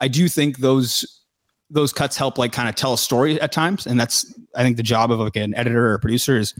I 0.00 0.08
do 0.08 0.28
think 0.28 0.58
those 0.58 1.22
those 1.70 1.92
cuts 1.92 2.16
help 2.16 2.38
like 2.38 2.52
kind 2.52 2.68
of 2.68 2.74
tell 2.74 2.92
a 2.92 2.98
story 2.98 3.40
at 3.40 3.50
times, 3.50 3.86
and 3.86 3.98
that's 3.98 4.32
I 4.54 4.62
think 4.62 4.76
the 4.76 4.82
job 4.82 5.10
of 5.10 5.18
like 5.18 5.36
an 5.36 5.54
editor 5.54 5.90
or 5.92 5.98
producer 5.98 6.36
is 6.36 6.54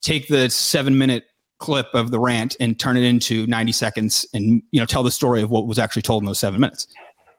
take 0.00 0.28
the 0.28 0.48
seven 0.50 0.98
minute 0.98 1.24
clip 1.58 1.88
of 1.92 2.10
the 2.10 2.18
rant 2.18 2.56
and 2.60 2.78
turn 2.78 2.96
it 2.96 3.02
into 3.02 3.46
90 3.46 3.72
seconds 3.72 4.26
and 4.32 4.62
you 4.70 4.80
know 4.80 4.86
tell 4.86 5.02
the 5.02 5.10
story 5.10 5.42
of 5.42 5.50
what 5.50 5.66
was 5.66 5.78
actually 5.78 6.02
told 6.02 6.22
in 6.22 6.26
those 6.26 6.38
seven 6.38 6.60
minutes. 6.60 6.86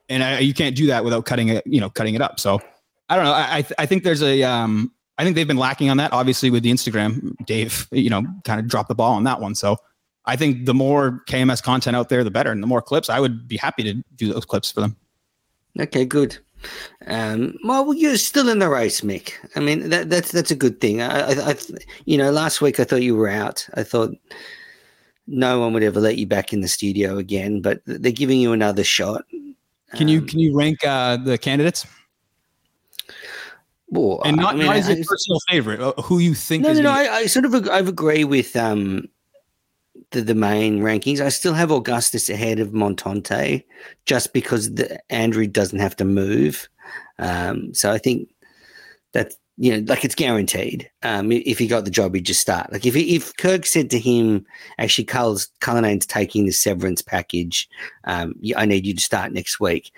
And 0.09 0.23
I, 0.23 0.39
you 0.39 0.53
can't 0.53 0.75
do 0.75 0.87
that 0.87 1.03
without 1.03 1.25
cutting 1.25 1.49
it 1.49 1.65
you 1.65 1.79
know 1.79 1.89
cutting 1.89 2.15
it 2.15 2.21
up. 2.21 2.39
So 2.39 2.61
i 3.09 3.15
don't 3.15 3.25
know. 3.25 3.31
I 3.31 3.63
I, 3.77 3.85
think 3.85 4.03
there's 4.03 4.21
a 4.21 4.43
um 4.43 4.91
i 5.17 5.23
think 5.23 5.35
they've 5.35 5.47
been 5.47 5.57
lacking 5.57 5.89
on 5.89 5.97
that 5.97 6.13
obviously 6.13 6.49
with 6.49 6.63
the 6.63 6.71
instagram. 6.71 7.35
Dave 7.45 7.87
you 7.91 8.09
know 8.09 8.23
kind 8.43 8.59
of 8.59 8.67
dropped 8.67 8.89
the 8.89 8.95
ball 8.95 9.13
on 9.13 9.23
that 9.23 9.39
one. 9.39 9.55
So 9.55 9.77
i 10.25 10.35
think 10.35 10.65
the 10.65 10.73
more 10.73 11.23
kms 11.29 11.63
content 11.63 11.95
out 11.95 12.09
there 12.09 12.23
the 12.23 12.31
better. 12.31 12.51
And 12.51 12.61
the 12.61 12.67
more 12.67 12.81
clips 12.81 13.09
i 13.09 13.19
would 13.19 13.47
be 13.47 13.57
happy 13.57 13.83
to 13.83 13.93
do 14.15 14.33
those 14.33 14.45
clips 14.45 14.71
for 14.71 14.81
them. 14.81 14.97
Okay, 15.79 16.03
good. 16.03 16.37
Um, 17.07 17.55
well, 17.63 17.93
you're 17.93 18.17
still 18.17 18.49
in 18.49 18.59
the 18.59 18.69
race, 18.69 19.01
Mick. 19.01 19.33
I 19.55 19.59
mean, 19.59 19.89
that, 19.89 20.09
that's 20.09 20.31
that's 20.31 20.51
a 20.51 20.55
good 20.55 20.79
thing. 20.81 21.01
I, 21.01 21.31
I, 21.31 21.51
I, 21.51 21.55
you 22.05 22.17
know, 22.17 22.31
last 22.31 22.61
week 22.61 22.79
I 22.79 22.83
thought 22.83 23.01
you 23.01 23.15
were 23.15 23.29
out. 23.29 23.67
I 23.75 23.83
thought 23.83 24.11
no 25.27 25.59
one 25.59 25.73
would 25.73 25.83
ever 25.83 25.99
let 25.99 26.17
you 26.17 26.25
back 26.27 26.53
in 26.53 26.61
the 26.61 26.67
studio 26.67 27.17
again, 27.17 27.61
but 27.61 27.81
they're 27.85 28.11
giving 28.11 28.39
you 28.39 28.51
another 28.51 28.83
shot. 28.83 29.25
can 29.95 30.07
you 30.07 30.19
Um, 30.19 30.27
can 30.27 30.39
you 30.39 30.55
rank 30.55 30.79
uh 30.85 31.17
the 31.17 31.37
candidates 31.37 31.85
well, 33.91 34.21
and 34.23 34.37
not, 34.37 34.53
I 34.53 34.57
mean, 34.57 34.67
not 34.67 34.75
as 34.75 34.87
I- 34.87 34.93
a 34.93 35.03
personal 35.03 35.39
favorite 35.49 35.79
uh, 35.79 35.93
who 36.03 36.19
you 36.19 36.35
think 36.35 36.63
no, 36.63 36.69
is 36.69 36.77
no, 36.77 36.83
no. 36.83 36.91
I, 36.91 37.15
I 37.15 37.25
sort 37.25 37.45
of 37.45 37.67
I 37.69 37.79
agree 37.79 38.23
with 38.23 38.55
um 38.55 39.07
the 40.11 40.21
the 40.21 40.35
main 40.35 40.79
rankings. 40.81 41.21
I 41.21 41.29
still 41.29 41.53
have 41.53 41.71
Augustus 41.71 42.29
ahead 42.29 42.59
of 42.59 42.69
Montante, 42.69 43.63
just 44.05 44.33
because 44.33 44.73
the 44.73 44.99
Andrew 45.11 45.47
doesn't 45.47 45.79
have 45.79 45.95
to 45.97 46.05
move. 46.05 46.67
Um, 47.19 47.73
so 47.73 47.91
I 47.91 47.97
think 47.97 48.29
that 49.13 49.33
you 49.57 49.73
know, 49.73 49.85
like 49.87 50.05
it's 50.05 50.15
guaranteed. 50.15 50.89
Um, 51.03 51.31
if 51.31 51.59
he 51.59 51.67
got 51.67 51.83
the 51.83 51.91
job, 51.91 52.15
he'd 52.15 52.25
just 52.25 52.39
start. 52.39 52.71
Like 52.71 52.85
if 52.85 52.95
he, 52.95 53.15
if 53.15 53.35
Kirk 53.35 53.65
said 53.65 53.89
to 53.89 53.99
him, 53.99 54.45
actually, 54.77 55.03
Culls 55.03 55.49
Cullinane's 55.59 56.05
taking 56.05 56.45
the 56.45 56.51
severance 56.51 57.01
package. 57.01 57.67
Um, 58.05 58.35
I 58.55 58.65
need 58.65 58.85
you 58.85 58.95
to 58.95 59.01
start 59.01 59.33
next 59.33 59.59
week. 59.59 59.91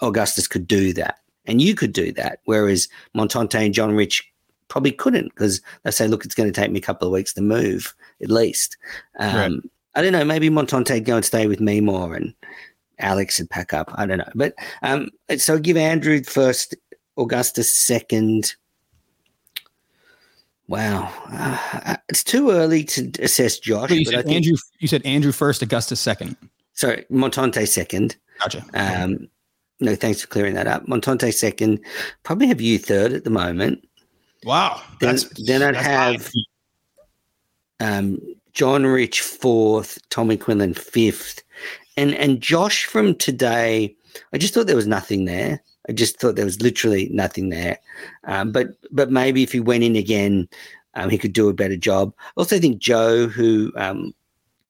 Augustus 0.00 0.46
could 0.46 0.68
do 0.68 0.92
that, 0.92 1.18
and 1.46 1.60
you 1.60 1.74
could 1.74 1.92
do 1.92 2.12
that. 2.12 2.38
Whereas 2.44 2.88
Montante 3.16 3.54
and 3.56 3.74
John 3.74 3.92
Rich 3.92 4.31
probably 4.72 4.92
couldn't 4.92 5.28
because 5.28 5.60
they 5.82 5.90
say, 5.90 6.08
look, 6.08 6.24
it's 6.24 6.34
going 6.34 6.50
to 6.50 6.60
take 6.60 6.70
me 6.70 6.78
a 6.78 6.82
couple 6.82 7.06
of 7.06 7.12
weeks 7.12 7.34
to 7.34 7.42
move 7.42 7.94
at 8.22 8.30
least. 8.30 8.78
Um, 9.18 9.32
Right. 9.34 9.62
I 9.94 10.00
don't 10.00 10.12
know. 10.12 10.24
Maybe 10.24 10.48
Montante 10.48 11.04
go 11.04 11.16
and 11.16 11.24
stay 11.24 11.46
with 11.46 11.60
me 11.60 11.82
more 11.82 12.14
and 12.14 12.32
Alex 12.98 13.38
would 13.38 13.50
pack 13.50 13.74
up. 13.74 13.90
I 13.94 14.06
don't 14.06 14.16
know. 14.16 14.32
But 14.34 14.54
um, 14.80 15.10
so 15.36 15.58
give 15.58 15.76
Andrew 15.76 16.22
first, 16.22 16.74
Augustus 17.18 17.70
second. 17.76 18.54
Wow. 20.66 21.12
Uh, 21.30 21.96
it's 22.08 22.24
too 22.24 22.50
early 22.50 22.84
to 22.84 23.12
assess 23.20 23.58
Josh. 23.58 23.90
You 23.90 24.06
but 24.06 24.14
I 24.14 24.16
said 24.16 24.24
think, 24.24 24.36
Andrew 24.36 24.56
you 24.78 24.88
said 24.88 25.04
Andrew 25.04 25.32
first 25.32 25.60
Augustus 25.60 26.00
second 26.00 26.36
sorry, 26.72 27.04
Montante 27.10 27.68
second. 27.68 28.16
gotcha 28.40 28.64
Um, 28.72 29.28
no, 29.80 29.94
thanks 29.94 30.22
for 30.22 30.28
clearing 30.28 30.54
that 30.54 30.66
up. 30.66 30.86
Montante 30.86 31.34
second. 31.34 31.80
Probably 32.22 32.46
have 32.46 32.60
you 32.60 32.78
third 32.78 33.12
at 33.12 33.24
the 33.24 33.30
moment. 33.30 33.86
Wow 34.44 34.82
Then, 35.00 35.18
then 35.46 35.62
I'd 35.62 35.76
have 35.76 36.30
um, 37.80 38.18
John 38.52 38.86
Rich 38.86 39.20
fourth, 39.20 39.98
Tommy 40.10 40.36
Quinlan 40.36 40.74
fifth, 40.74 41.42
and 41.96 42.14
and 42.14 42.40
Josh 42.40 42.84
from 42.84 43.14
today. 43.14 43.94
I 44.32 44.38
just 44.38 44.54
thought 44.54 44.66
there 44.66 44.76
was 44.76 44.86
nothing 44.86 45.24
there. 45.24 45.62
I 45.88 45.92
just 45.92 46.20
thought 46.20 46.36
there 46.36 46.44
was 46.44 46.62
literally 46.62 47.08
nothing 47.12 47.48
there. 47.48 47.78
Um, 48.24 48.52
but 48.52 48.68
but 48.90 49.10
maybe 49.10 49.42
if 49.42 49.52
he 49.52 49.60
went 49.60 49.84
in 49.84 49.96
again, 49.96 50.48
um, 50.94 51.10
he 51.10 51.18
could 51.18 51.32
do 51.32 51.48
a 51.48 51.54
better 51.54 51.76
job. 51.76 52.14
I 52.18 52.32
also 52.36 52.58
think 52.58 52.78
Joe, 52.78 53.26
who 53.26 53.72
um, 53.76 54.14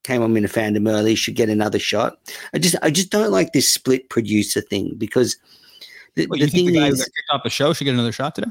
came 0.05 0.23
on 0.23 0.33
Minifandom 0.33 0.89
early, 0.91 1.15
should 1.15 1.35
get 1.35 1.49
another 1.49 1.79
shot. 1.79 2.19
I 2.55 2.59
just 2.59 2.77
I 2.83 2.91
just 2.91 3.11
don't 3.11 3.33
like 3.33 3.53
this 3.53 3.73
split 3.73 4.09
producer 4.09 4.61
thing 4.61 4.95
because 4.97 5.37
the, 6.15 6.27
the 6.27 6.47
thing 6.47 6.67
the 6.67 6.87
is 6.87 6.99
got 6.99 7.07
kicked 7.07 7.31
off 7.31 7.43
the 7.43 7.51
show 7.51 7.73
should 7.73 7.85
get 7.85 7.95
another 7.95 8.13
shot 8.13 8.35
today? 8.35 8.51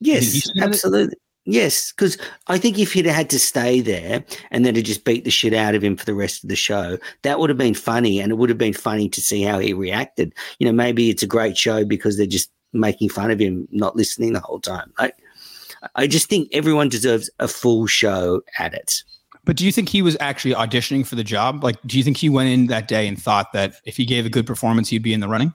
Yes, 0.00 0.48
have 0.56 0.56
it? 0.56 0.62
absolutely. 0.62 1.16
Yes, 1.46 1.92
because 1.92 2.18
I 2.48 2.58
think 2.58 2.78
if 2.78 2.92
he'd 2.92 3.06
had 3.06 3.30
to 3.30 3.38
stay 3.38 3.80
there 3.80 4.24
and 4.50 4.64
then 4.64 4.74
to 4.74 4.82
just 4.82 5.04
beat 5.04 5.24
the 5.24 5.30
shit 5.30 5.54
out 5.54 5.74
of 5.74 5.82
him 5.82 5.96
for 5.96 6.04
the 6.04 6.14
rest 6.14 6.44
of 6.44 6.50
the 6.50 6.56
show, 6.56 6.98
that 7.22 7.38
would 7.38 7.48
have 7.48 7.58
been 7.58 7.74
funny, 7.74 8.20
and 8.20 8.30
it 8.30 8.36
would 8.36 8.50
have 8.50 8.58
been 8.58 8.74
funny 8.74 9.08
to 9.08 9.20
see 9.20 9.42
how 9.42 9.58
he 9.58 9.72
reacted. 9.72 10.34
You 10.58 10.66
know, 10.66 10.72
maybe 10.72 11.08
it's 11.08 11.22
a 11.22 11.26
great 11.26 11.56
show 11.56 11.84
because 11.84 12.16
they're 12.16 12.26
just 12.26 12.50
making 12.72 13.08
fun 13.08 13.30
of 13.30 13.40
him 13.40 13.66
not 13.70 13.96
listening 13.96 14.32
the 14.32 14.40
whole 14.40 14.60
time. 14.60 14.92
I, 14.98 15.12
I 15.96 16.06
just 16.06 16.28
think 16.28 16.48
everyone 16.52 16.88
deserves 16.88 17.30
a 17.38 17.48
full 17.48 17.86
show 17.86 18.42
at 18.58 18.74
it. 18.74 19.02
But 19.44 19.56
do 19.56 19.64
you 19.64 19.72
think 19.72 19.88
he 19.88 20.02
was 20.02 20.16
actually 20.20 20.54
auditioning 20.54 21.06
for 21.06 21.16
the 21.16 21.24
job? 21.24 21.64
Like, 21.64 21.80
do 21.86 21.96
you 21.96 22.04
think 22.04 22.18
he 22.18 22.28
went 22.28 22.50
in 22.50 22.66
that 22.66 22.86
day 22.86 23.08
and 23.08 23.20
thought 23.20 23.52
that 23.54 23.76
if 23.84 23.96
he 23.96 24.04
gave 24.04 24.26
a 24.26 24.30
good 24.30 24.46
performance, 24.46 24.90
he'd 24.90 25.02
be 25.02 25.14
in 25.14 25.20
the 25.20 25.28
running? 25.28 25.54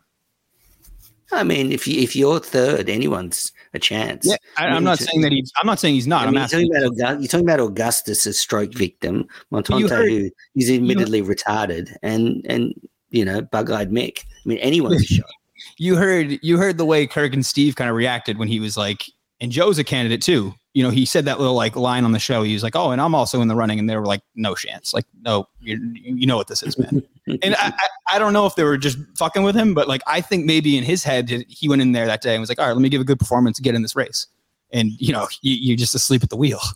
I 1.31 1.43
mean, 1.43 1.71
if 1.71 1.87
you 1.87 2.01
if 2.01 2.15
you're 2.15 2.39
third, 2.39 2.89
anyone's 2.89 3.51
a 3.75 3.79
chance. 3.79 4.29
I, 4.31 4.37
I 4.57 4.67
mean, 4.67 4.77
I'm 4.77 4.83
not 4.83 4.99
saying 4.99 5.21
that 5.21 5.31
he's. 5.31 5.51
I'm 5.57 5.67
not 5.67 5.79
saying 5.79 5.95
he's 5.95 6.07
not. 6.07 6.23
I 6.23 6.27
I'm 6.27 6.33
mean, 6.33 6.41
you're 6.51 6.81
talking, 6.81 6.99
about 6.99 7.21
you're 7.21 7.27
talking 7.27 7.45
about 7.45 7.59
Augustus, 7.59 8.25
a 8.25 8.33
stroke 8.33 8.73
victim, 8.73 9.27
Montante, 9.51 9.89
heard- 9.89 10.09
who 10.09 10.29
is 10.55 10.71
admittedly 10.71 11.21
retarded, 11.21 11.95
and 12.01 12.45
and 12.47 12.73
you 13.09 13.23
know, 13.23 13.41
bug-eyed 13.41 13.91
Mick. 13.91 14.19
I 14.23 14.49
mean, 14.49 14.57
anyone's 14.59 15.01
a 15.01 15.05
shot. 15.15 15.29
You 15.77 15.95
heard. 15.95 16.39
You 16.41 16.57
heard 16.57 16.77
the 16.77 16.85
way 16.85 17.07
Kirk 17.07 17.33
and 17.33 17.45
Steve 17.45 17.75
kind 17.75 17.89
of 17.89 17.95
reacted 17.95 18.37
when 18.37 18.47
he 18.47 18.59
was 18.59 18.77
like, 18.77 19.05
and 19.41 19.51
Joe's 19.51 19.79
a 19.79 19.83
candidate 19.83 20.21
too. 20.21 20.53
You 20.75 20.83
know, 20.83 20.89
he 20.89 21.05
said 21.05 21.23
that 21.23 21.39
little 21.39 21.55
like 21.55 21.77
line 21.77 22.03
on 22.03 22.11
the 22.11 22.19
show. 22.19 22.43
He 22.43 22.53
was 22.53 22.61
like, 22.61 22.75
"Oh, 22.75 22.91
and 22.91 22.99
I'm 22.99 23.15
also 23.15 23.41
in 23.41 23.47
the 23.47 23.55
running," 23.55 23.79
and 23.79 23.89
they 23.89 23.95
were 23.95 24.05
like, 24.05 24.21
"No 24.35 24.55
chance." 24.55 24.93
Like, 24.93 25.05
no, 25.21 25.47
you 25.61 25.79
you 25.93 26.27
know 26.27 26.35
what 26.35 26.47
this 26.47 26.61
is, 26.61 26.77
man. 26.77 27.01
and 27.41 27.55
I, 27.55 27.67
I, 27.67 28.15
I 28.15 28.19
don't 28.19 28.33
know 28.33 28.45
if 28.45 28.55
they 28.55 28.65
were 28.65 28.77
just 28.77 28.97
fucking 29.17 29.43
with 29.43 29.55
him, 29.55 29.73
but 29.73 29.87
like 29.87 30.01
I 30.05 30.19
think 30.19 30.45
maybe 30.45 30.77
in 30.77 30.83
his 30.83 31.01
head 31.01 31.29
he 31.47 31.69
went 31.69 31.81
in 31.81 31.93
there 31.93 32.05
that 32.07 32.21
day 32.21 32.35
and 32.35 32.41
was 32.41 32.49
like, 32.49 32.59
all 32.59 32.67
right, 32.67 32.73
let 32.73 32.81
me 32.81 32.89
give 32.89 32.99
a 32.99 33.05
good 33.05 33.19
performance 33.19 33.55
to 33.55 33.63
get 33.63 33.73
in 33.73 33.83
this 33.83 33.95
race. 33.95 34.27
And 34.73 34.91
you 34.99 35.13
know, 35.13 35.29
you, 35.41 35.55
you're 35.55 35.77
just 35.77 35.95
asleep 35.95 36.23
at 36.23 36.29
the 36.29 36.37
wheel. 36.37 36.59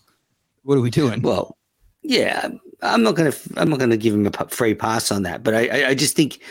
What 0.64 0.78
are 0.78 0.82
we 0.82 0.92
doing? 0.92 1.22
Well, 1.22 1.58
yeah, 2.04 2.50
I'm 2.82 3.02
not 3.02 3.16
gonna 3.16 3.34
I'm 3.58 3.70
not 3.70 3.80
gonna 3.80 3.98
give 3.98 4.14
him 4.14 4.28
a 4.28 4.48
free 4.50 4.76
pass 4.76 5.12
on 5.12 5.24
that, 5.24 5.42
but 5.42 5.56
I 5.56 5.68
I, 5.68 5.88
I 5.90 5.96
just 5.96 6.16
think 6.16 6.42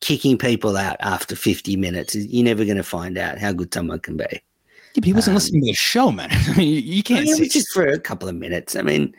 kicking 0.00 0.38
people 0.38 0.76
out 0.76 0.96
after 1.00 1.34
50 1.34 1.76
minutes, 1.76 2.14
you're 2.14 2.44
never 2.44 2.64
gonna 2.64 2.82
find 2.82 3.18
out 3.18 3.38
how 3.38 3.52
good 3.52 3.72
someone 3.72 3.98
can 3.98 4.16
be. 4.16 4.42
Yeah, 4.94 5.00
but 5.00 5.04
he 5.04 5.12
wasn't 5.12 5.32
Um, 5.32 5.36
listening 5.36 5.62
to 5.62 5.66
the 5.68 5.74
show, 5.74 6.10
man. 6.10 6.28
I 6.48 6.56
mean, 6.56 6.82
you, 6.84 7.02
can't 7.02 7.24
mean, 7.24 7.34
it 7.36 7.40
was 7.40 7.48
just 7.48 7.68
for 7.72 7.86
a 7.86 7.98
couple 7.98 8.28
of 8.28 8.34
minutes. 8.34 8.74
I 8.76 8.82
mean, 8.82 9.14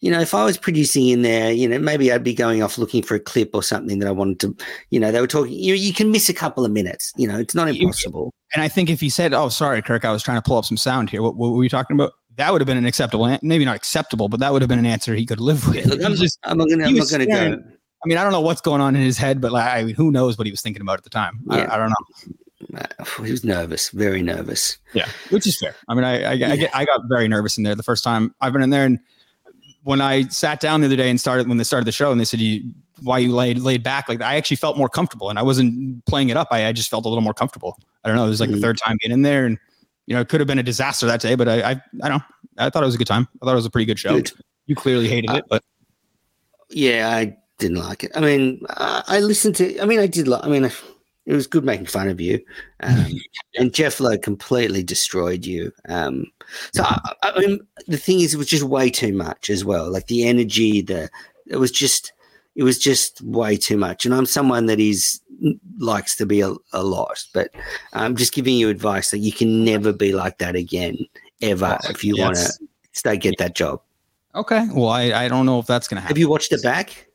you 0.00 0.10
know, 0.10 0.20
if 0.20 0.32
I 0.34 0.44
was 0.44 0.56
producing 0.56 1.08
in 1.08 1.22
there, 1.22 1.50
you 1.50 1.68
know, 1.68 1.78
maybe 1.78 2.12
I'd 2.12 2.22
be 2.22 2.34
going 2.34 2.62
off 2.62 2.78
looking 2.78 3.02
for 3.02 3.14
a 3.14 3.20
clip 3.20 3.50
or 3.54 3.62
something 3.62 3.98
that 3.98 4.06
I 4.08 4.12
wanted 4.12 4.38
to, 4.40 4.56
you 4.90 5.00
know, 5.00 5.10
they 5.10 5.20
were 5.20 5.26
talking, 5.26 5.52
you 5.52 5.74
you 5.74 5.92
can 5.92 6.10
miss 6.12 6.28
a 6.28 6.34
couple 6.34 6.64
of 6.64 6.70
minutes, 6.70 7.12
you 7.16 7.26
know, 7.26 7.38
it's 7.38 7.54
not 7.54 7.68
impossible. 7.68 8.32
And 8.54 8.62
I 8.62 8.68
think 8.68 8.90
if 8.90 9.00
he 9.00 9.08
said, 9.08 9.34
"Oh, 9.34 9.48
sorry, 9.48 9.82
Kirk, 9.82 10.04
I 10.04 10.12
was 10.12 10.22
trying 10.22 10.38
to 10.38 10.42
pull 10.42 10.56
up 10.56 10.64
some 10.64 10.76
sound 10.76 11.10
here," 11.10 11.20
what, 11.22 11.36
what 11.36 11.52
were 11.52 11.62
you 11.64 11.68
talking 11.68 11.96
about? 11.96 12.12
That 12.36 12.52
would 12.52 12.60
have 12.60 12.66
been 12.66 12.76
an 12.78 12.86
acceptable, 12.86 13.36
maybe 13.42 13.64
not 13.64 13.74
acceptable, 13.74 14.28
but 14.28 14.38
that 14.40 14.52
would 14.52 14.62
have 14.62 14.68
been 14.68 14.78
an 14.78 14.86
answer 14.86 15.14
he 15.16 15.26
could 15.26 15.40
live 15.40 15.66
with. 15.66 15.76
Yeah, 15.76 15.86
look, 15.88 16.02
I'm, 16.04 16.14
just- 16.14 16.38
I'm 16.44 16.56
not 16.56 16.68
going 16.68 16.78
to, 16.78 16.84
I'm 16.86 16.94
not 16.94 17.00
was 17.00 17.10
going 17.10 17.26
to 17.28 17.32
go. 17.34 17.56
I 18.04 18.06
mean, 18.06 18.16
I 18.16 18.22
don't 18.22 18.30
know 18.32 18.40
what's 18.40 18.60
going 18.60 18.80
on 18.80 18.94
in 18.94 19.02
his 19.02 19.18
head, 19.18 19.40
but 19.40 19.50
like, 19.50 19.66
I 19.66 19.82
mean, 19.82 19.96
who 19.96 20.12
knows 20.12 20.38
what 20.38 20.46
he 20.46 20.52
was 20.52 20.60
thinking 20.60 20.80
about 20.80 20.98
at 20.98 21.02
the 21.04 21.10
time? 21.10 21.40
Yeah. 21.50 21.66
I, 21.68 21.74
I 21.74 21.76
don't 21.78 21.88
know. 21.88 22.34
Uh, 22.74 23.04
he 23.24 23.30
was 23.30 23.44
nervous, 23.44 23.90
very 23.90 24.22
nervous. 24.22 24.78
Yeah, 24.92 25.08
which 25.30 25.46
is 25.46 25.58
fair. 25.58 25.74
I 25.88 25.94
mean, 25.94 26.04
I 26.04 26.22
I, 26.22 26.30
I, 26.32 26.56
get, 26.56 26.76
I 26.76 26.84
got 26.84 27.02
very 27.08 27.26
nervous 27.28 27.56
in 27.58 27.64
there 27.64 27.74
the 27.74 27.82
first 27.82 28.04
time 28.04 28.34
I've 28.40 28.52
been 28.52 28.62
in 28.62 28.70
there, 28.70 28.84
and 28.84 28.98
when 29.84 30.00
I 30.00 30.24
sat 30.28 30.60
down 30.60 30.80
the 30.80 30.86
other 30.86 30.96
day 30.96 31.08
and 31.08 31.18
started 31.20 31.48
when 31.48 31.56
they 31.56 31.64
started 31.64 31.86
the 31.86 31.92
show, 31.92 32.10
and 32.12 32.20
they 32.20 32.24
said, 32.26 32.40
"You 32.40 32.72
why 33.02 33.18
you 33.18 33.34
laid 33.34 33.58
laid 33.60 33.82
back?" 33.82 34.08
Like 34.08 34.20
I 34.20 34.36
actually 34.36 34.56
felt 34.58 34.76
more 34.76 34.88
comfortable, 34.88 35.30
and 35.30 35.38
I 35.38 35.42
wasn't 35.42 36.04
playing 36.04 36.28
it 36.28 36.36
up. 36.36 36.48
I, 36.50 36.66
I 36.66 36.72
just 36.72 36.90
felt 36.90 37.06
a 37.06 37.08
little 37.08 37.22
more 37.22 37.32
comfortable. 37.34 37.78
I 38.04 38.08
don't 38.08 38.16
know. 38.16 38.26
It 38.26 38.28
was 38.28 38.40
like 38.40 38.50
the 38.50 38.56
Mhm. 38.56 38.60
third 38.60 38.78
time 38.78 38.96
getting 39.00 39.14
in 39.14 39.22
there, 39.22 39.46
and 39.46 39.56
you 40.06 40.14
know, 40.14 40.20
it 40.20 40.28
could 40.28 40.40
have 40.40 40.46
been 40.46 40.58
a 40.58 40.62
disaster 40.62 41.06
that 41.06 41.20
day, 41.20 41.34
but 41.36 41.48
I 41.48 41.62
I, 41.62 41.82
I 42.02 42.08
don't. 42.08 42.18
know. 42.18 42.24
I 42.58 42.70
thought 42.70 42.82
it 42.82 42.86
was 42.86 42.94
a 42.96 42.98
good 42.98 43.06
time. 43.06 43.28
I 43.40 43.46
thought 43.46 43.52
it 43.52 43.56
was 43.56 43.66
a 43.66 43.70
pretty 43.70 43.86
good 43.86 43.98
show. 43.98 44.14
Good. 44.16 44.32
You 44.66 44.74
clearly 44.74 45.08
hated 45.08 45.30
it, 45.30 45.44
but 45.48 45.62
Yeah, 46.70 47.08
I 47.10 47.36
didn't 47.58 47.78
like 47.78 48.04
it. 48.04 48.12
I 48.14 48.20
mean, 48.20 48.60
I, 48.68 49.02
I 49.06 49.20
listened 49.20 49.56
to. 49.56 49.80
I 49.80 49.86
mean, 49.86 49.98
I 50.00 50.06
did 50.06 50.28
like. 50.28 50.44
I 50.44 50.48
mean, 50.48 50.70
it 51.28 51.34
was 51.34 51.46
good 51.46 51.62
making 51.62 51.84
fun 51.84 52.08
of 52.08 52.22
you, 52.22 52.40
um, 52.80 53.06
and 53.56 53.74
Jeff 53.74 54.00
Lowe 54.00 54.16
completely 54.16 54.82
destroyed 54.82 55.44
you. 55.44 55.70
Um, 55.86 56.24
so 56.72 56.84
I, 56.84 57.14
I 57.22 57.38
mean, 57.38 57.60
the 57.86 57.98
thing 57.98 58.20
is, 58.20 58.32
it 58.32 58.38
was 58.38 58.48
just 58.48 58.64
way 58.64 58.88
too 58.88 59.12
much 59.12 59.50
as 59.50 59.62
well. 59.62 59.92
Like 59.92 60.06
the 60.06 60.26
energy, 60.26 60.80
the 60.80 61.10
it 61.46 61.56
was 61.56 61.70
just, 61.70 62.14
it 62.56 62.62
was 62.62 62.78
just 62.78 63.20
way 63.20 63.58
too 63.58 63.76
much. 63.76 64.06
And 64.06 64.14
I'm 64.14 64.24
someone 64.24 64.66
that 64.66 64.80
is 64.80 65.20
likes 65.78 66.16
to 66.16 66.24
be 66.24 66.40
a, 66.40 66.54
a 66.72 66.82
lot, 66.82 67.22
but 67.34 67.50
I'm 67.92 68.16
just 68.16 68.32
giving 68.32 68.56
you 68.56 68.70
advice 68.70 69.10
that 69.10 69.18
you 69.18 69.30
can 69.30 69.66
never 69.66 69.92
be 69.92 70.12
like 70.12 70.38
that 70.38 70.56
again, 70.56 70.96
ever, 71.42 71.78
if 71.90 72.02
you 72.02 72.16
want 72.16 72.36
to 72.36 72.50
stay 72.92 73.18
get 73.18 73.36
that 73.36 73.54
job. 73.54 73.82
okay. 74.34 74.66
Well, 74.72 74.88
I 74.88 75.12
I 75.12 75.28
don't 75.28 75.44
know 75.44 75.58
if 75.58 75.66
that's 75.66 75.88
gonna 75.88 76.00
happen. 76.00 76.14
Have 76.14 76.18
you 76.18 76.30
watched 76.30 76.52
it 76.52 76.62
back? 76.62 77.07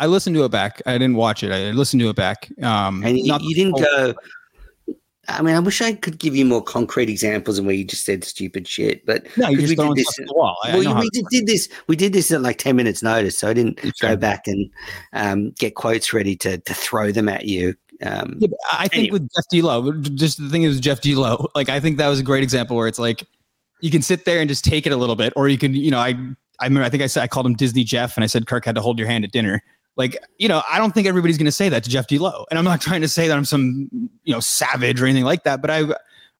I 0.00 0.06
listened 0.06 0.34
to 0.36 0.44
it 0.44 0.50
back. 0.50 0.82
I 0.86 0.94
didn't 0.94 1.14
watch 1.16 1.42
it. 1.44 1.52
I 1.52 1.70
listened 1.70 2.00
to 2.00 2.08
it 2.08 2.16
back. 2.16 2.50
Um, 2.62 3.04
And 3.04 3.16
you, 3.18 3.36
you 3.40 3.54
didn't 3.54 3.78
go. 3.78 4.14
I 5.28 5.42
mean, 5.42 5.54
I 5.54 5.60
wish 5.60 5.80
I 5.80 5.92
could 5.92 6.18
give 6.18 6.34
you 6.34 6.44
more 6.44 6.62
concrete 6.62 7.08
examples 7.08 7.58
of 7.58 7.64
where 7.64 7.74
you 7.74 7.84
just 7.84 8.04
said 8.04 8.24
stupid 8.24 8.66
shit, 8.66 9.06
but 9.06 9.24
No, 9.36 9.48
you 9.48 9.58
just 9.58 9.68
we 9.68 9.76
did 9.76 9.94
this- 9.96 10.08
stuff 10.12 10.26
the 10.26 10.34
wall. 10.34 10.56
I, 10.64 10.72
I 10.72 10.76
well, 10.78 10.98
we 11.00 11.08
did, 11.10 11.24
did 11.30 11.46
this. 11.46 11.68
We 11.86 11.94
did 11.94 12.12
this 12.12 12.32
at 12.32 12.40
like 12.42 12.58
ten 12.58 12.74
minutes' 12.74 13.02
notice, 13.02 13.38
so 13.38 13.48
I 13.48 13.52
didn't 13.52 13.78
It's 13.84 14.00
go 14.00 14.16
back 14.16 14.48
and 14.48 14.68
um, 15.12 15.50
get 15.58 15.76
quotes 15.76 16.12
ready 16.12 16.34
to 16.36 16.58
to 16.58 16.74
throw 16.74 17.12
them 17.12 17.28
at 17.28 17.44
you. 17.44 17.74
Um, 18.02 18.38
Yeah, 18.40 18.48
I 18.72 18.88
think 18.88 18.94
Anyway. 18.94 19.10
with 19.20 19.28
Jeff 19.36 19.44
D. 19.50 19.62
Lowe, 19.62 19.92
just 20.00 20.38
the 20.38 20.48
thing 20.48 20.62
is 20.64 20.80
Jeff 20.80 21.00
D. 21.00 21.14
Lowe, 21.14 21.46
like 21.54 21.68
I 21.68 21.78
think 21.78 21.98
that 21.98 22.08
was 22.08 22.18
a 22.18 22.24
great 22.24 22.42
example 22.42 22.76
where 22.76 22.88
it's 22.88 22.98
like 22.98 23.22
you 23.80 23.90
can 23.90 24.02
sit 24.02 24.24
there 24.24 24.40
and 24.40 24.48
just 24.48 24.64
take 24.64 24.84
it 24.86 24.92
a 24.92 24.96
little 24.96 25.16
bit, 25.16 25.32
or 25.36 25.48
you 25.48 25.58
can, 25.58 25.74
you 25.74 25.90
know, 25.92 25.98
I 25.98 26.14
I 26.58 26.64
remember 26.64 26.84
I 26.84 26.88
think 26.88 27.02
I 27.04 27.06
said 27.06 27.22
I 27.22 27.28
called 27.28 27.46
him 27.46 27.54
Disney 27.54 27.84
Jeff 27.84 28.16
and 28.16 28.24
I 28.24 28.26
said 28.26 28.46
Kirk 28.48 28.64
had 28.64 28.74
to 28.74 28.80
hold 28.80 28.98
your 28.98 29.06
hand 29.06 29.24
at 29.24 29.30
dinner. 29.32 29.62
Like, 30.00 30.16
you 30.38 30.48
know, 30.48 30.62
I 30.68 30.78
don't 30.78 30.92
think 30.92 31.06
everybody's 31.06 31.38
gonna 31.38 31.52
say 31.52 31.68
that 31.68 31.84
to 31.84 31.90
Jeff 31.90 32.06
D. 32.08 32.18
Lowe. 32.18 32.44
And 32.50 32.58
I'm 32.58 32.64
not 32.64 32.80
trying 32.88 33.02
to 33.02 33.08
say 33.08 33.28
that 33.28 33.36
I'm 33.36 33.44
some, 33.44 33.88
you 34.24 34.32
know, 34.34 34.40
savage 34.40 35.00
or 35.00 35.04
anything 35.06 35.24
like 35.24 35.44
that, 35.44 35.60
but 35.60 35.70
I 35.70 35.84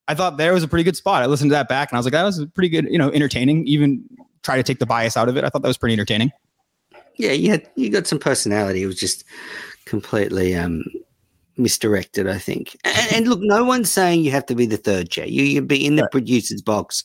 I 0.08 0.14
thought 0.14 0.36
there 0.38 0.52
was 0.52 0.64
a 0.64 0.68
pretty 0.68 0.82
good 0.82 0.96
spot. 0.96 1.22
I 1.22 1.26
listened 1.26 1.50
to 1.50 1.54
that 1.54 1.68
back 1.68 1.90
and 1.92 1.96
I 1.96 2.00
was 2.00 2.06
like, 2.06 2.12
that 2.14 2.24
was 2.24 2.44
pretty 2.54 2.68
good, 2.70 2.86
you 2.90 2.98
know, 2.98 3.10
entertaining. 3.12 3.64
Even 3.68 4.02
try 4.42 4.56
to 4.56 4.62
take 4.64 4.78
the 4.80 4.86
bias 4.86 5.16
out 5.16 5.28
of 5.28 5.36
it. 5.36 5.44
I 5.44 5.48
thought 5.50 5.62
that 5.62 5.68
was 5.68 5.78
pretty 5.78 5.92
entertaining. 5.92 6.32
yeah, 7.16 7.32
you 7.32 7.50
had 7.50 7.68
you 7.76 7.90
got 7.90 8.06
some 8.08 8.18
personality. 8.18 8.82
It 8.82 8.86
was 8.86 8.98
just 8.98 9.22
completely 9.84 10.56
um, 10.56 10.82
misdirected, 11.56 12.26
I 12.28 12.38
think. 12.38 12.76
And, 12.84 13.12
and 13.12 13.28
look, 13.28 13.40
no 13.42 13.64
one's 13.64 13.90
saying 13.90 14.22
you 14.22 14.30
have 14.32 14.46
to 14.46 14.54
be 14.54 14.66
the 14.66 14.76
third 14.78 15.10
chair. 15.10 15.26
You 15.26 15.42
you 15.44 15.62
be 15.62 15.84
in 15.86 15.96
the 15.96 16.02
Right. 16.02 16.10
producer's 16.10 16.62
box, 16.62 17.04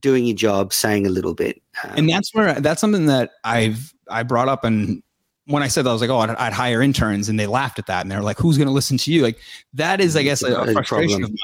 doing 0.00 0.24
your 0.24 0.36
job, 0.36 0.72
saying 0.72 1.06
a 1.06 1.10
little 1.10 1.34
bit. 1.34 1.60
Um, 1.84 1.90
and 1.98 2.08
that's 2.08 2.34
where 2.34 2.54
that's 2.60 2.80
something 2.80 3.06
that 3.06 3.30
I've 3.44 3.92
I 4.10 4.22
brought 4.22 4.48
up 4.48 4.64
and 4.64 5.02
when 5.48 5.62
I 5.62 5.68
said 5.68 5.84
that 5.84 5.90
I 5.90 5.92
was 5.92 6.00
like 6.00 6.10
oh 6.10 6.18
I'd, 6.18 6.30
I'd 6.30 6.52
hire 6.52 6.80
interns 6.82 7.28
and 7.28 7.38
they 7.40 7.46
laughed 7.46 7.78
at 7.78 7.86
that 7.86 8.02
and 8.02 8.10
they're 8.10 8.22
like 8.22 8.38
who's 8.38 8.56
going 8.56 8.68
to 8.68 8.72
listen 8.72 8.96
to 8.98 9.12
you 9.12 9.22
like 9.22 9.38
that 9.74 10.00
is 10.00 10.14
I 10.16 10.22
guess 10.22 10.42
a, 10.42 10.54
a 10.54 10.72
frustration 10.72 11.24
of 11.24 11.30
mine. 11.30 11.38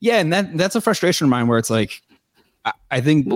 yeah 0.00 0.16
and 0.18 0.32
that 0.32 0.56
that's 0.56 0.74
a 0.74 0.80
frustration 0.80 1.24
of 1.26 1.30
mine 1.30 1.46
where 1.46 1.58
it's 1.58 1.70
like 1.70 2.02
I, 2.64 2.72
I 2.90 3.00
think 3.00 3.28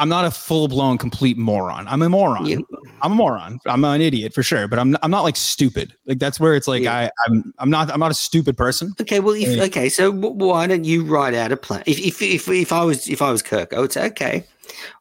I'm 0.00 0.08
not 0.08 0.24
a 0.24 0.30
full 0.30 0.68
blown 0.68 0.96
complete 0.98 1.36
moron 1.36 1.88
I'm 1.88 2.02
a 2.02 2.08
moron 2.08 2.46
yeah, 2.46 2.58
I'm 3.02 3.10
a 3.12 3.14
moron 3.16 3.58
I'm 3.66 3.84
an 3.84 4.00
idiot 4.00 4.32
for 4.32 4.44
sure 4.44 4.68
but 4.68 4.78
I'm 4.78 4.96
I'm 5.02 5.10
not 5.10 5.22
like 5.22 5.34
stupid 5.36 5.92
like 6.06 6.20
that's 6.20 6.38
where 6.38 6.54
it's 6.54 6.68
like 6.68 6.82
Yeah. 6.84 6.94
I 6.96 7.10
I'm 7.26 7.52
I'm 7.58 7.70
not 7.70 7.90
I'm 7.90 7.98
not 7.98 8.12
a 8.12 8.14
stupid 8.14 8.56
person 8.56 8.94
Okay, 9.00 9.18
well, 9.20 9.34
if, 9.34 9.48
Yeah. 9.48 9.64
okay, 9.64 9.88
so 9.88 10.12
why 10.12 10.66
don't 10.68 10.84
you 10.84 11.04
write 11.04 11.34
out 11.34 11.50
a 11.50 11.56
plan? 11.56 11.82
If, 11.86 11.98
if 11.98 12.22
if 12.22 12.48
if 12.48 12.72
I 12.72 12.84
was 12.84 13.08
if 13.08 13.20
I 13.20 13.30
was 13.32 13.42
Kirk, 13.42 13.72
I 13.74 13.80
would 13.80 13.92
say, 13.92 14.06
okay, 14.06 14.44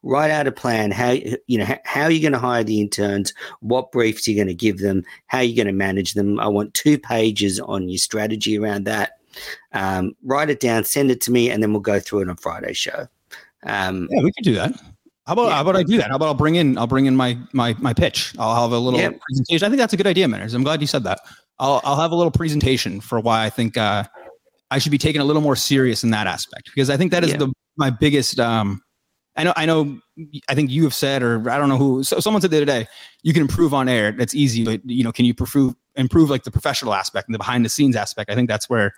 write 0.04 0.32
out 0.32 0.48
a 0.48 0.52
plan. 0.52 0.92
How 0.92 1.12
you 1.12 1.58
know 1.58 1.66
how, 1.66 1.78
how 1.86 2.04
are 2.04 2.12
you 2.12 2.22
going 2.22 2.34
to 2.34 2.40
hire 2.40 2.64
the 2.64 2.82
interns? 2.82 3.34
What 3.60 3.92
briefs 3.92 4.28
are 4.28 4.32
you 4.32 4.38
going 4.38 4.48
to 4.48 4.54
give 4.54 4.80
them? 4.80 5.04
How 5.28 5.40
are 5.40 5.44
you 5.44 5.56
going 5.56 5.68
to 5.68 5.74
manage 5.74 6.14
them? 6.14 6.40
I 6.40 6.48
want 6.48 6.74
two 6.74 6.98
pages 6.98 7.60
on 7.60 7.90
your 7.90 7.98
strategy 8.00 8.58
around 8.58 8.86
that. 8.86 9.20
Um, 9.74 10.16
write 10.24 10.50
it 10.50 10.60
down, 10.60 10.84
send 10.84 11.12
it 11.12 11.22
to 11.22 11.32
me, 11.32 11.50
and 11.50 11.62
then 11.62 11.72
we'll 11.72 11.82
go 11.82 12.00
through 12.00 12.22
it 12.22 12.30
on 12.30 12.38
Friday's 12.38 12.78
show. 12.78 13.08
Um, 13.64 14.08
yeah 14.12 14.22
we 14.22 14.32
could 14.32 14.44
do 14.44 14.54
that 14.54 14.80
how 15.28 15.34
about 15.34 15.48
Yeah. 15.48 15.56
how 15.56 15.62
about 15.62 15.76
I 15.76 15.84
do 15.84 15.98
that? 15.98 16.10
How 16.10 16.16
about 16.16 16.28
I'll 16.28 16.34
bring 16.34 16.56
in 16.56 16.78
I'll 16.78 16.88
bring 16.88 17.06
in 17.06 17.16
my 17.16 17.38
my 17.52 17.76
my 17.80 17.94
pitch. 17.94 18.34
I'll 18.40 18.62
have 18.62 18.72
a 18.72 18.80
little 18.80 18.98
Yeah. 19.00 19.12
presentation. 19.30 19.66
I 19.66 19.70
think 19.70 19.78
that's 19.78 19.92
a 19.92 19.98
good 19.98 20.08
idea, 20.08 20.26
Menners. 20.26 20.54
I'm 20.54 20.64
glad 20.64 20.80
you 20.80 20.88
said 20.88 21.04
that. 21.04 21.20
I'll 21.60 21.82
I'll 21.84 21.98
have 21.98 22.12
a 22.12 22.16
little 22.16 22.32
presentation 22.32 23.02
for 23.02 23.20
why 23.20 23.44
I 23.44 23.50
think 23.50 23.76
uh, 23.76 24.06
I 24.72 24.78
should 24.80 24.94
be 24.94 24.98
taken 24.98 25.20
a 25.20 25.26
little 25.26 25.42
more 25.42 25.58
serious 25.58 26.02
in 26.06 26.12
that 26.12 26.28
aspect 26.28 26.70
because 26.74 26.90
I 26.90 26.96
think 26.96 27.12
that 27.12 27.26
is 27.26 27.32
Yeah. 27.32 27.38
the 27.40 27.54
my 27.76 27.90
biggest. 27.90 28.40
Um, 28.40 28.82
I 29.38 29.44
know 29.44 29.54
I 29.56 29.66
know 29.66 30.00
I 30.50 30.56
think 30.56 30.72
you 30.72 30.84
have 30.84 30.94
said 30.94 31.22
or 31.22 31.50
I 31.50 31.58
don't 31.58 31.70
know 31.70 31.78
who. 31.78 32.04
So 32.04 32.20
someone 32.20 32.42
said 32.42 32.52
the 32.52 32.58
other 32.58 32.66
day 32.66 32.88
you 33.22 33.34
can 33.34 33.42
improve 33.42 33.74
on 33.74 33.88
air. 33.88 34.12
That's 34.12 34.34
easy, 34.36 34.66
but 34.66 34.82
you 34.84 35.04
know, 35.04 35.12
can 35.12 35.26
you 35.26 35.32
improve 35.38 35.76
improve 35.96 36.30
like 36.30 36.44
the 36.44 36.52
professional 36.52 36.94
aspect 36.94 37.28
and 37.28 37.36
the 37.36 37.40
behind 37.40 37.64
the 37.64 37.70
scenes 37.70 37.96
aspect? 37.96 38.32
I 38.32 38.36
think 38.36 38.50
that's 38.50 38.70
where 38.70 38.94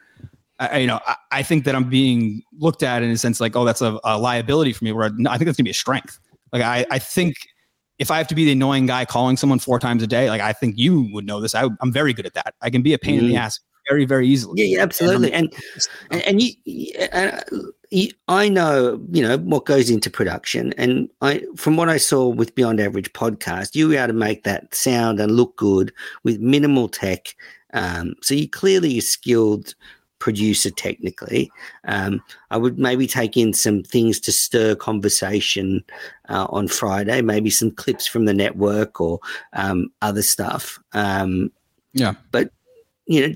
I, 0.59 0.79
you 0.79 0.87
know, 0.87 0.99
I, 1.05 1.15
I 1.31 1.43
think 1.43 1.65
that 1.65 1.75
I'm 1.75 1.89
being 1.89 2.41
looked 2.57 2.83
at 2.83 3.03
in 3.03 3.09
a 3.09 3.17
sense 3.17 3.39
like, 3.39 3.55
oh, 3.55 3.65
that's 3.65 3.81
a, 3.81 3.99
a 4.03 4.17
liability 4.17 4.73
for 4.73 4.85
me. 4.85 4.91
Where 4.91 5.09
no, 5.09 5.29
I 5.29 5.37
think 5.37 5.45
that's 5.45 5.57
gonna 5.57 5.65
be 5.65 5.71
a 5.71 5.73
strength. 5.73 6.19
Like 6.53 6.63
I, 6.63 6.85
I 6.89 6.99
think 6.99 7.35
if 7.99 8.09
I 8.09 8.17
have 8.17 8.27
to 8.29 8.35
be 8.35 8.45
the 8.45 8.53
annoying 8.53 8.85
guy 8.85 9.03
calling 9.03 9.35
someone 9.35 9.59
four 9.59 9.77
times 9.77 10.01
a 10.03 10.07
day, 10.07 10.29
like 10.29 10.41
I 10.41 10.53
think 10.53 10.77
you 10.77 11.09
would 11.13 11.25
know 11.25 11.41
this. 11.41 11.53
I, 11.53 11.67
I'm 11.81 11.91
very 11.91 12.13
good 12.13 12.25
at 12.25 12.33
that. 12.33 12.55
I 12.61 12.69
can 12.69 12.81
be 12.81 12.93
a 12.93 12.97
pain 12.97 13.19
in 13.19 13.27
the 13.27 13.33
Mm. 13.33 13.39
ass 13.39 13.59
very, 13.89 14.05
very 14.05 14.27
easily. 14.27 14.61
Yeah, 14.61 14.77
yeah, 14.77 14.83
absolutely. 14.83 15.33
And 15.33 15.53
and, 16.11 16.21
and 16.23 16.41
you, 16.41 16.51
you, 16.65 16.93
uh, 17.11 17.41
you, 17.91 18.11
I 18.27 18.49
know, 18.49 19.03
you 19.11 19.23
know, 19.23 19.37
what 19.37 19.65
goes 19.65 19.89
into 19.89 20.09
production. 20.09 20.73
And 20.77 21.09
I, 21.21 21.43
from 21.55 21.75
what 21.75 21.89
I 21.89 21.97
saw 21.97 22.27
with 22.27 22.55
Beyond 22.55 22.79
Average 22.79 23.13
podcast, 23.13 23.75
you 23.75 23.89
were 23.89 23.95
able 23.95 24.07
to 24.07 24.13
make 24.13 24.43
that 24.43 24.73
sound 24.75 25.19
and 25.19 25.31
look 25.31 25.55
good 25.57 25.91
with 26.23 26.39
minimal 26.39 26.87
tech. 26.87 27.35
Um, 27.73 28.13
so 28.21 28.33
you 28.33 28.49
clearly 28.49 28.97
a 28.97 29.01
skilled 29.01 29.73
producer 30.19 30.69
technically. 30.69 31.49
Um, 31.85 32.21
I 32.51 32.57
would 32.57 32.77
maybe 32.77 33.07
take 33.07 33.37
in 33.37 33.53
some 33.53 33.83
things 33.83 34.19
to 34.21 34.31
stir 34.31 34.75
conversation 34.75 35.83
uh, 36.27 36.45
on 36.49 36.67
Friday, 36.67 37.21
maybe 37.21 37.49
some 37.49 37.71
clips 37.71 38.05
from 38.05 38.25
the 38.25 38.33
network 38.33 39.01
or 39.01 39.19
um, 39.53 39.91
other 40.01 40.21
stuff. 40.21 40.77
Um, 40.93 41.51
Yeah. 41.93 42.13
But, 42.31 42.51
you 43.09 43.27
know, 43.27 43.33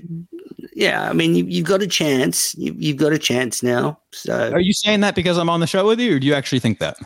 yeah, 0.76 1.10
I 1.10 1.12
mean, 1.12 1.34
you, 1.34 1.44
you've 1.44 1.66
got 1.66 1.82
a 1.82 1.86
chance. 1.86 2.54
You, 2.54 2.74
you've 2.78 2.96
got 2.96 3.12
a 3.12 3.18
chance 3.18 3.60
now. 3.62 3.98
So 4.12 4.52
Are 4.52 4.60
you 4.60 4.72
saying 4.72 5.00
that 5.00 5.16
because 5.16 5.36
I'm 5.36 5.50
on 5.50 5.58
the 5.58 5.66
show 5.66 5.84
with 5.86 5.98
you, 5.98 6.16
or 6.16 6.18
do 6.20 6.26
you 6.26 6.34
actually 6.34 6.60
think 6.60 6.78
that? 6.78 6.96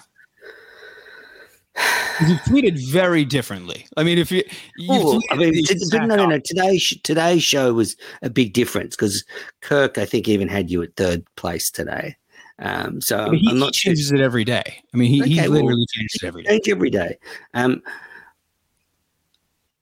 You 2.20 2.34
tweeted 2.48 2.90
very 2.90 3.24
differently. 3.24 3.86
I 3.96 4.02
mean, 4.02 4.18
if 4.18 4.32
you, 4.32 4.42
Well, 4.88 5.20
I 5.30 5.36
mean, 5.36 5.62
no, 5.92 6.04
no, 6.16 6.26
no. 6.26 6.38
Today's 6.40 6.82
sh- 6.82 6.96
today's 7.04 7.44
show 7.44 7.72
was 7.72 7.96
a 8.22 8.28
big 8.28 8.54
difference 8.54 8.96
because 8.96 9.24
Kirk, 9.60 9.98
I 9.98 10.04
think, 10.04 10.26
even 10.26 10.48
had 10.48 10.68
you 10.68 10.82
at 10.82 10.96
third 10.96 11.24
place 11.36 11.70
today. 11.70 12.16
Um, 12.58 13.00
so 13.00 13.26
But 13.26 13.38
he, 13.38 13.46
I'm 13.48 13.54
he 13.54 13.60
not 13.60 13.74
sure. 13.74 13.90
changes 13.90 14.10
it 14.10 14.20
every 14.20 14.44
day. 14.44 14.82
I 14.92 14.96
mean, 14.96 15.10
he, 15.10 15.22
he 15.22 15.38
Okay, 15.38 15.48
well, 15.48 15.62
literally 15.62 15.86
changes 15.94 16.18
it 16.20 16.26
every 16.26 16.42
day. 16.42 16.50
change 16.50 16.68
every 16.68 16.90
day. 16.90 17.18
Um, 17.54 17.82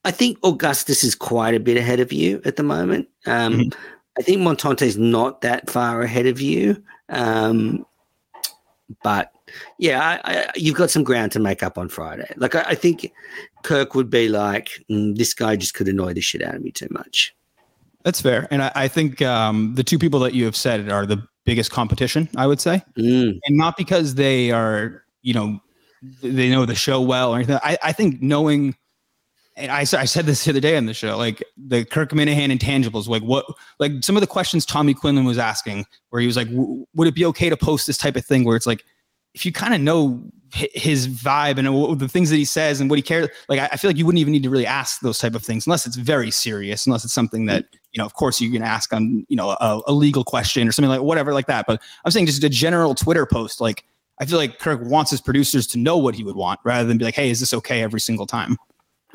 I 0.07 0.13
think 0.13 0.39
Augustus 0.45 1.03
is 1.05 1.15
quite 1.15 1.55
a 1.55 1.61
bit 1.61 1.77
ahead 1.77 1.99
of 2.01 2.13
you 2.13 2.41
at 2.45 2.57
the 2.57 2.63
moment. 2.63 3.09
Um, 3.27 3.55
Mhm. 3.55 3.75
I 4.19 4.23
think 4.23 4.41
Montante's 4.41 4.97
not 4.97 5.41
that 5.43 5.69
far 5.69 6.01
ahead 6.01 6.27
of 6.27 6.41
you. 6.41 6.83
Um, 7.11 7.85
but 9.03 9.33
yeah, 9.79 10.01
I, 10.25 10.33
I, 10.33 10.47
you've 10.55 10.77
got 10.77 10.91
some 10.91 11.03
ground 11.03 11.33
to 11.33 11.41
make 11.41 11.63
up 11.63 11.77
on 11.77 11.89
Friday. 11.89 12.33
Like 12.37 12.55
I, 12.55 12.63
I 12.69 12.75
think 12.77 13.13
Kirk 13.65 13.95
would 13.97 14.09
be 14.09 14.29
like, 14.29 14.71
"Mm, 14.91 15.17
this 15.17 15.35
guy 15.35 15.57
just 15.57 15.75
could 15.75 15.89
annoy 15.89 16.15
the 16.15 16.21
shit 16.21 16.43
out 16.43 16.55
of 16.55 16.63
me 16.63 16.71
too 16.71 16.89
much. 16.91 17.35
That's 18.05 18.21
fair. 18.21 18.47
And 18.53 18.63
I, 18.63 18.73
I 18.77 18.89
think 18.89 19.21
um, 19.23 19.75
the 19.75 19.83
two 19.83 19.99
people 19.99 20.21
that 20.21 20.35
you 20.35 20.45
have 20.45 20.55
said 20.57 20.89
are 20.89 21.05
the 21.05 21.21
biggest 21.45 21.73
competition, 21.73 22.29
I 22.37 22.47
would 22.47 22.61
say, 22.61 22.83
Mm. 22.97 23.41
and 23.45 23.57
not 23.57 23.77
because 23.77 24.15
they 24.15 24.53
are, 24.53 25.03
you 25.23 25.35
know, 25.35 25.61
they 26.23 26.49
know 26.49 26.65
the 26.65 26.77
show 26.77 27.01
well 27.01 27.33
or 27.33 27.37
anything. 27.37 27.59
I, 27.65 27.77
I 27.83 27.93
think 27.93 28.23
knowing, 28.23 28.77
and 29.57 29.73
I, 29.73 29.81
I 29.81 29.85
said 29.85 30.27
this 30.27 30.45
the 30.45 30.51
other 30.51 30.61
day 30.61 30.77
on 30.77 30.87
the 30.87 30.95
show, 30.95 31.17
like 31.17 31.43
the 31.57 31.85
Kirk 31.85 32.11
Minihane 32.11 32.57
intangibles, 32.57 33.09
like 33.09 33.23
what, 33.23 33.47
like 33.79 33.93
some 34.03 34.17
of 34.17 34.21
the 34.21 34.27
questions 34.27 34.67
Tommy 34.67 34.93
Quinlan 34.93 35.25
was 35.25 35.39
asking, 35.39 35.87
where 36.11 36.21
he 36.21 36.27
was 36.27 36.37
like, 36.37 36.49
"W- 36.49 36.87
would 36.95 37.09
it 37.09 37.15
be 37.15 37.25
okay 37.27 37.49
to 37.49 37.57
post 37.57 37.87
this 37.87 37.97
type 37.97 38.17
of 38.17 38.25
thing? 38.25 38.45
Where 38.45 38.57
it's 38.57 38.67
like, 38.67 38.85
if 39.35 39.47
you 39.47 39.53
kind 39.53 39.75
of 39.75 39.81
know 39.81 40.23
his 40.53 41.09
vibe 41.09 41.59
and 41.59 42.01
the 42.01 42.09
things 42.09 42.31
that 42.31 42.37
he 42.37 42.45
says 42.45 42.81
and 42.81 42.89
what 42.89 42.99
he 42.99 43.03
cares, 43.03 43.29
like 43.49 43.59
I 43.59 43.71
I 43.73 43.77
feel 43.77 43.89
like 43.89 43.97
you 43.97 44.05
wouldn't 44.05 44.21
even 44.21 44.33
need 44.33 44.43
to 44.43 44.51
really 44.51 44.67
ask 44.67 45.01
those 45.01 45.19
type 45.19 45.35
of 45.35 45.43
things 45.43 45.67
unless 45.67 45.87
it's 45.87 45.97
very 45.97 46.31
serious, 46.31 46.87
unless 46.87 47.05
it's 47.05 47.15
something 47.15 47.47
that 47.47 47.65
you 47.93 47.99
know, 47.99 48.05
of 48.05 48.13
course, 48.13 48.41
you 48.41 48.53
can 48.53 48.63
ask 48.63 48.93
on 48.93 49.25
you 49.29 49.37
know 49.37 49.51
a, 49.51 49.81
a 49.87 49.93
legal 49.93 50.23
question 50.23 50.69
or 50.69 50.73
something 50.73 50.91
like 50.91 51.01
whatever 51.01 51.33
like 51.33 51.47
that. 51.47 51.67
But 51.67 51.83
I'm 52.05 52.11
saying 52.11 52.27
just 52.27 52.45
a 52.45 52.51
general 52.51 52.95
Twitter 52.95 53.25
post, 53.25 53.61
like 53.61 53.85
I 54.21 54.27
feel 54.27 54.39
like 54.39 54.59
Kirk 54.59 54.83
wants 54.83 55.11
his 55.11 55.21
producers 55.23 55.67
to 55.69 55.79
know 55.79 55.97
what 55.97 56.15
he 56.15 56.25
would 56.25 56.37
want 56.37 56.61
rather 56.65 56.87
than 56.87 56.99
be 56.99 57.05
like, 57.05 57.15
hey, 57.15 57.31
is 57.31 57.41
this 57.41 57.55
okay 57.55 57.83
every 57.83 58.01
single 58.01 58.27
time? 58.27 58.59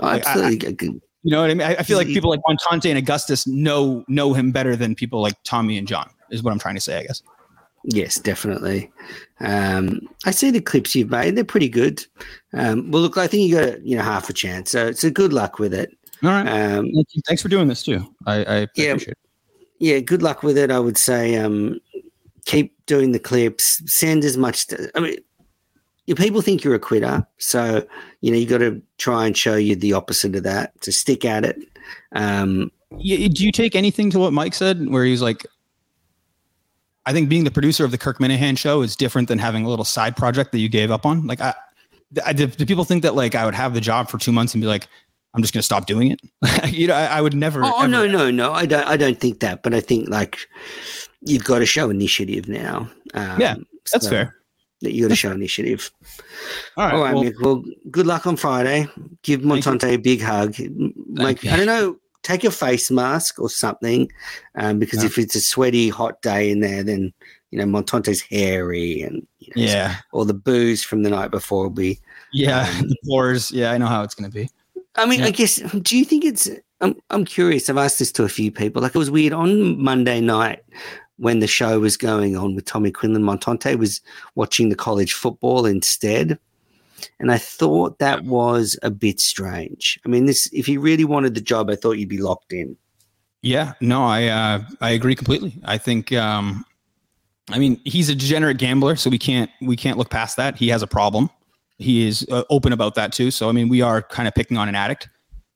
Oh, 0.02 0.06
Like, 0.08 0.26
I- 0.28 0.30
absolutely. 0.32 1.02
You 1.24 1.32
know 1.32 1.42
what 1.42 1.52
I 1.52 1.54
mean? 1.54 1.68
I, 1.68 1.76
I 1.76 1.84
feel 1.84 1.98
like 1.98 2.08
people 2.08 2.32
like 2.32 2.40
Montante 2.50 2.90
and 2.90 2.98
Augustus 2.98 3.46
know 3.46 4.04
know 4.08 4.34
him 4.34 4.52
better 4.52 4.76
than 4.76 4.96
people 4.96 5.22
like 5.22 5.36
Tommy 5.44 5.78
and 5.78 5.88
John. 5.88 6.10
Is 6.32 6.42
what 6.42 6.52
I'm 6.52 6.58
trying 6.60 6.74
to 6.76 6.82
say, 6.82 6.98
I 6.98 7.04
guess. 7.04 7.22
Yes, 7.84 8.16
definitely. 8.20 8.92
Um, 9.40 10.00
I 10.26 10.32
see 10.32 10.50
the 10.50 10.62
clips 10.62 10.96
you've 10.96 11.12
made; 11.12 11.36
they're 11.36 11.44
pretty 11.44 11.70
good. 11.70 12.04
Um, 12.54 12.90
well, 12.90 13.04
look, 13.04 13.18
I 13.18 13.28
think 13.28 13.48
you 13.48 13.56
got 13.56 13.86
you 13.86 13.98
know 13.98 14.04
half 14.04 14.30
a 14.30 14.34
chance, 14.34 14.72
so 14.72 14.92
so 14.94 15.12
good 15.12 15.32
luck 15.32 15.60
with 15.60 15.76
it. 15.76 15.96
All 16.24 16.30
right. 16.30 16.48
Um, 16.48 16.88
Thanks 17.28 17.42
for 17.44 17.50
doing 17.50 17.68
this 17.68 17.84
too. 17.84 18.04
I, 18.26 18.36
I 18.62 18.68
Yeah. 18.76 18.96
it. 18.96 19.18
yeah, 19.80 20.00
good 20.00 20.24
luck 20.24 20.42
with 20.42 20.58
it. 20.58 20.72
I 20.72 20.80
would 20.80 20.98
say 20.98 21.36
um, 21.38 21.80
keep 22.46 22.74
doing 22.88 23.12
the 23.12 23.20
clips. 23.20 23.82
Send 23.86 24.24
as 24.26 24.38
much. 24.38 24.68
To, 24.68 24.90
I 24.96 25.00
mean, 25.02 25.18
your 26.08 26.16
people 26.18 26.42
think 26.42 26.64
you're 26.64 26.76
a 26.76 26.80
quitter, 26.80 27.26
so 27.38 27.86
you 28.22 28.32
know 28.32 28.38
you 28.38 28.46
got 28.48 28.60
to 28.60 28.82
try 28.98 29.26
and 29.26 29.38
show 29.38 29.56
you 29.56 29.76
the 29.76 29.94
opposite 29.94 30.36
of 30.36 30.44
that. 30.44 30.80
To 30.82 30.92
stick 30.92 31.26
at 31.26 31.46
it. 31.46 31.58
Um, 32.14 32.72
Yeah, 32.98 33.28
do 33.28 33.46
you 33.46 33.52
take 33.52 33.76
anything 33.76 34.10
to 34.12 34.20
what 34.20 34.34
Mike 34.34 34.54
said, 34.54 34.90
where 34.90 35.06
he 35.06 35.12
was 35.12 35.22
like, 35.22 35.46
I 37.06 37.14
think 37.14 37.30
being 37.30 37.44
the 37.44 37.52
producer 37.52 37.84
of 37.86 37.92
the 37.92 37.98
Kirk 37.98 38.20
Minihane 38.20 38.58
show 38.58 38.82
is 38.82 38.96
different 38.96 39.28
than 39.28 39.40
having 39.40 39.66
a 39.66 39.70
little 39.70 39.86
side 39.86 40.16
project 40.16 40.52
that 40.52 40.60
you 40.60 40.70
gave 40.70 40.92
up 40.92 41.06
on. 41.06 41.26
Like, 41.26 41.42
I, 41.42 41.54
I 42.26 42.34
do, 42.34 42.48
do 42.48 42.66
people 42.66 42.84
think 42.84 43.04
that 43.04 43.16
like 43.16 43.34
I 43.36 43.46
would 43.46 43.56
have 43.56 43.74
the 43.74 43.82
job 43.82 44.10
for 44.10 44.18
two 44.18 44.32
months 44.32 44.54
and 44.54 44.62
be 44.62 44.68
like, 44.68 44.88
I'm 45.34 45.42
just 45.42 45.54
going 45.54 45.62
to 45.62 45.66
stop 45.66 45.86
doing 45.86 46.12
it? 46.12 46.22
you 46.74 46.88
know, 46.88 46.94
I, 46.94 47.06
I 47.06 47.22
would 47.22 47.34
never. 47.34 47.64
oh 47.64 47.80
ever- 47.80 47.88
no, 47.88 48.06
no, 48.06 48.30
no! 48.30 48.52
I 48.52 48.66
don't. 48.66 48.86
I 48.86 48.98
don't 48.98 49.18
think 49.20 49.40
that. 49.40 49.64
But 49.64 49.74
I 49.74 49.80
think 49.80 50.10
like 50.10 50.38
you've 51.22 51.46
got 51.46 51.60
to 51.60 51.66
show 51.66 51.90
initiative 51.90 52.50
now. 52.50 52.90
Um, 53.14 53.40
Yeah, 53.40 53.56
That's 53.94 54.04
so 54.06 54.10
fair. 54.12 54.36
That 54.82 54.94
you 54.94 55.04
got 55.04 55.10
to 55.10 55.16
show 55.16 55.32
initiative. 55.32 55.92
All 56.78 56.86
right. 56.86 56.94
All 56.94 57.02
right, 57.04 57.14
well, 57.16 57.24
Mick. 57.24 57.42
Well, 57.42 57.64
good 57.92 58.08
luck 58.08 58.26
on 58.26 58.36
Friday. 58.36 58.88
Give 59.22 59.42
Montante 59.42 59.94
a 59.94 59.98
big 59.98 60.22
hug. 60.22 60.56
Like. 61.14 61.46
I 61.46 61.56
don't 61.58 61.68
know, 61.68 61.98
take 62.24 62.44
a 62.44 62.52
face 62.52 62.92
mask 62.92 63.40
or 63.40 63.50
something, 63.50 64.12
um, 64.56 64.80
because 64.80 65.00
Yeah. 65.00 65.08
if 65.08 65.18
it's 65.18 65.36
a 65.36 65.42
sweaty, 65.42 65.90
hot 65.90 66.22
day 66.22 66.50
in 66.52 66.60
there, 66.60 66.84
then 66.84 67.14
you 67.52 67.60
know 67.60 67.66
Montante's 67.66 68.22
hairy 68.22 69.02
and 69.02 69.26
you 69.40 69.54
know, 69.56 69.62
yeah. 69.72 69.96
or 70.14 70.26
the 70.26 70.34
booze 70.34 70.84
from 70.84 71.04
the 71.04 71.10
night 71.10 71.32
before 71.32 71.64
will 71.64 71.70
be. 71.72 72.00
Yeah. 72.34 72.68
Um, 72.80 72.88
the 72.90 72.96
floors. 73.06 73.52
Yeah. 73.52 73.72
I 73.72 73.78
know 73.78 73.88
how 73.88 74.04
it's 74.04 74.16
going 74.16 74.30
to 74.32 74.36
be. 74.36 74.50
I 74.96 75.06
mean, 75.06 75.20
Yeah. 75.20 75.28
I 75.28 75.32
guess. 75.32 75.56
Do 75.58 75.98
you 75.98 76.06
think 76.06 76.26
it's? 76.26 76.50
I'm 76.80 76.96
I'm 77.10 77.26
curious. 77.26 77.70
I've 77.70 77.78
asked 77.78 78.00
this 78.00 78.12
to 78.14 78.24
a 78.24 78.30
few 78.30 78.52
people. 78.52 78.82
Like, 78.82 78.96
it 78.96 78.98
was 78.98 79.12
weird 79.12 79.34
on 79.34 79.82
Monday 79.82 80.22
night 80.22 80.64
when 81.22 81.40
the 81.40 81.48
show 81.48 81.80
was 81.80 81.98
going 81.98 82.36
on 82.36 82.56
with 82.56 82.66
Tommy 82.66 82.90
Quinlan. 82.90 83.22
Montante 83.22 83.78
was 83.78 84.02
watching 84.34 84.70
the 84.70 84.76
college 84.76 85.14
football 85.14 85.68
instead. 85.68 86.40
And 87.20 87.32
I 87.32 87.38
thought 87.38 88.00
that 88.00 88.24
was 88.24 88.78
a 88.82 88.90
bit 88.90 89.20
strange. 89.20 90.00
I 90.04 90.10
mean, 90.10 90.26
this 90.26 90.50
if 90.52 90.68
you 90.68 90.82
really 90.82 91.06
wanted 91.06 91.36
the 91.36 91.42
job, 91.42 91.70
I 91.70 91.76
thought 91.76 91.94
you'd 91.94 92.10
be 92.10 92.18
locked 92.18 92.52
in. 92.52 92.76
Yeah, 93.44 93.74
no, 93.82 94.04
I 94.04 94.26
uh, 94.26 94.64
I 94.82 94.92
agree 94.92 95.16
completely. 95.16 95.54
I 95.64 95.78
think, 95.78 96.12
um, 96.12 96.66
I 97.50 97.60
mean, 97.60 97.80
he's 97.86 98.10
a 98.10 98.16
degenerate 98.16 98.58
gambler, 98.58 98.96
so 98.96 99.10
we 99.10 99.18
can't 99.18 99.50
we 99.62 99.76
can't 99.76 99.98
look 99.98 100.10
past 100.10 100.38
that. 100.38 100.58
He 100.58 100.70
has 100.70 100.82
a 100.82 100.88
problem. 100.88 101.30
He 101.78 102.08
is 102.08 102.26
uh, 102.32 102.44
open 102.50 102.74
about 102.74 102.96
that 102.96 103.14
too. 103.14 103.30
So 103.30 103.48
I 103.48 103.52
mean, 103.52 103.70
we 103.70 103.82
are 103.82 104.02
kind 104.02 104.28
of 104.28 104.34
picking 104.34 104.58
on 104.58 104.68
an 104.68 104.76
addict. 104.76 105.08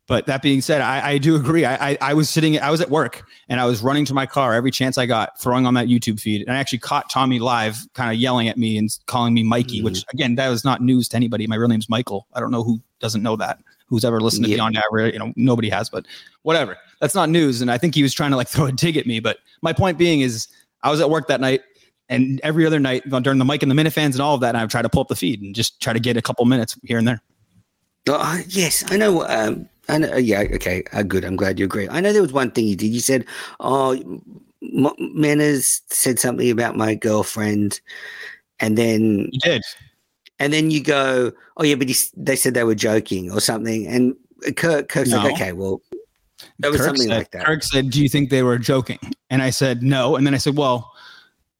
But 0.07 0.27
that 0.27 0.43
being 0.43 0.61
said, 0.61 0.81
I, 0.81 1.11
I 1.11 1.17
do 1.17 1.35
agree. 1.35 1.65
I, 1.65 1.91
I 1.91 1.97
I 2.01 2.13
was 2.13 2.29
sitting, 2.29 2.59
I 2.59 2.69
was 2.69 2.79
at 2.79 2.91
work, 2.91 3.23
and 3.49 3.59
I 3.59 3.65
was 3.65 3.81
running 3.81 4.05
to 4.05 4.13
my 4.13 4.27
car 4.27 4.53
every 4.53 4.69
chance 4.69 4.99
I 4.99 5.07
got, 5.07 5.39
throwing 5.39 5.65
on 5.65 5.73
that 5.73 5.87
YouTube 5.87 6.19
feed, 6.19 6.41
and 6.43 6.55
I 6.55 6.59
actually 6.59 6.77
caught 6.79 7.09
Tommy 7.09 7.39
live, 7.39 7.87
kind 7.93 8.11
of 8.11 8.17
yelling 8.17 8.47
at 8.47 8.57
me 8.57 8.77
and 8.77 8.89
calling 9.07 9.33
me 9.33 9.41
Mikey, 9.41 9.81
which 9.81 10.05
again, 10.13 10.35
that 10.35 10.49
was 10.49 10.63
not 10.63 10.81
news 10.81 11.09
to 11.09 11.15
anybody. 11.15 11.47
My 11.47 11.55
real 11.55 11.69
name's 11.69 11.89
Michael. 11.89 12.27
I 12.33 12.39
don't 12.39 12.51
know 12.51 12.63
who 12.63 12.79
doesn't 12.99 13.23
know 13.23 13.35
that. 13.37 13.59
Who's 13.87 14.05
ever 14.05 14.19
listened 14.19 14.45
to 14.45 14.49
Yeah. 14.49 14.57
Beyond 14.57 14.77
Average? 14.77 15.13
You 15.13 15.19
know, 15.19 15.33
nobody 15.35 15.69
has, 15.69 15.89
but 15.89 16.05
whatever. 16.43 16.77
That's 17.01 17.15
not 17.15 17.29
news. 17.29 17.61
And 17.61 17.71
I 17.71 17.77
think 17.77 17.93
he 17.95 18.03
was 18.03 18.13
trying 18.13 18.31
to 18.31 18.37
like 18.37 18.47
throw 18.49 18.65
a 18.65 18.71
dig 18.71 18.97
at 18.97 19.05
me. 19.07 19.19
But 19.19 19.37
my 19.61 19.73
point 19.73 19.97
being 19.97 20.21
is 20.21 20.47
I 20.83 20.91
was 20.91 21.01
at 21.01 21.09
work 21.09 21.27
that 21.27 21.41
night 21.41 21.61
and 22.09 22.39
every 22.43 22.65
other 22.65 22.79
night 22.79 23.09
during 23.09 23.39
the 23.39 23.45
mic 23.45 23.63
and 23.63 23.71
the 23.71 23.75
minifans 23.75 24.13
and 24.13 24.21
all 24.21 24.35
of 24.35 24.41
that, 24.41 24.49
and 24.49 24.57
I've 24.57 24.69
tried 24.69 24.83
to 24.83 24.89
pull 24.89 25.01
up 25.01 25.07
the 25.07 25.15
feed 25.15 25.41
and 25.41 25.55
just 25.55 25.81
try 25.81 25.93
to 25.93 25.99
get 25.99 26.17
a 26.17 26.21
couple 26.21 26.45
minutes 26.45 26.77
here 26.83 26.99
and 26.99 27.07
there. 27.07 27.21
Uh, 28.07 28.39
yes, 28.47 28.83
I 28.91 28.97
know. 28.97 29.25
Um, 29.27 29.67
I 29.87 29.97
know. 29.97 30.15
Yeah, 30.17 30.41
okay, 30.55 30.83
uh, 30.93 31.03
good. 31.03 31.23
I'm 31.23 31.35
glad 31.35 31.59
you 31.59 31.65
agree. 31.65 31.87
I 31.89 31.99
know 32.01 32.11
there 32.13 32.21
was 32.21 32.33
one 32.33 32.51
thing 32.51 32.65
you 32.67 32.75
did. 32.75 32.87
You 32.87 32.99
said, 32.99 33.25
"Oh, 33.59 33.91
M- 33.93 34.95
Menners 35.15 35.81
said 35.89 36.19
something 36.19 36.49
about 36.49 36.75
my 36.75 36.95
girlfriend," 36.95 37.79
and 38.59 38.77
then 38.77 39.29
You 39.31 39.39
did. 39.41 39.63
and 40.39 40.51
then 40.51 40.71
you 40.71 40.81
go, 40.83 41.31
"Oh 41.57 41.63
yeah, 41.63 41.75
but 41.75 41.87
he, 41.89 41.95
they 42.17 42.35
said 42.35 42.53
they 42.53 42.63
were 42.63 42.75
joking 42.75 43.31
or 43.31 43.39
something." 43.39 43.85
And 43.87 44.15
Kirk, 44.55 44.89
Kirk's 44.89 45.09
No. 45.09 45.17
like, 45.17 45.33
"Okay, 45.33 45.51
well, 45.53 45.81
that 46.59 46.71
was 46.71 46.77
Kirk 46.81 46.87
something 46.87 47.07
said, 47.07 47.17
like 47.17 47.31
that." 47.31 47.45
Kirk 47.45 47.63
said, 47.63 47.89
Do 47.91 48.01
you 48.01 48.09
think 48.09 48.29
they 48.29 48.43
were 48.43 48.57
joking? 48.57 48.99
And 49.29 49.41
I 49.41 49.49
said, 49.49 49.81
No. 49.83 50.15
And 50.15 50.25
then 50.25 50.33
I 50.33 50.37
said, 50.37 50.55
Well, 50.57 50.91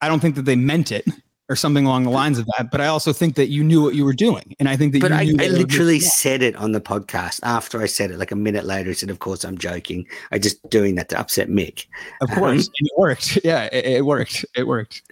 I 0.02 0.08
don't 0.08 0.20
think 0.20 0.36
that 0.36 0.46
they 0.46 0.56
meant 0.56 0.92
it 0.92 1.06
or 1.48 1.56
something 1.56 1.86
along 1.86 2.04
the 2.04 2.10
lines 2.10 2.40
of 2.40 2.48
that. 2.58 2.72
But 2.72 2.82
I 2.82 2.88
also 2.88 3.14
think 3.14 3.36
that 3.36 3.48
you 3.48 3.64
knew 3.64 3.82
what 3.82 3.94
you 3.96 4.04
were 4.04 4.14
doing. 4.14 4.56
And 4.60 4.68
I 4.68 4.76
think 4.76 4.94
that 4.94 5.02
But 5.02 5.12
you 5.12 5.18
I, 5.18 5.20
I 5.22 5.26
what 5.26 5.38
they 5.38 5.50
were 5.50 5.58
literally 5.58 6.00
said 6.00 6.42
it 6.42 6.56
on 6.56 6.72
the 6.72 6.82
podcast 6.82 7.40
after 7.44 7.82
I 7.82 7.86
said 7.86 8.12
it. 8.12 8.18
Like 8.18 8.32
a 8.32 8.36
minute 8.36 8.66
later, 8.66 8.90
I 8.90 8.94
said, 8.94 9.10
"Of 9.10 9.20
course, 9.20 9.44
I'm 9.44 9.58
joking. 9.58 10.08
I 10.32 10.40
just 10.40 10.68
doing 10.70 10.96
that 10.96 11.10
to 11.10 11.20
upset 11.20 11.50
Mick." 11.50 11.86
Of 12.22 12.32
course. 12.32 12.68
and 12.68 12.88
it 12.88 12.98
worked. 12.98 13.40
Yeah, 13.46 13.66
it, 13.72 13.86
it 13.86 14.06
worked. 14.06 14.44
It 14.56 14.66
worked. 14.66 15.04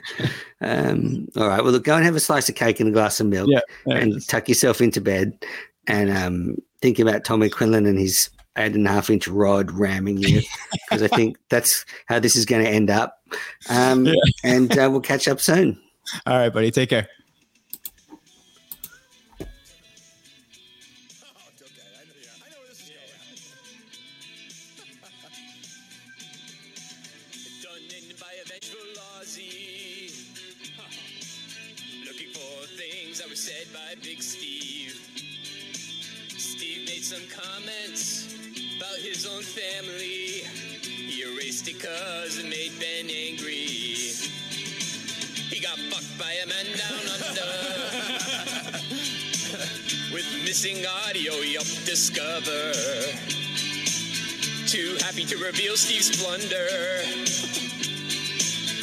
Um, 0.59 1.27
all 1.35 1.47
right. 1.47 1.63
Well, 1.63 1.71
look, 1.71 1.83
go 1.83 1.95
and 1.95 2.05
have 2.05 2.15
a 2.15 2.19
slice 2.19 2.49
of 2.49 2.55
cake 2.55 2.79
and 2.79 2.89
a 2.89 2.91
glass 2.91 3.19
of 3.19 3.27
milk. 3.27 3.49
Yeah. 3.49 3.59
And 3.85 4.27
tuck 4.27 4.49
yourself 4.49 4.81
into 4.81 5.01
bed 5.01 5.45
and 5.87 6.09
um, 6.09 6.57
think 6.81 6.99
about 6.99 7.25
Tommy 7.25 7.49
Quinlan 7.49 7.85
and 7.85 7.99
his 7.99 8.29
eight 8.57 8.75
and 8.75 8.87
a 8.87 8.91
half 8.91 9.09
inch 9.09 9.27
rod 9.27 9.71
ramming 9.71 10.17
you 10.17 10.41
because 10.71 11.01
I 11.03 11.07
think 11.07 11.37
that's 11.49 11.85
how 12.05 12.19
this 12.19 12.35
is 12.35 12.45
going 12.45 12.63
to 12.63 12.69
end 12.69 12.89
up. 12.89 13.19
Um, 13.69 14.05
Yeah. 14.05 14.13
And 14.43 14.77
uh, 14.77 14.89
we'll 14.91 15.01
catch 15.01 15.27
up 15.27 15.39
soon. 15.39 15.79
All 16.25 16.37
right, 16.37 16.49
buddy. 16.49 16.71
Take 16.71 16.89
care. 16.89 17.07
Discover. 52.13 52.73
Too 54.67 54.97
happy 55.01 55.25
to 55.25 55.37
reveal 55.37 55.75
Steve's 55.75 56.21
blunder. 56.21 56.67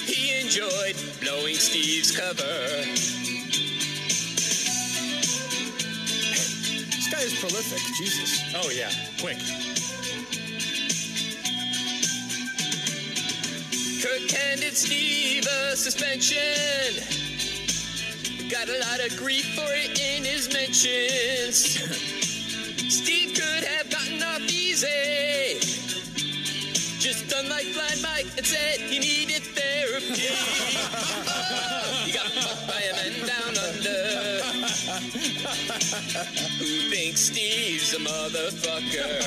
He 0.07 0.41
enjoyed 0.41 0.97
blowing 1.21 1.55
Steve's 1.57 2.11
cover. 2.17 2.43
This 6.87 7.09
guy 7.11 7.21
is 7.21 7.39
prolific. 7.39 7.79
Jesus. 7.97 8.41
Oh, 8.55 8.71
yeah, 8.71 8.91
quick. 9.21 9.39
Kirk 14.03 14.31
handed 14.31 14.77
Steve 14.77 15.47
a 15.47 15.77
suspension. 15.77 16.39
Got 18.51 18.69
a 18.69 18.79
lot 18.79 19.01
of 19.07 19.17
grief 19.17 19.55
for 19.55 19.73
it 19.73 20.01
in 20.01 20.25
his 20.25 20.53
mentions. 20.53 22.17
Steve 22.91 23.35
could 23.35 23.65
have 23.65 23.89
gotten 23.89 24.21
off 24.21 24.43
easy. 24.43 25.61
Just 26.99 27.33
unlike 27.33 27.73
Blind 27.73 28.03
Mike 28.03 28.27
and 28.37 28.45
said 28.45 28.81
he 28.81 28.99
needed 28.99 29.43
therapy. 29.43 30.27
oh, 31.29 32.03
he 32.05 32.13
got 32.13 32.27
fucked 32.27 32.67
by 32.67 32.81
a 32.81 32.95
man 32.97 33.27
down 33.29 33.57
under 33.65 34.11
who 36.59 36.91
thinks 36.91 37.21
Steve's 37.21 37.95
a 37.95 37.99
motherfucker. 37.99 39.23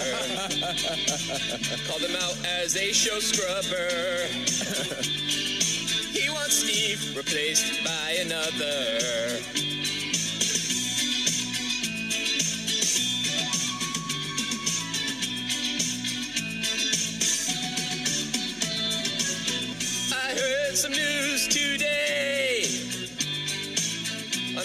Called 1.87 2.01
him 2.01 2.15
out 2.17 2.37
as 2.45 2.75
a 2.75 2.91
show 2.91 3.19
scrubber. 3.19 4.27
He 6.11 6.29
wants 6.29 6.55
Steve 6.55 7.15
replaced 7.15 7.81
by 7.85 8.17
another. 8.19 9.62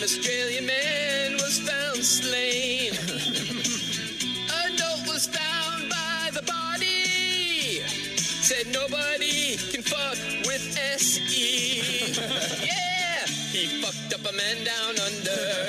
Australian 0.08 0.64
man 0.64 1.32
was 1.34 1.58
found 1.58 2.02
slain. 2.02 2.92
A 4.48 4.70
note 4.70 5.06
was 5.06 5.26
found 5.26 5.90
by 5.90 6.30
the 6.32 6.40
body. 6.48 7.82
Said 8.16 8.72
nobody 8.72 9.58
can 9.70 9.82
fuck 9.82 10.16
with 10.46 10.64
SE. 10.96 12.08
Yeah, 12.64 13.26
he 13.52 13.66
fucked 13.82 14.14
up 14.14 14.32
a 14.32 14.34
man 14.34 14.64
down 14.64 14.98
under. 14.98 15.67